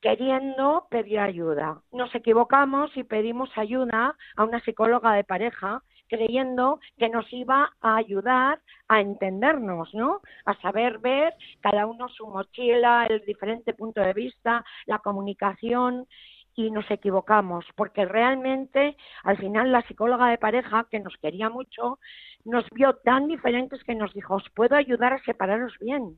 queriendo 0.03 0.85
pedir 0.89 1.19
ayuda. 1.19 1.81
Nos 1.93 2.13
equivocamos 2.13 2.95
y 2.97 3.03
pedimos 3.03 3.49
ayuda 3.55 4.15
a 4.35 4.43
una 4.43 4.59
psicóloga 4.59 5.13
de 5.13 5.23
pareja 5.23 5.81
creyendo 6.07 6.79
que 6.97 7.09
nos 7.09 7.31
iba 7.33 7.71
a 7.81 7.95
ayudar 7.95 8.59
a 8.87 9.01
entendernos, 9.01 9.93
¿no? 9.93 10.21
A 10.45 10.55
saber 10.61 10.99
ver 10.99 11.33
cada 11.61 11.85
uno 11.85 12.09
su 12.09 12.27
mochila, 12.27 13.07
el 13.09 13.23
diferente 13.25 13.73
punto 13.73 14.01
de 14.01 14.13
vista, 14.13 14.63
la 14.85 14.99
comunicación 14.99 16.07
y 16.55 16.69
nos 16.71 16.89
equivocamos, 16.91 17.65
porque 17.75 18.05
realmente 18.05 18.95
al 19.23 19.37
final 19.37 19.71
la 19.71 19.81
psicóloga 19.83 20.27
de 20.27 20.37
pareja, 20.37 20.87
que 20.89 20.99
nos 20.99 21.15
quería 21.17 21.49
mucho, 21.49 21.99
nos 22.45 22.65
vio 22.71 22.95
tan 22.97 23.27
diferentes 23.27 23.83
que 23.83 23.95
nos 23.95 24.13
dijo, 24.13 24.35
os 24.35 24.49
puedo 24.55 24.75
ayudar 24.75 25.13
a 25.13 25.23
separaros 25.23 25.73
bien. 25.79 26.17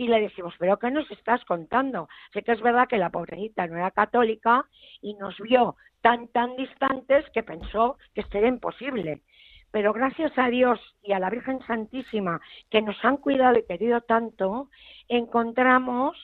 Y 0.00 0.08
le 0.08 0.18
decimos, 0.18 0.54
pero 0.58 0.78
¿qué 0.78 0.90
nos 0.90 1.10
estás 1.10 1.44
contando? 1.44 2.08
Sé 2.32 2.42
que 2.42 2.52
es 2.52 2.62
verdad 2.62 2.88
que 2.88 2.96
la 2.96 3.10
pobrecita 3.10 3.66
no 3.66 3.76
era 3.76 3.90
católica 3.90 4.64
y 5.02 5.12
nos 5.12 5.36
vio 5.40 5.76
tan, 6.00 6.28
tan 6.28 6.56
distantes 6.56 7.28
que 7.34 7.42
pensó 7.42 7.98
que 8.14 8.24
era 8.32 8.48
imposible. 8.48 9.20
Pero 9.70 9.92
gracias 9.92 10.32
a 10.38 10.48
Dios 10.48 10.80
y 11.02 11.12
a 11.12 11.18
la 11.18 11.28
Virgen 11.28 11.60
Santísima, 11.66 12.40
que 12.70 12.80
nos 12.80 12.96
han 13.04 13.18
cuidado 13.18 13.58
y 13.58 13.66
querido 13.66 14.00
tanto, 14.00 14.70
encontramos 15.06 16.16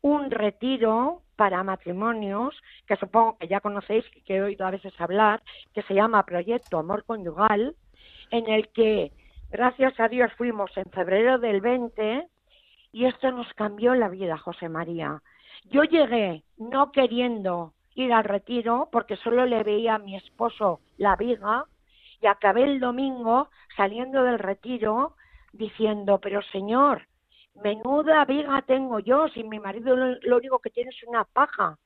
un 0.00 0.32
retiro 0.32 1.22
para 1.36 1.62
matrimonios, 1.62 2.60
que 2.88 2.96
supongo 2.96 3.38
que 3.38 3.46
ya 3.46 3.60
conocéis, 3.60 4.04
que 4.26 4.38
he 4.38 4.42
oído 4.42 4.66
a 4.66 4.72
veces 4.72 5.00
hablar, 5.00 5.40
que 5.72 5.82
se 5.82 5.94
llama 5.94 6.26
Proyecto 6.26 6.78
Amor 6.78 7.04
Conyugal, 7.04 7.76
en 8.32 8.50
el 8.50 8.70
que, 8.70 9.12
gracias 9.52 10.00
a 10.00 10.08
Dios, 10.08 10.32
fuimos 10.36 10.76
en 10.76 10.90
febrero 10.90 11.38
del 11.38 11.60
20 11.60 12.26
y 12.92 13.06
esto 13.06 13.30
nos 13.30 13.52
cambió 13.54 13.94
la 13.94 14.08
vida, 14.08 14.36
José 14.38 14.68
María. 14.68 15.22
Yo 15.64 15.84
llegué 15.84 16.42
no 16.56 16.92
queriendo 16.92 17.74
ir 17.94 18.12
al 18.12 18.24
retiro 18.24 18.88
porque 18.90 19.16
solo 19.16 19.46
le 19.46 19.62
veía 19.62 19.96
a 19.96 19.98
mi 19.98 20.16
esposo 20.16 20.80
la 20.96 21.16
viga 21.16 21.64
y 22.20 22.26
acabé 22.26 22.64
el 22.64 22.80
domingo 22.80 23.48
saliendo 23.76 24.22
del 24.24 24.38
retiro 24.38 25.14
diciendo, 25.52 26.18
pero 26.18 26.42
señor, 26.52 27.06
menuda 27.62 28.24
viga 28.24 28.62
tengo 28.62 28.98
yo 29.00 29.28
si 29.28 29.44
mi 29.44 29.58
marido 29.58 29.96
lo, 29.96 30.36
único 30.36 30.58
que 30.58 30.70
tiene 30.70 30.90
es 30.90 31.02
una 31.04 31.24
paja. 31.24 31.78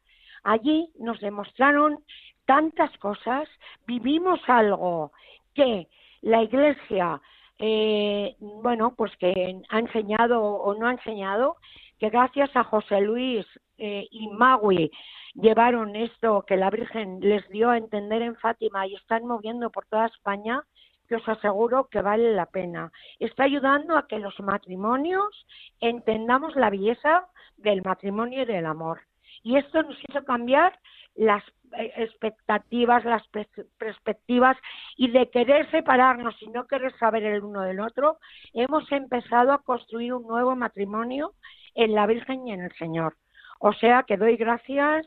Allí 0.42 0.90
nos 0.98 1.20
demostraron 1.20 2.04
tantas 2.44 2.96
cosas, 2.98 3.48
vivimos 3.86 4.40
algo 4.46 5.12
que 5.54 5.88
la 6.20 6.42
iglesia, 6.42 7.20
eh, 7.58 8.36
bueno, 8.40 8.94
pues 8.96 9.16
que 9.18 9.60
ha 9.68 9.78
enseñado 9.78 10.42
o 10.42 10.74
no 10.74 10.86
ha 10.86 10.92
enseñado, 10.92 11.56
que 11.98 12.10
gracias 12.10 12.50
a 12.54 12.64
José 12.64 13.00
Luis 13.00 13.46
eh, 13.78 14.06
y 14.10 14.28
Magui 14.28 14.90
llevaron 15.34 15.96
esto 15.96 16.44
que 16.46 16.56
la 16.56 16.70
Virgen 16.70 17.20
les 17.20 17.48
dio 17.48 17.70
a 17.70 17.76
entender 17.76 18.22
en 18.22 18.36
Fátima 18.36 18.86
y 18.86 18.94
están 18.94 19.26
moviendo 19.26 19.70
por 19.70 19.86
toda 19.86 20.06
España, 20.06 20.62
que 21.08 21.16
os 21.16 21.28
aseguro 21.28 21.88
que 21.88 22.00
vale 22.00 22.32
la 22.32 22.46
pena. 22.46 22.90
Está 23.18 23.44
ayudando 23.44 23.96
a 23.96 24.06
que 24.06 24.18
los 24.18 24.38
matrimonios 24.40 25.46
entendamos 25.80 26.56
la 26.56 26.70
belleza 26.70 27.26
del 27.56 27.82
matrimonio 27.82 28.42
y 28.42 28.46
del 28.46 28.66
amor. 28.66 29.00
Y 29.42 29.56
esto 29.56 29.82
nos 29.82 29.96
hizo 30.08 30.24
cambiar 30.24 30.78
las 31.14 31.44
expectativas, 31.78 33.04
las 33.04 33.22
pers- 33.30 33.66
perspectivas 33.78 34.56
y 34.96 35.10
de 35.10 35.30
querer 35.30 35.70
separarnos 35.70 36.34
y 36.42 36.48
no 36.48 36.66
querer 36.66 36.96
saber 36.98 37.24
el 37.24 37.42
uno 37.44 37.62
del 37.62 37.80
otro, 37.80 38.18
hemos 38.52 38.90
empezado 38.92 39.52
a 39.52 39.62
construir 39.62 40.14
un 40.14 40.26
nuevo 40.26 40.56
matrimonio 40.56 41.34
en 41.74 41.94
la 41.94 42.06
Virgen 42.06 42.46
y 42.46 42.52
en 42.52 42.62
el 42.62 42.72
Señor. 42.76 43.16
O 43.58 43.72
sea 43.72 44.02
que 44.02 44.16
doy 44.16 44.36
gracias 44.36 45.06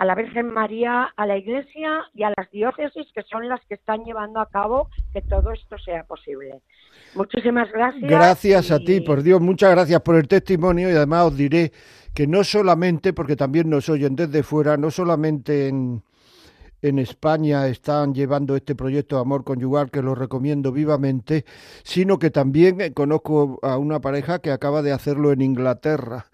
a 0.00 0.06
la 0.06 0.14
Virgen 0.14 0.48
María, 0.48 1.12
a 1.14 1.26
la 1.26 1.36
Iglesia 1.36 2.04
y 2.14 2.22
a 2.22 2.32
las 2.34 2.50
diócesis 2.50 3.06
que 3.14 3.22
son 3.24 3.50
las 3.50 3.60
que 3.66 3.74
están 3.74 4.02
llevando 4.02 4.40
a 4.40 4.48
cabo 4.48 4.88
que 5.12 5.20
todo 5.20 5.52
esto 5.52 5.76
sea 5.76 6.04
posible. 6.04 6.62
Muchísimas 7.14 7.70
gracias. 7.70 8.10
Gracias 8.10 8.70
a 8.70 8.78
ti, 8.78 9.02
por 9.02 9.22
Dios, 9.22 9.42
muchas 9.42 9.72
gracias 9.72 10.00
por 10.00 10.16
el 10.16 10.26
testimonio 10.26 10.88
y 10.88 10.94
además 10.94 11.26
os 11.26 11.36
diré 11.36 11.70
que 12.14 12.26
no 12.26 12.44
solamente, 12.44 13.12
porque 13.12 13.36
también 13.36 13.68
nos 13.68 13.90
oyen 13.90 14.16
desde 14.16 14.42
fuera, 14.42 14.78
no 14.78 14.90
solamente 14.90 15.68
en, 15.68 16.02
en 16.80 16.98
España 16.98 17.66
están 17.66 18.14
llevando 18.14 18.56
este 18.56 18.74
proyecto 18.74 19.16
de 19.16 19.20
Amor 19.20 19.44
Conyugal, 19.44 19.90
que 19.90 20.00
lo 20.00 20.14
recomiendo 20.14 20.72
vivamente, 20.72 21.44
sino 21.82 22.18
que 22.18 22.30
también 22.30 22.80
eh, 22.80 22.94
conozco 22.94 23.58
a 23.60 23.76
una 23.76 24.00
pareja 24.00 24.38
que 24.38 24.50
acaba 24.50 24.80
de 24.80 24.92
hacerlo 24.92 25.30
en 25.30 25.42
Inglaterra. 25.42 26.24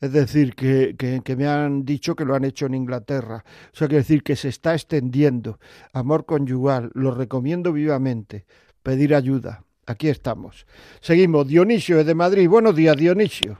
Es 0.00 0.12
decir, 0.12 0.54
que, 0.54 0.94
que, 0.98 1.20
que 1.24 1.36
me 1.36 1.46
han 1.48 1.84
dicho 1.84 2.14
que 2.14 2.24
lo 2.24 2.34
han 2.34 2.44
hecho 2.44 2.66
en 2.66 2.74
Inglaterra. 2.74 3.42
O 3.72 3.76
sea, 3.76 3.88
que 3.88 3.96
decir 3.96 4.22
que 4.22 4.36
se 4.36 4.48
está 4.48 4.74
extendiendo. 4.74 5.58
Amor 5.94 6.26
conyugal, 6.26 6.90
lo 6.94 7.12
recomiendo 7.12 7.72
vivamente. 7.72 8.44
Pedir 8.82 9.14
ayuda. 9.14 9.62
Aquí 9.86 10.08
estamos. 10.08 10.66
Seguimos. 11.00 11.46
Dionisio 11.48 11.98
es 12.00 12.06
de 12.06 12.14
Madrid. 12.14 12.48
Buenos 12.48 12.74
días, 12.76 12.96
Dionisio. 12.96 13.58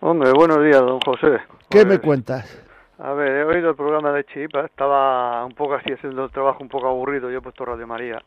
Hombre, 0.00 0.32
buenos 0.32 0.62
días, 0.62 0.80
don 0.80 1.00
José. 1.00 1.38
¿Qué 1.70 1.78
me 1.84 1.96
Pues, 1.96 2.00
cuentas? 2.00 2.62
A 2.98 3.12
ver, 3.12 3.28
he 3.32 3.44
oído 3.44 3.70
el 3.70 3.76
programa 3.76 4.10
de 4.12 4.24
Chipa, 4.24 4.64
estaba 4.64 5.44
un 5.44 5.52
poco 5.52 5.74
así 5.74 5.92
haciendo 5.92 6.24
el 6.24 6.30
trabajo 6.30 6.62
un 6.62 6.68
poco 6.70 6.88
aburrido, 6.88 7.30
yo 7.30 7.38
he 7.38 7.42
puesto 7.42 7.64
Radio 7.66 7.86
María, 7.86 8.22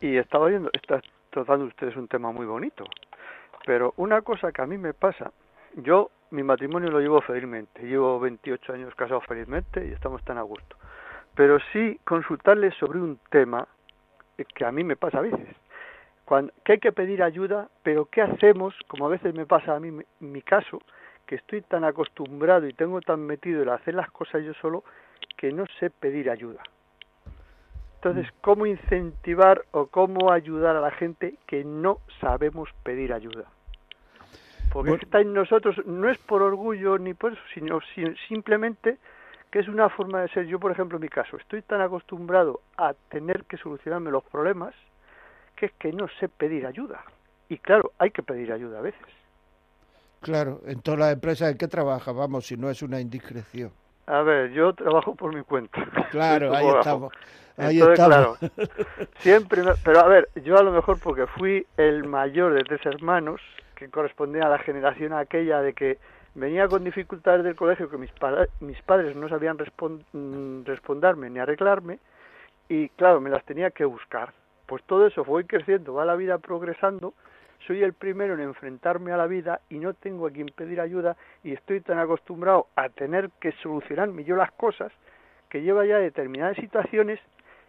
y 0.00 0.16
estaba 0.16 0.46
oyendo, 0.46 0.70
está- 0.72 1.02
tratando 1.30 1.66
ustedes 1.66 1.94
un 1.96 2.08
tema 2.08 2.32
muy 2.32 2.46
bonito. 2.46 2.84
Pero 3.66 3.92
una 3.98 4.22
cosa 4.22 4.50
que 4.50 4.62
a 4.62 4.66
mí 4.66 4.78
me 4.78 4.94
pasa, 4.94 5.30
yo 5.76 6.10
mi 6.30 6.42
matrimonio 6.42 6.90
lo 6.90 7.00
llevo 7.00 7.20
felizmente, 7.20 7.82
llevo 7.82 8.20
28 8.20 8.72
años 8.72 8.94
casado 8.94 9.20
felizmente 9.22 9.86
y 9.86 9.92
estamos 9.92 10.22
tan 10.24 10.38
a 10.38 10.42
gusto. 10.42 10.76
Pero 11.34 11.58
sí 11.72 11.98
consultarles 12.04 12.74
sobre 12.74 12.98
un 12.98 13.18
tema 13.30 13.66
que 14.54 14.64
a 14.64 14.72
mí 14.72 14.84
me 14.84 14.96
pasa 14.96 15.18
a 15.18 15.22
veces. 15.22 15.48
Que 16.64 16.72
hay 16.72 16.78
que 16.78 16.92
pedir 16.92 17.22
ayuda, 17.22 17.68
pero 17.82 18.06
¿qué 18.06 18.20
hacemos? 18.20 18.74
Como 18.86 19.06
a 19.06 19.08
veces 19.08 19.34
me 19.34 19.46
pasa 19.46 19.74
a 19.74 19.80
mí 19.80 19.90
mi 20.20 20.42
caso, 20.42 20.78
que 21.26 21.36
estoy 21.36 21.62
tan 21.62 21.84
acostumbrado 21.84 22.66
y 22.66 22.74
tengo 22.74 23.00
tan 23.00 23.24
metido 23.24 23.62
en 23.62 23.70
hacer 23.70 23.94
las 23.94 24.10
cosas 24.10 24.44
yo 24.44 24.52
solo 24.54 24.84
que 25.36 25.52
no 25.52 25.64
sé 25.78 25.90
pedir 25.90 26.30
ayuda. 26.30 26.62
Entonces, 27.96 28.30
¿cómo 28.42 28.66
incentivar 28.66 29.64
o 29.72 29.86
cómo 29.86 30.30
ayudar 30.30 30.76
a 30.76 30.80
la 30.80 30.90
gente 30.90 31.34
que 31.46 31.64
no 31.64 31.98
sabemos 32.20 32.68
pedir 32.82 33.12
ayuda? 33.12 33.46
Porque 34.72 34.90
Bueno. 34.90 35.02
está 35.02 35.20
en 35.20 35.32
nosotros, 35.32 35.76
no 35.86 36.08
es 36.10 36.18
por 36.18 36.42
orgullo 36.42 36.98
ni 36.98 37.14
por 37.14 37.32
eso, 37.32 37.42
sino 37.54 37.80
si- 37.94 38.14
simplemente 38.28 38.98
que 39.50 39.60
es 39.60 39.68
una 39.68 39.88
forma 39.88 40.20
de 40.22 40.28
ser. 40.28 40.46
Yo, 40.46 40.58
por 40.60 40.70
ejemplo, 40.70 40.96
en 40.98 41.02
mi 41.02 41.08
caso, 41.08 41.36
estoy 41.38 41.62
tan 41.62 41.80
acostumbrado 41.80 42.60
a 42.76 42.92
tener 43.08 43.44
que 43.44 43.56
solucionarme 43.56 44.10
los 44.10 44.24
problemas 44.24 44.74
que 45.56 45.66
es 45.66 45.72
que 45.72 45.92
no 45.92 46.06
sé 46.20 46.28
pedir 46.28 46.66
ayuda. 46.66 47.02
Y 47.48 47.56
claro, 47.58 47.92
hay 47.98 48.10
que 48.10 48.22
pedir 48.22 48.52
ayuda 48.52 48.78
a 48.78 48.82
veces. 48.82 49.00
Claro, 50.20 50.60
en 50.66 50.80
todas 50.82 51.00
las 51.00 51.12
empresas 51.12 51.50
en 51.50 51.58
que 51.58 51.68
trabaja, 51.68 52.12
vamos, 52.12 52.46
si 52.46 52.56
no 52.56 52.68
es 52.70 52.82
una 52.82 53.00
indiscreción. 53.00 53.70
A 54.06 54.22
ver, 54.22 54.50
yo 54.52 54.72
trabajo 54.74 55.14
por 55.14 55.34
mi 55.34 55.42
cuenta. 55.42 55.80
Claro, 56.10 56.52
ahí 56.54 56.66
estamos. 56.68 57.12
Ahí 57.56 57.80
Entonces, 57.80 57.98
estamos. 58.00 58.38
claro, 58.38 59.08
siempre, 59.22 59.62
me- 59.62 59.74
pero 59.84 60.00
a 60.00 60.08
ver, 60.08 60.28
yo 60.44 60.58
a 60.58 60.62
lo 60.62 60.72
mejor 60.72 60.98
porque 60.98 61.26
fui 61.26 61.66
el 61.76 62.04
mayor 62.04 62.52
de 62.54 62.64
tres 62.64 62.84
hermanos, 62.86 63.40
que 63.78 63.88
correspondía 63.90 64.46
a 64.46 64.48
la 64.48 64.58
generación 64.58 65.12
aquella 65.12 65.62
de 65.62 65.72
que 65.72 65.98
venía 66.34 66.66
con 66.66 66.82
dificultades 66.82 67.44
del 67.44 67.54
colegio 67.54 67.88
que 67.88 67.96
mis, 67.96 68.10
pa- 68.12 68.46
mis 68.60 68.80
padres 68.82 69.14
no 69.14 69.28
sabían 69.28 69.56
respon- 69.56 70.04
mm, 70.12 70.64
responderme 70.64 71.30
ni 71.30 71.38
arreglarme, 71.38 72.00
y 72.68 72.88
claro, 72.90 73.20
me 73.20 73.30
las 73.30 73.44
tenía 73.44 73.70
que 73.70 73.84
buscar. 73.84 74.32
Pues 74.66 74.82
todo 74.82 75.06
eso 75.06 75.24
fue 75.24 75.46
creciendo, 75.46 75.94
va 75.94 76.04
la 76.04 76.16
vida 76.16 76.38
progresando, 76.38 77.14
soy 77.66 77.82
el 77.82 77.92
primero 77.92 78.34
en 78.34 78.40
enfrentarme 78.40 79.12
a 79.12 79.16
la 79.16 79.26
vida 79.26 79.60
y 79.70 79.78
no 79.78 79.94
tengo 79.94 80.26
a 80.26 80.30
quien 80.30 80.48
pedir 80.48 80.80
ayuda 80.80 81.16
y 81.44 81.52
estoy 81.52 81.80
tan 81.80 81.98
acostumbrado 81.98 82.66
a 82.76 82.88
tener 82.88 83.30
que 83.40 83.52
solucionarme 83.62 84.24
yo 84.24 84.36
las 84.36 84.50
cosas 84.52 84.92
que 85.48 85.62
lleva 85.62 85.86
ya 85.86 85.98
determinadas 85.98 86.56
situaciones 86.56 87.20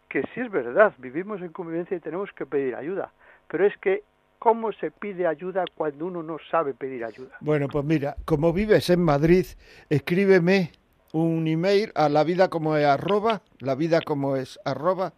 que 0.10 0.24
sí 0.34 0.41
es 0.41 0.49
verdad, 0.51 0.93
vivimos 0.97 1.39
en 1.41 1.49
convivencia 1.53 1.95
y 1.95 1.99
tenemos 1.99 2.32
que 2.34 2.45
pedir 2.45 2.76
ayuda, 2.76 3.12
pero 3.47 3.66
es 3.66 3.78
que 3.78 4.03
¿cómo 4.40 4.72
se 4.72 4.90
pide 4.90 5.28
ayuda 5.28 5.66
cuando 5.76 6.08
uno 6.08 6.24
no 6.24 6.38
sabe 6.50 6.74
pedir 6.74 7.06
ayuda? 7.06 7.38
Bueno, 7.42 7.68
pues 7.68 7.86
mira, 7.86 8.16
como 8.26 8.52
vives 8.54 8.90
en 8.90 9.02
Madrid, 9.02 9.46
escríbeme 9.90 10.72
un 11.12 11.48
email 11.48 11.92
a 11.96 12.08
la 12.10 12.24
vida 12.24 12.50
como 12.50 12.78
es 12.78 12.86
arroba, 12.86 13.42
la 13.60 13.76
vida 13.76 14.02
como 14.02 14.36
es 14.36 14.60
arroba, 14.64 15.14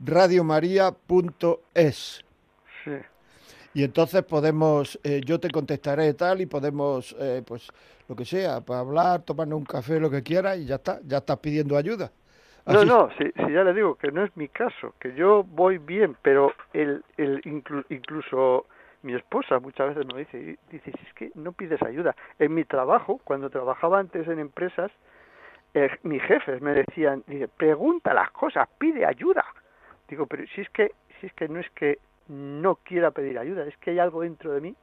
radiomaria.es. 0.00 2.24
Sí. 2.84 2.92
Y 3.74 3.82
entonces 3.82 4.22
podemos, 4.22 4.98
eh, 5.02 5.20
yo 5.24 5.40
te 5.40 5.50
contestaré 5.50 6.14
tal 6.14 6.40
y 6.40 6.46
podemos, 6.46 7.14
eh, 7.18 7.42
pues, 7.44 7.66
lo 8.08 8.14
que 8.14 8.24
sea, 8.24 8.60
para 8.60 8.80
hablar, 8.80 9.22
tomarnos 9.22 9.58
un 9.58 9.64
café, 9.64 9.98
lo 9.98 10.10
que 10.10 10.22
quieras 10.22 10.58
y 10.58 10.66
ya 10.66 10.76
está, 10.76 11.00
ya 11.06 11.18
estás 11.18 11.38
pidiendo 11.38 11.76
ayuda. 11.76 12.12
No, 12.66 12.84
no, 12.86 13.10
si, 13.18 13.30
si 13.32 13.52
ya 13.52 13.62
le 13.62 13.74
digo 13.74 13.96
que 13.96 14.10
no 14.10 14.24
es 14.24 14.34
mi 14.36 14.48
caso, 14.48 14.94
que 14.98 15.14
yo 15.14 15.42
voy 15.44 15.78
bien, 15.78 16.16
pero 16.22 16.52
el, 16.72 17.04
el 17.18 17.42
inclu- 17.42 17.84
incluso 17.90 18.66
mi 19.02 19.14
esposa 19.14 19.58
muchas 19.60 19.94
veces 19.94 20.06
me 20.14 20.20
dice, 20.20 20.58
dice, 20.70 20.90
"Si 20.92 21.06
es 21.06 21.12
que 21.14 21.30
no 21.34 21.52
pides 21.52 21.82
ayuda. 21.82 22.16
En 22.38 22.54
mi 22.54 22.64
trabajo, 22.64 23.20
cuando 23.24 23.50
trabajaba 23.50 23.98
antes 23.98 24.26
en 24.28 24.38
empresas, 24.38 24.90
eh, 25.74 25.90
mis 26.04 26.22
jefes 26.22 26.62
me 26.62 26.72
decían, 26.72 27.22
dice, 27.26 27.48
pregunta 27.48 28.14
las 28.14 28.30
cosas, 28.30 28.66
pide 28.78 29.04
ayuda. 29.04 29.44
Digo, 30.08 30.26
pero 30.26 30.46
si 30.54 30.62
es 30.62 30.70
que, 30.70 30.92
si 31.20 31.26
es 31.26 31.32
que 31.34 31.48
no 31.48 31.60
es 31.60 31.68
que 31.72 31.98
no 32.28 32.76
quiera 32.76 33.10
pedir 33.10 33.38
ayuda, 33.38 33.64
es 33.66 33.76
que 33.78 33.90
hay 33.90 33.98
algo 33.98 34.22
dentro 34.22 34.52
de 34.52 34.60
mí 34.62 34.74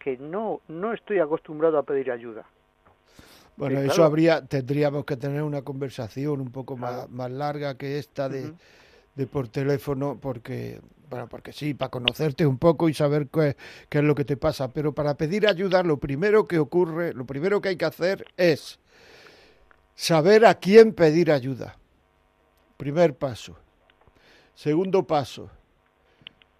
que 0.00 0.16
no, 0.18 0.60
no 0.68 0.92
estoy 0.92 1.18
acostumbrado 1.20 1.78
a 1.78 1.82
pedir 1.82 2.10
ayuda. 2.10 2.44
Bueno, 3.60 3.78
Sí, 3.80 3.86
eso 3.88 3.94
claro. 3.96 4.04
habría, 4.06 4.46
tendríamos 4.46 5.04
que 5.04 5.18
tener 5.18 5.42
una 5.42 5.60
conversación 5.60 6.40
un 6.40 6.50
poco 6.50 6.76
Claro. 6.76 7.02
más, 7.02 7.10
más 7.10 7.30
larga 7.30 7.76
que 7.76 7.98
esta 7.98 8.26
de, 8.26 8.54
de 9.14 9.26
por 9.26 9.48
teléfono, 9.48 10.18
porque, 10.18 10.80
bueno, 11.10 11.28
porque 11.28 11.52
sí, 11.52 11.74
para 11.74 11.90
conocerte 11.90 12.46
un 12.46 12.56
poco 12.56 12.88
y 12.88 12.94
saber 12.94 13.28
qué, 13.28 13.58
qué 13.90 13.98
es 13.98 14.04
lo 14.04 14.14
que 14.14 14.24
te 14.24 14.38
pasa. 14.38 14.68
Pero 14.72 14.94
para 14.94 15.14
pedir 15.14 15.46
ayuda, 15.46 15.82
lo 15.82 15.98
primero 15.98 16.48
que 16.48 16.58
ocurre, 16.58 17.12
lo 17.12 17.26
primero 17.26 17.60
que 17.60 17.68
hay 17.68 17.76
que 17.76 17.84
hacer 17.84 18.24
es 18.38 18.78
saber 19.94 20.46
a 20.46 20.54
quién 20.54 20.94
pedir 20.94 21.30
ayuda. 21.30 21.76
Primer 22.78 23.14
paso. 23.14 23.58
Segundo 24.54 25.06
paso, 25.06 25.50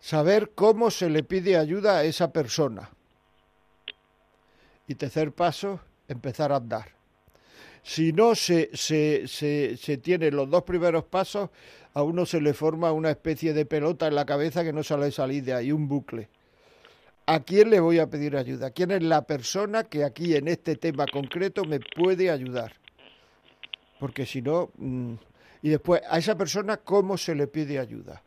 saber 0.00 0.50
cómo 0.54 0.90
se 0.90 1.08
le 1.08 1.22
pide 1.22 1.56
ayuda 1.56 1.96
a 1.96 2.04
esa 2.04 2.30
persona. 2.30 2.90
Y 4.86 4.96
tercer 4.96 5.32
paso, 5.32 5.80
empezar 6.12 6.52
a 6.52 6.56
andar. 6.56 6.88
Si 7.82 8.12
no 8.12 8.34
se, 8.34 8.70
se, 8.74 9.26
se, 9.26 9.76
se 9.76 9.96
tienen 9.96 10.36
los 10.36 10.50
dos 10.50 10.64
primeros 10.64 11.04
pasos, 11.04 11.50
a 11.94 12.02
uno 12.02 12.26
se 12.26 12.40
le 12.40 12.52
forma 12.52 12.92
una 12.92 13.10
especie 13.10 13.52
de 13.54 13.64
pelota 13.64 14.06
en 14.06 14.14
la 14.14 14.26
cabeza 14.26 14.62
que 14.62 14.72
no 14.72 14.82
sale 14.82 15.10
salir 15.10 15.42
de 15.44 15.54
ahí, 15.54 15.72
un 15.72 15.88
bucle. 15.88 16.28
¿A 17.26 17.40
quién 17.40 17.70
le 17.70 17.80
voy 17.80 17.98
a 17.98 18.08
pedir 18.10 18.36
ayuda? 18.36 18.70
¿Quién 18.70 18.90
es 18.90 19.02
la 19.02 19.22
persona 19.22 19.84
que 19.84 20.04
aquí 20.04 20.34
en 20.34 20.48
este 20.48 20.76
tema 20.76 21.06
concreto 21.06 21.64
me 21.64 21.80
puede 21.80 22.30
ayudar? 22.30 22.72
Porque 23.98 24.26
si 24.26 24.42
no... 24.42 24.70
mm, 24.76 25.14
y 25.62 25.68
después, 25.68 26.00
a 26.08 26.18
esa 26.18 26.36
persona, 26.36 26.78
¿cómo 26.78 27.18
se 27.18 27.34
le 27.34 27.46
pide 27.46 27.78
ayuda? 27.78 28.22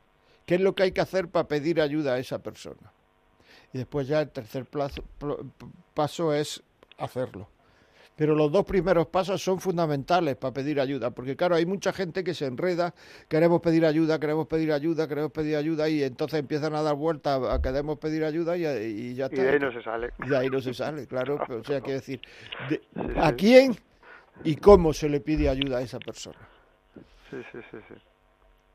¿Qué 0.45 0.55
es 0.55 0.61
lo 0.61 0.75
que 0.75 0.83
hay 0.83 0.91
que 0.91 1.01
hacer 1.01 1.27
para 1.29 1.47
pedir 1.47 1.81
ayuda 1.81 2.13
a 2.13 2.19
esa 2.19 2.39
persona? 2.39 2.91
Y 3.73 3.79
después 3.79 4.07
ya 4.07 4.21
el 4.21 4.29
tercer 4.29 4.65
plazo- 4.65 5.03
paso 5.93 6.33
es 6.33 6.61
hacerlo. 6.97 7.49
Pero 8.15 8.35
los 8.35 8.51
dos 8.51 8.63
primeros 8.65 9.07
pasos 9.07 9.41
son 9.43 9.59
fundamentales 9.59 10.35
para 10.35 10.53
pedir 10.53 10.79
ayuda, 10.79 11.09
porque 11.11 11.35
claro, 11.35 11.55
hay 11.55 11.65
mucha 11.65 11.91
gente 11.91 12.23
que 12.23 12.35
se 12.35 12.45
enreda, 12.45 12.93
queremos 13.27 13.59
pedir 13.59 13.85
ayuda, 13.87 14.19
queremos 14.19 14.45
pedir 14.47 14.71
ayuda, 14.71 15.07
queremos 15.07 15.31
pedir 15.31 15.55
ayuda, 15.55 15.89
y 15.89 16.03
entonces 16.03 16.39
empiezan 16.39 16.75
a 16.75 16.83
dar 16.83 16.95
vueltas 16.95 17.41
a 17.49 17.59
queremos 17.61 17.97
pedir 17.97 18.23
ayuda 18.23 18.55
y, 18.55 18.65
y 18.65 19.15
ya 19.15 19.25
Y 19.31 19.33
está. 19.33 19.41
de 19.43 19.49
ahí 19.49 19.59
no 19.59 19.71
se 19.73 19.81
sale. 19.81 20.09
Y 20.23 20.29
de 20.29 20.37
ahí 20.37 20.47
no 20.49 20.61
se 20.61 20.73
sale, 20.75 21.07
claro. 21.07 21.39
O 21.49 21.63
sea, 21.63 21.81
que 21.81 21.93
decir, 21.93 22.21
de- 22.69 22.81
¿a 23.19 23.33
quién 23.33 23.75
y 24.43 24.57
cómo 24.57 24.93
se 24.93 25.09
le 25.09 25.19
pide 25.19 25.49
ayuda 25.49 25.79
a 25.79 25.81
esa 25.81 25.97
persona? 25.97 26.37
Sí, 27.31 27.37
sí, 27.51 27.59
sí, 27.71 27.77
sí. 27.87 27.95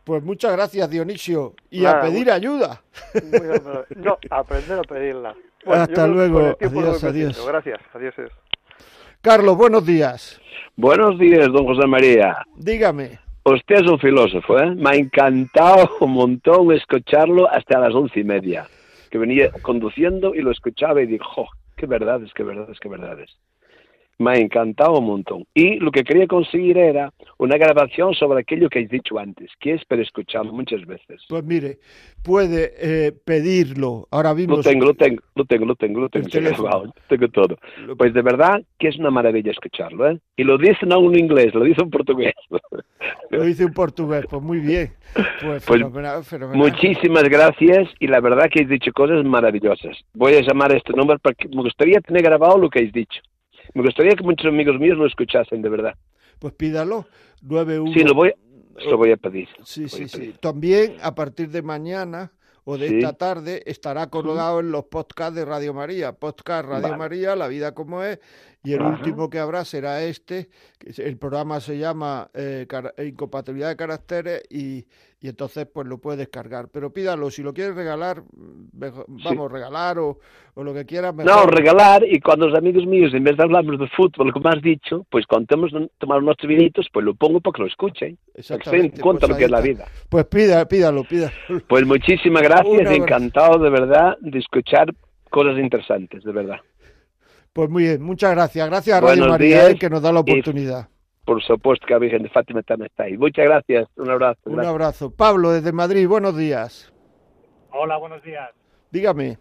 Pues 0.03 0.22
muchas 0.24 0.51
gracias, 0.53 0.91
Dionisio, 0.91 1.55
y 1.70 1.82
Nada, 1.82 1.99
a 1.99 2.03
pedir 2.03 2.30
ayuda. 2.32 2.82
Muy. 3.22 4.03
No, 4.03 4.18
aprender 4.30 4.78
a 4.78 4.82
pedirla. 4.82 5.36
Hasta 5.66 6.07
luego. 6.09 6.57
Adiós, 6.61 7.05
adiós. 7.05 7.47
Gracias, 7.47 7.78
adiós. 7.95 8.14
Carlos, 9.28 9.58
buenos 9.58 9.84
días. 9.84 10.40
Buenos 10.74 11.18
días, 11.18 11.52
don 11.52 11.66
José 11.66 11.86
María. 11.86 12.38
Dígame. 12.56 13.18
Usted 13.44 13.74
es 13.74 13.86
un 13.86 13.98
filósofo, 13.98 14.58
¿eh? 14.58 14.74
Me 14.74 14.88
ha 14.88 14.94
encantado 14.94 15.86
un 16.00 16.12
montón 16.12 16.72
escucharlo 16.72 17.46
hasta 17.46 17.78
las 17.78 17.94
once 17.94 18.20
y 18.20 18.24
media. 18.24 18.66
Que 19.10 19.18
venía 19.18 19.50
conduciendo 19.60 20.34
y 20.34 20.40
lo 20.40 20.50
escuchaba 20.50 21.02
y 21.02 21.06
dije, 21.08 21.22
jo, 21.22 21.46
qué 21.76 21.84
verdades, 21.84 22.32
qué 22.32 22.42
verdades, 22.42 22.80
qué 22.80 22.88
verdades. 22.88 23.36
Me 24.18 24.32
ha 24.32 24.36
encantado 24.36 24.98
un 24.98 25.06
montón. 25.06 25.44
Y 25.54 25.78
lo 25.78 25.90
que 25.90 26.04
quería 26.04 26.26
conseguir 26.26 26.76
era 26.76 27.12
una 27.38 27.56
grabación 27.56 28.14
sobre 28.14 28.40
aquello 28.40 28.68
que 28.68 28.80
has 28.80 28.88
dicho 28.88 29.18
antes, 29.18 29.50
que 29.60 29.74
es 29.74 29.84
para 29.84 30.02
escucharlo 30.02 30.52
muchas 30.52 30.84
veces. 30.86 31.22
Pues 31.28 31.44
mire, 31.44 31.78
puede 32.22 32.72
eh, 32.78 33.12
pedirlo 33.12 34.08
ahora 34.10 34.34
mismo. 34.34 34.56
Lo 34.56 34.62
tengo, 34.62 34.86
lo 34.86 34.94
tengo, 34.94 35.22
lo 35.34 35.44
tengo, 35.44 35.64
lo 35.66 35.76
tengo, 35.76 36.00
lo 36.00 36.08
tengo, 36.08 36.28
grabado, 36.28 36.92
tengo 37.08 37.28
todo. 37.28 37.58
Pues 37.96 38.12
de 38.12 38.22
verdad 38.22 38.62
que 38.78 38.88
es 38.88 38.98
una 38.98 39.10
maravilla 39.10 39.52
escucharlo, 39.52 40.10
¿eh? 40.10 40.18
Y 40.36 40.44
lo 40.44 40.58
dice 40.58 40.84
no 40.86 40.98
en 40.98 41.18
inglés, 41.18 41.54
lo 41.54 41.64
dice 41.64 41.82
en 41.82 41.90
portugués. 41.90 42.34
Lo 43.30 43.42
dice 43.42 43.64
en 43.64 43.72
portugués, 43.72 44.24
pues 44.28 44.42
muy 44.42 44.58
bien. 44.58 44.92
Pues, 45.14 45.26
Pues, 45.42 45.64
fenomenal, 45.64 46.24
fenomenal. 46.24 46.58
Muchísimas 46.58 47.24
gracias 47.24 47.88
y 47.98 48.06
la 48.06 48.20
verdad 48.20 48.48
que 48.50 48.62
has 48.62 48.68
dicho 48.68 48.90
cosas 48.92 49.24
maravillosas. 49.24 49.98
Voy 50.14 50.34
a 50.34 50.40
llamar 50.40 50.72
a 50.72 50.76
este 50.76 50.92
número 50.94 51.18
porque 51.18 51.46
me 51.48 51.62
gustaría 51.62 52.00
tener 52.00 52.22
grabado 52.22 52.56
lo 52.56 52.70
que 52.70 52.80
has 52.80 52.92
dicho. 52.92 53.20
Me 53.74 53.82
gustaría 53.82 54.12
que 54.16 54.24
muchos 54.24 54.46
amigos 54.46 54.78
míos 54.78 54.96
lo 54.98 55.06
escuchasen, 55.06 55.62
de 55.62 55.68
verdad. 55.68 55.94
Pues 56.38 56.54
pídalo. 56.54 57.06
91. 57.42 57.92
Sí, 57.92 58.00
lo 58.00 58.14
voy, 58.14 58.32
lo 58.88 58.96
voy 58.96 59.12
a 59.12 59.16
pedir. 59.16 59.48
Sí, 59.64 59.82
Voy 59.82 59.88
sí, 59.90 60.08
sí. 60.08 60.34
También 60.40 60.96
a 61.02 61.14
partir 61.14 61.50
de 61.50 61.62
mañana 61.62 62.32
o 62.64 62.76
de 62.76 62.88
Sí. 62.88 62.98
esta 62.98 63.12
tarde 63.14 63.62
estará 63.66 64.08
colgado 64.10 64.60
en 64.60 64.70
los 64.70 64.84
podcasts 64.84 65.34
de 65.34 65.44
Radio 65.44 65.72
María. 65.72 66.12
Podcast 66.12 66.68
Radio 66.68 66.82
Vale. 66.84 66.96
María, 66.96 67.36
La 67.36 67.48
Vida 67.48 67.72
como 67.74 68.02
es. 68.02 68.18
Y 68.64 68.72
el 68.74 68.80
Ajá. 68.82 68.90
último 68.90 69.30
que 69.30 69.38
habrá 69.38 69.64
será 69.64 70.02
este. 70.02 70.50
El 70.98 71.16
programa 71.16 71.60
se 71.60 71.78
llama 71.78 72.28
eh, 72.34 72.66
Incompatibilidad 73.06 73.68
de 73.68 73.76
Caracteres 73.76 74.42
y, 74.50 74.84
y 75.20 75.28
entonces 75.28 75.66
pues 75.72 75.86
lo 75.86 75.98
puede 75.98 76.18
descargar. 76.18 76.68
Pero 76.72 76.92
pídalo, 76.92 77.30
si 77.30 77.42
lo 77.42 77.52
quieres 77.52 77.74
regalar, 77.74 78.22
mejor- 78.72 79.06
vamos, 79.08 79.50
regalar 79.50 79.98
o, 79.98 80.18
o 80.54 80.62
lo 80.64 80.72
que 80.72 80.84
quieras, 80.86 81.14
No, 81.14 81.24
mejor. 81.24 81.54
regalar 81.54 82.04
y 82.04 82.20
cuando 82.20 82.48
los 82.48 82.56
amigos 82.58 82.86
míos, 82.86 83.12
en 83.14 83.24
vez 83.24 83.36
de 83.36 83.42
hablarnos 83.42 83.80
de 83.80 83.88
fútbol, 83.88 84.32
como 84.32 84.48
has 84.48 84.62
dicho, 84.62 85.04
pues 85.10 85.26
cuando 85.26 85.56
tomar 85.98 86.18
unos 86.18 86.36
vinitos, 86.46 86.86
pues 86.92 87.04
lo 87.04 87.14
pongo 87.14 87.40
para 87.40 87.54
que 87.54 87.62
lo 87.62 87.68
escuchen. 87.68 88.16
Exactamente, 88.34 89.00
cuenta 89.00 89.26
pues 89.26 89.30
lo 89.30 89.36
que 89.38 89.44
es 89.46 89.50
la 89.50 89.60
vida. 89.60 89.86
Pues 90.08 90.24
pídalo, 90.26 90.68
pídalo. 90.68 91.04
Pues 91.68 91.84
muchísimas 91.84 92.42
gracias, 92.42 92.90
encantado 92.92 93.58
de 93.58 93.70
verdad 93.70 94.16
de 94.20 94.38
escuchar 94.38 94.94
cosas 95.30 95.58
interesantes, 95.58 96.22
de 96.22 96.32
verdad. 96.32 96.58
Pues 97.52 97.68
muy 97.68 97.82
bien, 97.84 98.02
muchas 98.02 98.30
gracias. 98.30 98.68
Gracias 98.68 98.96
a 98.96 99.00
Radio 99.00 99.16
Buenos 99.22 99.28
María 99.30 99.48
días 99.64 99.70
eh, 99.70 99.78
que 99.78 99.90
nos 99.90 100.00
da 100.00 100.12
la 100.12 100.20
y- 100.20 100.30
oportunidad. 100.30 100.88
Por 101.28 101.42
supuesto 101.42 101.86
que 101.86 101.92
la 101.92 101.98
Virgen 101.98 102.22
de 102.22 102.30
Fátima 102.30 102.62
también 102.62 102.86
está 102.86 103.02
ahí. 103.02 103.18
Muchas 103.18 103.44
gracias, 103.44 103.86
un 103.96 104.08
abrazo. 104.08 104.40
Un 104.46 104.54
gracias. 104.54 104.72
abrazo. 104.72 105.10
Pablo, 105.14 105.50
desde 105.50 105.72
Madrid, 105.72 106.08
buenos 106.08 106.34
días. 106.34 106.90
Hola, 107.70 107.98
buenos 107.98 108.22
días. 108.22 108.48
Dígame. 108.90 109.36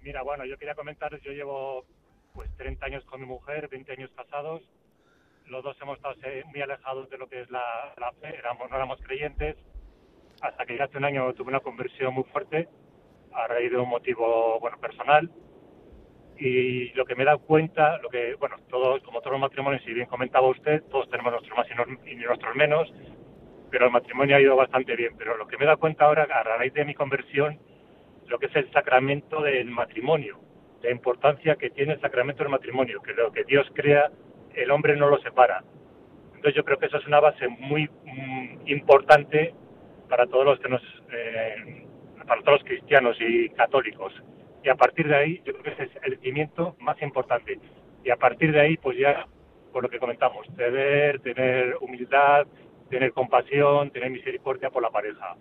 Mira, 0.00 0.22
bueno, 0.22 0.46
yo 0.46 0.56
quería 0.56 0.74
comentaros, 0.74 1.20
yo 1.20 1.32
llevo 1.32 1.84
pues 2.32 2.48
30 2.56 2.86
años 2.86 3.04
con 3.04 3.20
mi 3.20 3.26
mujer, 3.26 3.68
20 3.68 3.92
años 3.92 4.10
casados. 4.16 4.62
Los 5.44 5.62
dos 5.62 5.76
hemos 5.82 5.98
estado 5.98 6.14
eh, 6.22 6.42
muy 6.46 6.62
alejados 6.62 7.10
de 7.10 7.18
lo 7.18 7.28
que 7.28 7.42
es 7.42 7.50
la, 7.50 7.60
la 7.98 8.10
fe, 8.12 8.34
éramos, 8.38 8.70
no 8.70 8.76
éramos 8.76 8.98
creyentes, 9.02 9.56
hasta 10.40 10.64
que 10.64 10.78
ya 10.78 10.84
hace 10.84 10.96
un 10.96 11.04
año 11.04 11.34
tuve 11.34 11.48
una 11.48 11.60
conversión 11.60 12.14
muy 12.14 12.24
fuerte 12.32 12.66
a 13.34 13.46
raíz 13.46 13.70
de 13.70 13.76
un 13.76 13.90
motivo, 13.90 14.58
bueno, 14.58 14.78
personal. 14.80 15.30
Y 16.38 16.92
lo 16.94 17.04
que 17.04 17.14
me 17.14 17.22
he 17.22 17.26
dado 17.26 17.38
cuenta, 17.38 17.98
lo 17.98 18.08
que, 18.08 18.34
bueno, 18.34 18.56
todos, 18.68 19.02
como 19.02 19.20
todos 19.20 19.32
los 19.32 19.40
matrimonios, 19.40 19.82
si 19.84 19.92
bien 19.92 20.06
comentaba 20.06 20.48
usted, 20.48 20.82
todos 20.90 21.08
tenemos 21.08 21.32
nuestros 21.32 21.56
más 21.56 21.66
y 22.06 22.16
nuestros 22.16 22.56
menos, 22.56 22.92
pero 23.70 23.86
el 23.86 23.92
matrimonio 23.92 24.36
ha 24.36 24.40
ido 24.40 24.56
bastante 24.56 24.96
bien. 24.96 25.14
Pero 25.16 25.36
lo 25.36 25.46
que 25.46 25.56
me 25.56 25.64
he 25.64 25.66
dado 25.66 25.78
cuenta 25.78 26.06
ahora, 26.06 26.24
a 26.24 26.42
raíz 26.42 26.72
de 26.74 26.84
mi 26.84 26.94
conversión, 26.94 27.58
lo 28.26 28.38
que 28.38 28.46
es 28.46 28.56
el 28.56 28.70
sacramento 28.72 29.42
del 29.42 29.70
matrimonio, 29.70 30.40
la 30.82 30.90
importancia 30.90 31.56
que 31.56 31.70
tiene 31.70 31.94
el 31.94 32.00
sacramento 32.00 32.42
del 32.42 32.50
matrimonio, 32.50 33.00
que 33.02 33.12
lo 33.12 33.32
que 33.32 33.44
Dios 33.44 33.66
crea, 33.74 34.10
el 34.54 34.70
hombre 34.70 34.96
no 34.96 35.08
lo 35.08 35.18
separa. 35.18 35.62
Entonces 36.26 36.54
yo 36.54 36.64
creo 36.64 36.78
que 36.78 36.86
eso 36.86 36.98
es 36.98 37.06
una 37.06 37.20
base 37.20 37.48
muy 37.48 37.88
mm, 38.04 38.68
importante 38.68 39.54
para 40.08 40.26
todos 40.26 40.44
los 40.44 40.60
que 40.60 40.68
nos, 40.68 40.82
eh, 41.12 41.86
para 42.26 42.42
todos 42.42 42.60
los 42.60 42.64
cristianos 42.64 43.16
y 43.20 43.48
católicos. 43.50 44.12
Y 44.64 44.70
a 44.70 44.76
partir 44.76 45.06
de 45.06 45.14
ahí, 45.14 45.42
yo 45.44 45.52
creo 45.52 45.62
que 45.62 45.70
ese 45.70 45.82
es 45.84 46.02
el 46.04 46.18
cimiento 46.20 46.74
más 46.80 47.00
importante. 47.02 47.58
Y 48.02 48.10
a 48.10 48.16
partir 48.16 48.50
de 48.50 48.60
ahí, 48.60 48.76
pues 48.78 48.96
ya, 48.96 49.26
por 49.72 49.82
lo 49.82 49.90
que 49.90 49.98
comentamos, 49.98 50.46
tener, 50.56 51.20
tener 51.20 51.76
humildad, 51.82 52.46
tener 52.88 53.12
compasión, 53.12 53.90
tener 53.90 54.10
misericordia 54.10 54.70
por 54.70 54.82
la 54.82 54.90
pareja. 54.90 55.36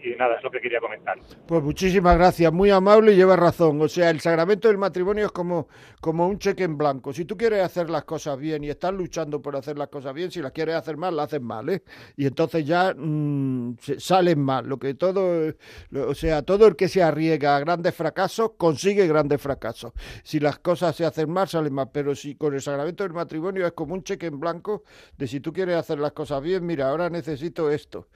Y 0.00 0.14
nada, 0.16 0.36
es 0.36 0.42
lo 0.42 0.50
que 0.50 0.60
quería 0.60 0.78
comentar. 0.80 1.18
Pues 1.46 1.62
muchísimas 1.62 2.16
gracias, 2.16 2.52
muy 2.52 2.70
amable 2.70 3.12
y 3.12 3.16
lleva 3.16 3.34
razón. 3.34 3.80
O 3.80 3.88
sea, 3.88 4.10
el 4.10 4.20
sacramento 4.20 4.68
del 4.68 4.78
matrimonio 4.78 5.26
es 5.26 5.32
como, 5.32 5.68
como 6.00 6.28
un 6.28 6.38
cheque 6.38 6.64
en 6.64 6.76
blanco. 6.76 7.12
Si 7.12 7.24
tú 7.24 7.36
quieres 7.36 7.62
hacer 7.62 7.88
las 7.88 8.04
cosas 8.04 8.38
bien 8.38 8.62
y 8.62 8.68
estás 8.68 8.92
luchando 8.92 9.40
por 9.40 9.56
hacer 9.56 9.78
las 9.78 9.88
cosas 9.88 10.12
bien, 10.14 10.30
si 10.30 10.40
las 10.40 10.52
quieres 10.52 10.74
hacer 10.74 10.96
mal, 10.96 11.16
las 11.16 11.26
haces 11.26 11.40
mal, 11.40 11.68
¿eh? 11.70 11.82
Y 12.16 12.26
entonces 12.26 12.66
ya 12.66 12.94
mm, 12.96 13.76
salen 13.98 14.40
mal. 14.40 14.66
Lo 14.66 14.78
que 14.78 14.94
todo, 14.94 15.52
o 15.92 16.14
sea, 16.14 16.42
todo 16.42 16.66
el 16.66 16.76
que 16.76 16.88
se 16.88 17.02
arriesga 17.02 17.56
a 17.56 17.60
grandes 17.60 17.94
fracasos 17.94 18.52
consigue 18.56 19.06
grandes 19.06 19.40
fracasos. 19.40 19.92
Si 20.22 20.40
las 20.40 20.58
cosas 20.58 20.94
se 20.94 21.04
hacen 21.04 21.30
mal, 21.30 21.48
salen 21.48 21.72
mal. 21.72 21.90
Pero 21.92 22.14
si 22.14 22.34
con 22.34 22.54
el 22.54 22.60
sacramento 22.60 23.02
del 23.02 23.12
matrimonio 23.14 23.66
es 23.66 23.72
como 23.72 23.94
un 23.94 24.02
cheque 24.02 24.26
en 24.26 24.38
blanco 24.38 24.84
de 25.16 25.26
si 25.26 25.40
tú 25.40 25.52
quieres 25.52 25.76
hacer 25.76 25.98
las 25.98 26.12
cosas 26.12 26.42
bien, 26.42 26.66
mira, 26.66 26.90
ahora 26.90 27.08
necesito 27.08 27.70
esto 27.70 28.08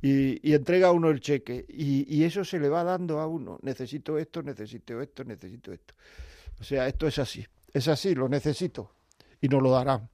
y, 0.00 0.52
entrega 0.52 0.88
a 0.88 0.92
uno 0.92 1.10
el 1.10 1.20
cheque 1.20 1.64
y, 1.68 2.22
eso 2.24 2.44
se 2.44 2.58
le 2.58 2.68
va 2.68 2.84
dando 2.84 3.20
a 3.20 3.26
uno. 3.26 3.58
Necesito 3.62 4.18
esto, 4.18 4.42
necesito 4.42 5.00
esto, 5.00 5.24
necesito 5.24 5.72
esto. 5.72 5.94
O 6.60 6.64
sea, 6.64 6.86
esto 6.88 7.06
es 7.06 7.18
así. 7.18 7.46
Es 7.72 7.88
así, 7.88 8.14
lo 8.14 8.28
necesito 8.28 8.92
y 9.40 9.48
nos 9.48 9.62
lo 9.62 9.70
darán. 9.70 10.08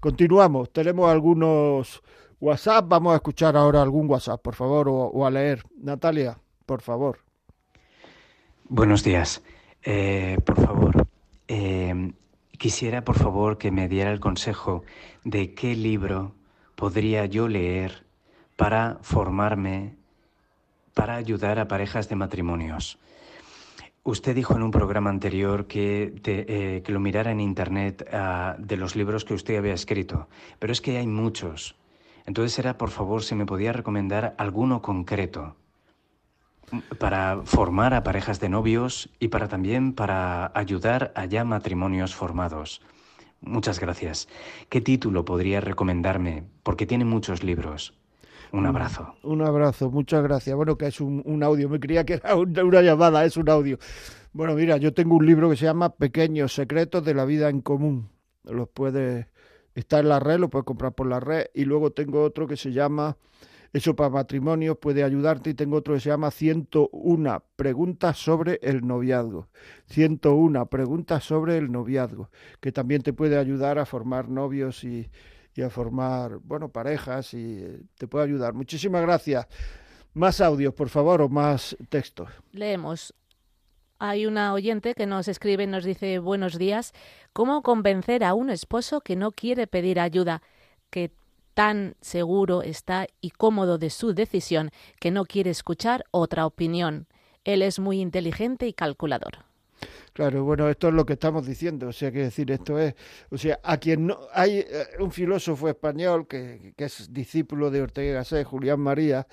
Continuamos. 0.00 0.72
Tenemos 0.72 1.10
algunos 1.10 2.02
WhatsApp. 2.40 2.86
Vamos 2.88 3.12
a 3.12 3.16
escuchar 3.16 3.56
ahora 3.56 3.82
algún 3.82 4.08
WhatsApp, 4.08 4.40
por 4.40 4.54
favor, 4.54 4.88
o, 4.88 4.94
o 4.94 5.26
a 5.26 5.30
leer. 5.30 5.62
Natalia, 5.76 6.38
por 6.64 6.80
favor. 6.80 7.18
Buenos 8.68 9.04
días. 9.04 9.42
Eh, 9.84 10.38
por 10.44 10.60
favor, 10.60 11.06
eh, 11.46 12.12
quisiera 12.58 13.04
por 13.04 13.16
favor 13.16 13.56
que 13.56 13.70
me 13.70 13.88
diera 13.88 14.10
el 14.10 14.18
consejo 14.18 14.82
de 15.22 15.54
qué 15.54 15.76
libro 15.76 16.34
podría 16.74 17.26
yo 17.26 17.46
leer 17.46 18.05
para 18.56 18.98
formarme, 19.02 19.94
para 20.94 21.16
ayudar 21.16 21.58
a 21.58 21.68
parejas 21.68 22.08
de 22.08 22.16
matrimonios. 22.16 22.98
Usted 24.02 24.34
dijo 24.34 24.54
en 24.54 24.62
un 24.62 24.70
programa 24.70 25.10
anterior 25.10 25.66
que, 25.66 26.14
eh, 26.24 26.82
que 26.84 26.92
lo 26.92 27.00
mirara 27.00 27.32
en 27.32 27.40
Internet 27.40 28.08
ah, 28.12 28.56
de 28.58 28.76
los 28.76 28.94
libros 28.94 29.24
que 29.24 29.34
usted 29.34 29.58
había 29.58 29.74
escrito, 29.74 30.28
pero 30.58 30.72
es 30.72 30.80
que 30.80 30.96
hay 30.98 31.06
muchos. 31.06 31.74
Entonces 32.24 32.58
era, 32.58 32.78
por 32.78 32.90
favor, 32.90 33.22
si 33.22 33.34
me 33.34 33.46
podía 33.46 33.72
recomendar 33.72 34.34
alguno 34.38 34.80
concreto 34.80 35.56
para 36.98 37.42
formar 37.44 37.94
a 37.94 38.02
parejas 38.02 38.40
de 38.40 38.48
novios 38.48 39.08
y 39.20 39.28
para 39.28 39.48
también 39.48 39.92
para 39.92 40.50
ayudar 40.54 41.12
a 41.14 41.24
ya 41.26 41.44
matrimonios 41.44 42.14
formados. 42.14 42.82
Muchas 43.40 43.78
gracias. 43.80 44.28
¿Qué 44.68 44.80
título 44.80 45.24
podría 45.24 45.60
recomendarme? 45.60 46.44
Porque 46.62 46.86
tiene 46.86 47.04
muchos 47.04 47.44
libros. 47.44 47.94
Un 48.52 48.66
abrazo. 48.66 49.14
Un 49.22 49.42
abrazo, 49.42 49.90
muchas 49.90 50.22
gracias. 50.22 50.56
Bueno, 50.56 50.76
que 50.76 50.86
es 50.86 51.00
un, 51.00 51.42
audio. 51.42 51.68
Me 51.68 51.80
creía 51.80 52.04
que 52.04 52.14
era 52.14 52.36
una, 52.36 52.64
una 52.64 52.82
llamada, 52.82 53.24
es 53.24 53.36
un 53.36 53.48
audio. 53.48 53.78
Bueno, 54.32 54.54
mira, 54.54 54.76
yo 54.76 54.92
tengo 54.92 55.16
un 55.16 55.26
libro 55.26 55.50
que 55.50 55.56
se 55.56 55.64
llama 55.64 55.96
Pequeños 55.96 56.54
Secretos 56.54 57.04
de 57.04 57.14
la 57.14 57.24
Vida 57.24 57.48
en 57.48 57.60
Común. 57.60 58.10
Los 58.44 58.68
puedes, 58.68 59.26
está 59.74 60.00
en 60.00 60.08
la 60.08 60.20
red, 60.20 60.38
lo 60.38 60.50
puedes 60.50 60.64
comprar 60.64 60.92
por 60.92 61.06
la 61.06 61.20
red. 61.20 61.46
Y 61.54 61.64
luego 61.64 61.92
tengo 61.92 62.22
otro 62.22 62.46
que 62.46 62.56
se 62.56 62.72
llama 62.72 63.16
Eso 63.72 63.96
para 63.96 64.10
matrimonios, 64.10 64.78
puede 64.78 65.04
ayudarte. 65.04 65.50
Y 65.50 65.54
tengo 65.54 65.76
otro 65.76 65.94
que 65.94 66.00
se 66.00 66.10
llama 66.10 66.30
101 66.30 67.42
preguntas 67.56 68.18
sobre 68.18 68.58
el 68.62 68.86
noviazgo. 68.86 69.48
101 69.86 70.66
preguntas 70.66 71.24
sobre 71.24 71.58
el 71.58 71.72
noviazgo, 71.72 72.30
que 72.60 72.72
también 72.72 73.02
te 73.02 73.12
puede 73.12 73.38
ayudar 73.38 73.78
a 73.78 73.86
formar 73.86 74.28
novios 74.28 74.84
y, 74.84 75.08
y 75.56 75.62
a 75.62 75.70
formar, 75.70 76.38
bueno, 76.42 76.68
parejas 76.68 77.34
y 77.34 77.58
eh, 77.58 77.80
te 77.96 78.06
puede 78.06 78.24
ayudar. 78.24 78.54
Muchísimas 78.54 79.02
gracias. 79.02 79.46
Más 80.14 80.40
audios, 80.40 80.74
por 80.74 80.88
favor, 80.88 81.22
o 81.22 81.28
más 81.28 81.76
textos. 81.88 82.28
Leemos. 82.52 83.14
Hay 83.98 84.26
una 84.26 84.52
oyente 84.52 84.94
que 84.94 85.06
nos 85.06 85.28
escribe 85.28 85.64
y 85.64 85.66
nos 85.66 85.84
dice 85.84 86.18
buenos 86.18 86.58
días. 86.58 86.92
¿Cómo 87.32 87.62
convencer 87.62 88.24
a 88.24 88.34
un 88.34 88.50
esposo 88.50 89.00
que 89.00 89.16
no 89.16 89.32
quiere 89.32 89.66
pedir 89.66 90.00
ayuda, 90.00 90.42
que 90.90 91.12
tan 91.54 91.96
seguro 92.02 92.62
está 92.62 93.06
y 93.22 93.30
cómodo 93.30 93.78
de 93.78 93.88
su 93.88 94.12
decisión 94.12 94.70
que 95.00 95.10
no 95.10 95.24
quiere 95.24 95.50
escuchar 95.50 96.04
otra 96.10 96.44
opinión? 96.44 97.06
Él 97.44 97.62
es 97.62 97.78
muy 97.78 98.00
inteligente 98.00 98.66
y 98.66 98.74
calculador. 98.74 99.44
Claro, 100.16 100.44
bueno, 100.44 100.66
esto 100.70 100.88
es 100.88 100.94
lo 100.94 101.04
que 101.04 101.12
estamos 101.12 101.46
diciendo, 101.46 101.88
o 101.88 101.92
sea, 101.92 102.10
que 102.10 102.20
decir, 102.20 102.50
esto 102.50 102.78
es, 102.78 102.94
o 103.28 103.36
sea, 103.36 103.60
a 103.62 103.76
quien 103.76 104.06
no, 104.06 104.18
hay 104.32 104.60
eh, 104.60 104.86
un 104.98 105.12
filósofo 105.12 105.68
español 105.68 106.26
que, 106.26 106.72
que 106.74 106.84
es 106.86 107.12
discípulo 107.12 107.70
de 107.70 107.82
Ortega 107.82 108.12
y 108.12 108.14
Gasset, 108.14 108.46
Julián 108.46 108.80
María, 108.80 109.26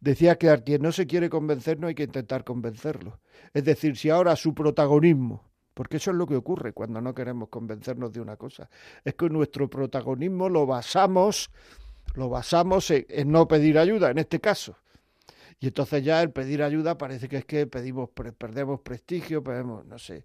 decía 0.00 0.36
que 0.36 0.50
a 0.50 0.58
quien 0.58 0.82
no 0.82 0.92
se 0.92 1.06
quiere 1.06 1.30
convencer 1.30 1.80
no 1.80 1.86
hay 1.86 1.94
que 1.94 2.02
intentar 2.02 2.44
convencerlo. 2.44 3.20
Es 3.54 3.64
decir, 3.64 3.96
si 3.96 4.10
ahora 4.10 4.36
su 4.36 4.52
protagonismo, 4.52 5.44
porque 5.72 5.96
eso 5.96 6.10
es 6.10 6.18
lo 6.18 6.26
que 6.26 6.36
ocurre 6.36 6.74
cuando 6.74 7.00
no 7.00 7.14
queremos 7.14 7.48
convencernos 7.48 8.12
de 8.12 8.20
una 8.20 8.36
cosa, 8.36 8.68
es 9.06 9.14
que 9.14 9.30
nuestro 9.30 9.70
protagonismo 9.70 10.50
lo 10.50 10.66
basamos, 10.66 11.50
lo 12.16 12.28
basamos 12.28 12.90
en, 12.90 13.06
en 13.08 13.32
no 13.32 13.48
pedir 13.48 13.78
ayuda, 13.78 14.10
en 14.10 14.18
este 14.18 14.40
caso. 14.40 14.76
Y 15.60 15.66
entonces 15.68 16.04
ya 16.04 16.22
el 16.22 16.30
pedir 16.32 16.62
ayuda 16.62 16.98
parece 16.98 17.28
que 17.28 17.38
es 17.38 17.44
que 17.44 17.66
pedimos, 17.66 18.10
perdemos 18.38 18.80
prestigio, 18.80 19.42
perdemos, 19.42 19.84
no 19.86 19.98
sé. 19.98 20.24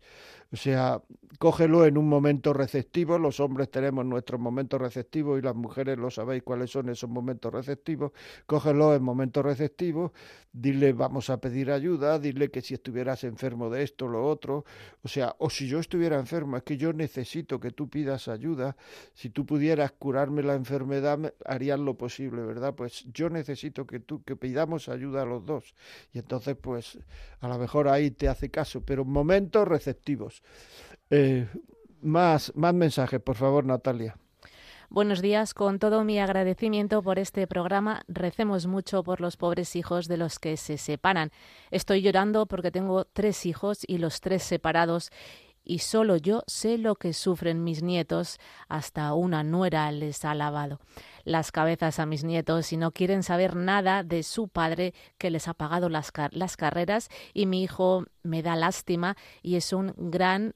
O 0.53 0.55
sea, 0.55 1.01
cógelo 1.39 1.83
en 1.85 1.97
un 1.97 2.07
momento 2.07 2.53
receptivo. 2.53 3.17
Los 3.17 3.39
hombres 3.39 3.71
tenemos 3.71 4.05
nuestros 4.05 4.39
momentos 4.39 4.79
receptivos 4.79 5.39
y 5.39 5.41
las 5.41 5.55
mujeres 5.55 5.97
lo 5.97 6.11
sabéis 6.11 6.43
cuáles 6.43 6.69
son 6.71 6.89
esos 6.89 7.09
momentos 7.09 7.51
receptivos. 7.51 8.11
Cógelo 8.45 8.93
en 8.93 9.01
momentos 9.03 9.43
receptivos. 9.43 10.11
Dile, 10.51 10.93
vamos 10.93 11.31
a 11.31 11.41
pedir 11.41 11.71
ayuda. 11.71 12.19
Dile 12.19 12.51
que 12.51 12.61
si 12.61 12.75
estuvieras 12.75 13.23
enfermo 13.23 13.71
de 13.71 13.81
esto, 13.81 14.07
lo 14.07 14.27
otro. 14.27 14.63
O 15.01 15.07
sea, 15.07 15.35
o 15.39 15.49
si 15.49 15.67
yo 15.67 15.79
estuviera 15.79 16.19
enfermo, 16.19 16.55
es 16.57 16.61
que 16.63 16.77
yo 16.77 16.93
necesito 16.93 17.59
que 17.59 17.71
tú 17.71 17.89
pidas 17.89 18.27
ayuda. 18.27 18.75
Si 19.15 19.31
tú 19.31 19.47
pudieras 19.47 19.91
curarme 19.93 20.43
la 20.43 20.53
enfermedad, 20.53 21.17
me- 21.17 21.33
harías 21.45 21.79
lo 21.79 21.95
posible, 21.97 22.43
¿verdad? 22.43 22.75
Pues 22.75 23.05
yo 23.11 23.29
necesito 23.31 23.87
que 23.87 23.99
tú, 23.99 24.23
que 24.23 24.35
pidamos 24.35 24.87
ayuda 24.87 25.23
a 25.23 25.25
los 25.25 25.43
dos. 25.45 25.73
Y 26.13 26.19
entonces, 26.19 26.55
pues, 26.55 26.99
a 27.39 27.47
lo 27.47 27.57
mejor 27.57 27.87
ahí 27.87 28.11
te 28.11 28.27
hace 28.29 28.49
caso, 28.51 28.81
pero 28.85 29.03
momentos 29.05 29.67
receptivos. 29.67 30.42
Eh, 31.09 31.47
más, 32.01 32.51
más 32.55 32.73
mensajes, 32.73 33.19
por 33.19 33.35
favor, 33.35 33.65
Natalia. 33.65 34.17
Buenos 34.89 35.23
días, 35.23 35.55
con 35.55 35.79
todo 35.79 36.03
mi 36.03 36.19
agradecimiento 36.19 37.01
por 37.01 37.17
este 37.17 37.47
programa, 37.47 38.03
recemos 38.07 38.67
mucho 38.67 39.03
por 39.03 39.21
los 39.21 39.37
pobres 39.37 39.75
hijos 39.75 40.07
de 40.07 40.17
los 40.17 40.37
que 40.37 40.55
se 40.55 40.77
separan. 40.77 41.31
Estoy 41.71 42.03
llorando 42.03 42.45
porque 42.45 42.69
tengo 42.69 43.05
tres 43.05 43.47
hijos 43.47 43.79
y 43.87 43.97
los 43.97 44.21
tres 44.21 44.43
separados 44.43 45.09
y 45.63 45.79
solo 45.79 46.17
yo 46.17 46.43
sé 46.47 46.77
lo 46.77 46.95
que 46.95 47.13
sufren 47.13 47.63
mis 47.63 47.83
nietos, 47.83 48.39
hasta 48.67 49.13
una 49.13 49.43
nuera 49.43 49.91
les 49.91 50.25
ha 50.25 50.35
lavado. 50.35 50.79
Las 51.23 51.51
cabezas 51.51 51.99
a 51.99 52.05
mis 52.05 52.23
nietos 52.23 52.73
y 52.73 52.77
no 52.77 52.91
quieren 52.91 53.23
saber 53.23 53.55
nada 53.55 54.03
de 54.03 54.23
su 54.23 54.47
padre 54.47 54.93
que 55.17 55.29
les 55.29 55.47
ha 55.47 55.53
pagado 55.53 55.89
las, 55.89 56.11
las 56.31 56.57
carreras 56.57 57.09
y 57.33 57.45
mi 57.45 57.63
hijo 57.63 58.05
me 58.23 58.41
da 58.41 58.55
lástima 58.55 59.15
y 59.41 59.55
es 59.55 59.73
un 59.73 59.93
gran 59.97 60.55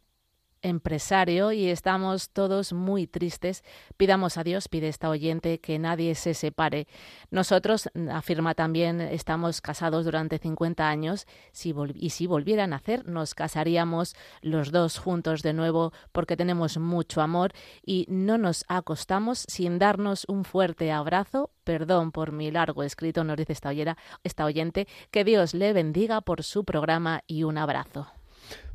empresario 0.62 1.52
y 1.52 1.70
estamos 1.70 2.30
todos 2.30 2.74
muy 2.74 3.08
tristes. 3.08 3.64
Pidamos 3.98 4.38
a 4.38 4.44
Dios, 4.44 4.68
pide 4.68 4.88
esta 4.88 5.10
oyente, 5.10 5.60
que 5.60 5.80
nadie 5.80 6.16
se 6.16 6.34
separe. 6.34 6.88
Nosotros, 7.32 7.90
afirma 8.12 8.54
también, 8.56 9.02
estamos 9.02 9.62
casados 9.62 10.06
durante 10.06 10.38
50 10.40 10.88
años 10.88 11.26
si 11.52 11.74
y 11.96 12.10
si 12.12 12.28
volvieran 12.28 12.74
a 12.74 12.78
hacer, 12.78 13.08
nos 13.08 13.36
casaríamos 13.36 14.16
los 14.42 14.72
dos 14.72 14.98
juntos 14.98 15.42
de 15.42 15.54
nuevo 15.54 15.92
porque 16.12 16.38
tenemos 16.38 16.78
mucho 16.78 17.22
amor 17.22 17.52
y 17.86 18.06
no 18.10 18.38
nos 18.38 18.66
acostamos 18.68 19.46
sin 19.48 19.80
darnos 19.80 20.26
un 20.28 20.44
fuerte 20.44 20.92
abrazo. 20.92 21.52
Perdón 21.64 22.12
por 22.12 22.32
mi 22.32 22.50
largo 22.50 22.84
escrito, 22.84 23.24
nos 23.24 23.38
dice 23.38 23.54
esta, 23.54 23.70
oyera- 23.70 23.98
esta 24.24 24.46
oyente. 24.46 24.88
Que 25.12 25.24
Dios 25.24 25.54
le 25.54 25.74
bendiga 25.74 26.22
por 26.22 26.44
su 26.44 26.64
programa 26.64 27.24
y 27.28 27.44
un 27.44 27.58
abrazo. 27.58 28.08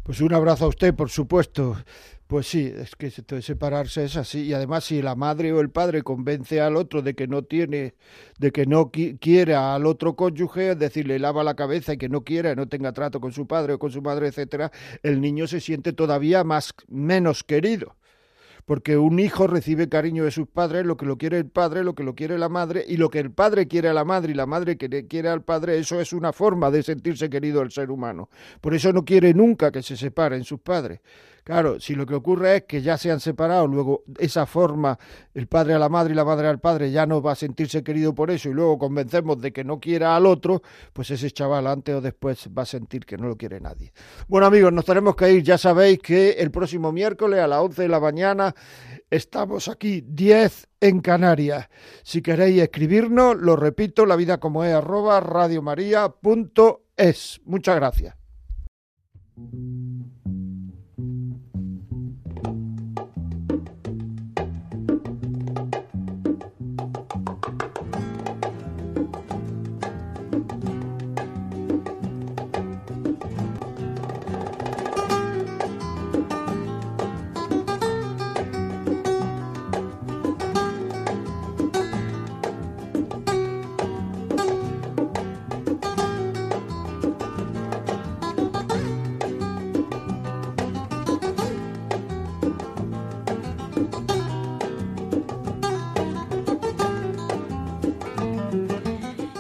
Pues 0.03 0.21
un 0.21 0.35
abrazo 0.35 0.65
a 0.65 0.69
usted, 0.69 0.95
por 0.95 1.11
supuesto. 1.11 1.77
Pues 2.27 2.47
sí, 2.47 2.73
es 2.75 2.97
que 2.97 3.11
separarse 3.11 4.05
es 4.05 4.17
así. 4.17 4.41
Y 4.45 4.53
además, 4.55 4.85
si 4.85 5.03
la 5.03 5.15
madre 5.15 5.53
o 5.53 5.61
el 5.61 5.71
padre 5.71 6.03
convence 6.03 6.61
al 6.61 6.77
otro 6.77 7.03
de 7.03 7.15
que 7.15 7.29
no 7.29 7.43
tiene, 7.45 7.95
de 8.39 8.51
que 8.53 8.65
no 8.67 8.91
qui- 8.91 9.19
quiere 9.21 9.55
al 9.55 9.87
otro 9.87 10.17
cónyuge, 10.17 10.71
es 10.73 10.79
decir, 10.79 11.07
le 11.07 11.19
lava 11.19 11.45
la 11.45 11.55
cabeza 11.55 11.93
y 11.93 11.99
que 11.99 12.09
no 12.09 12.23
quiera, 12.25 12.55
no 12.55 12.69
tenga 12.69 12.93
trato 12.93 13.21
con 13.21 13.33
su 13.33 13.47
padre 13.47 13.75
o 13.75 13.79
con 13.79 13.91
su 13.93 14.01
madre, 14.03 14.29
etcétera, 14.29 14.73
el 15.03 15.21
niño 15.21 15.47
se 15.47 15.61
siente 15.61 15.93
todavía 15.93 16.43
más 16.43 16.73
menos 16.89 17.45
querido. 17.45 17.97
Porque 18.73 18.97
un 18.97 19.19
hijo 19.19 19.47
recibe 19.47 19.91
cariño 19.91 20.25
de 20.25 20.31
sus 20.31 20.49
padres, 20.49 20.87
lo 20.87 20.97
que 20.97 21.05
lo 21.05 21.19
quiere 21.19 21.37
el 21.37 21.45
padre, 21.45 21.85
lo 21.85 21.95
que 21.95 22.05
lo 22.05 22.15
quiere 22.15 22.39
la 22.39 22.49
madre, 22.49 22.83
y 22.89 22.97
lo 22.97 23.11
que 23.11 23.19
el 23.19 23.31
padre 23.31 23.69
quiere 23.69 23.91
a 23.91 23.93
la 23.93 24.07
madre 24.07 24.33
y 24.33 24.35
la 24.35 24.47
madre 24.47 24.79
quiere 24.79 25.29
al 25.29 25.43
padre, 25.43 25.77
eso 25.77 26.01
es 26.01 26.15
una 26.15 26.33
forma 26.33 26.71
de 26.71 26.83
sentirse 26.83 27.29
querido 27.29 27.61
el 27.61 27.71
ser 27.71 27.91
humano. 27.91 28.31
Por 28.63 28.75
eso 28.75 28.91
no 28.91 29.05
quiere 29.05 29.35
nunca 29.35 29.71
que 29.71 29.83
se 29.83 29.95
separen 29.95 30.43
sus 30.45 30.61
padres. 30.61 31.01
Claro, 31.45 31.81
si 31.81 31.97
lo 31.97 32.07
que 32.07 32.15
ocurre 32.15 32.57
es 32.57 32.63
que 32.65 32.83
ya 32.83 32.97
se 32.97 33.11
han 33.11 33.19
separado, 33.19 33.67
luego 33.67 34.05
esa 34.19 34.47
forma, 34.47 34.97
el 35.35 35.49
padre 35.49 35.75
a 35.75 35.79
la 35.81 35.89
madre 35.89 36.13
y 36.13 36.17
la 36.17 36.25
madre 36.25 36.47
al 36.47 36.61
padre 36.61 36.93
ya 36.93 37.05
no 37.05 37.21
va 37.21 37.33
a 37.33 37.35
sentirse 37.35 37.83
querido 37.83 38.15
por 38.15 38.31
eso 38.31 38.49
y 38.49 38.53
luego 38.53 38.79
convencemos 38.79 39.41
de 39.41 39.53
que 39.53 39.65
no 39.65 39.81
quiera 39.81 40.15
al 40.15 40.27
otro, 40.27 40.63
pues 40.93 41.11
ese 41.11 41.33
chaval 41.33 41.67
antes 41.67 41.97
o 41.97 42.01
después 42.01 42.49
va 42.57 42.63
a 42.63 42.67
sentir 42.67 43.05
que 43.05 43.17
no 43.17 43.27
lo 43.27 43.37
quiere 43.37 43.59
nadie. 43.61 43.93
Bueno 44.29 44.47
amigos, 44.47 44.73
nos 44.73 44.85
tenemos 44.85 45.17
que 45.17 45.33
ir, 45.33 45.43
ya 45.43 45.59
sabéis 45.59 45.99
que 45.99 46.31
el 46.31 46.53
próximo 46.53 46.93
miércoles 46.93 47.41
a 47.41 47.49
las 47.49 47.59
11 47.59 47.83
de 47.83 47.89
la 47.89 47.99
mañana 47.99 48.55
estamos 49.11 49.67
aquí, 49.67 50.05
10 50.07 50.69
en 50.81 51.01
Canarias. 51.01 51.69
Si 52.05 52.23
queréis 52.23 52.63
escribirnos, 52.63 53.37
lo 53.37 53.57
repito, 53.57 54.07
la 54.07 54.15
vida 54.15 54.39
como 54.39 54.63
es 54.63 54.73
arroba 54.73 55.19
radiomaria.es. 55.19 57.41
Muchas 57.45 57.77
gracias. 57.77 58.15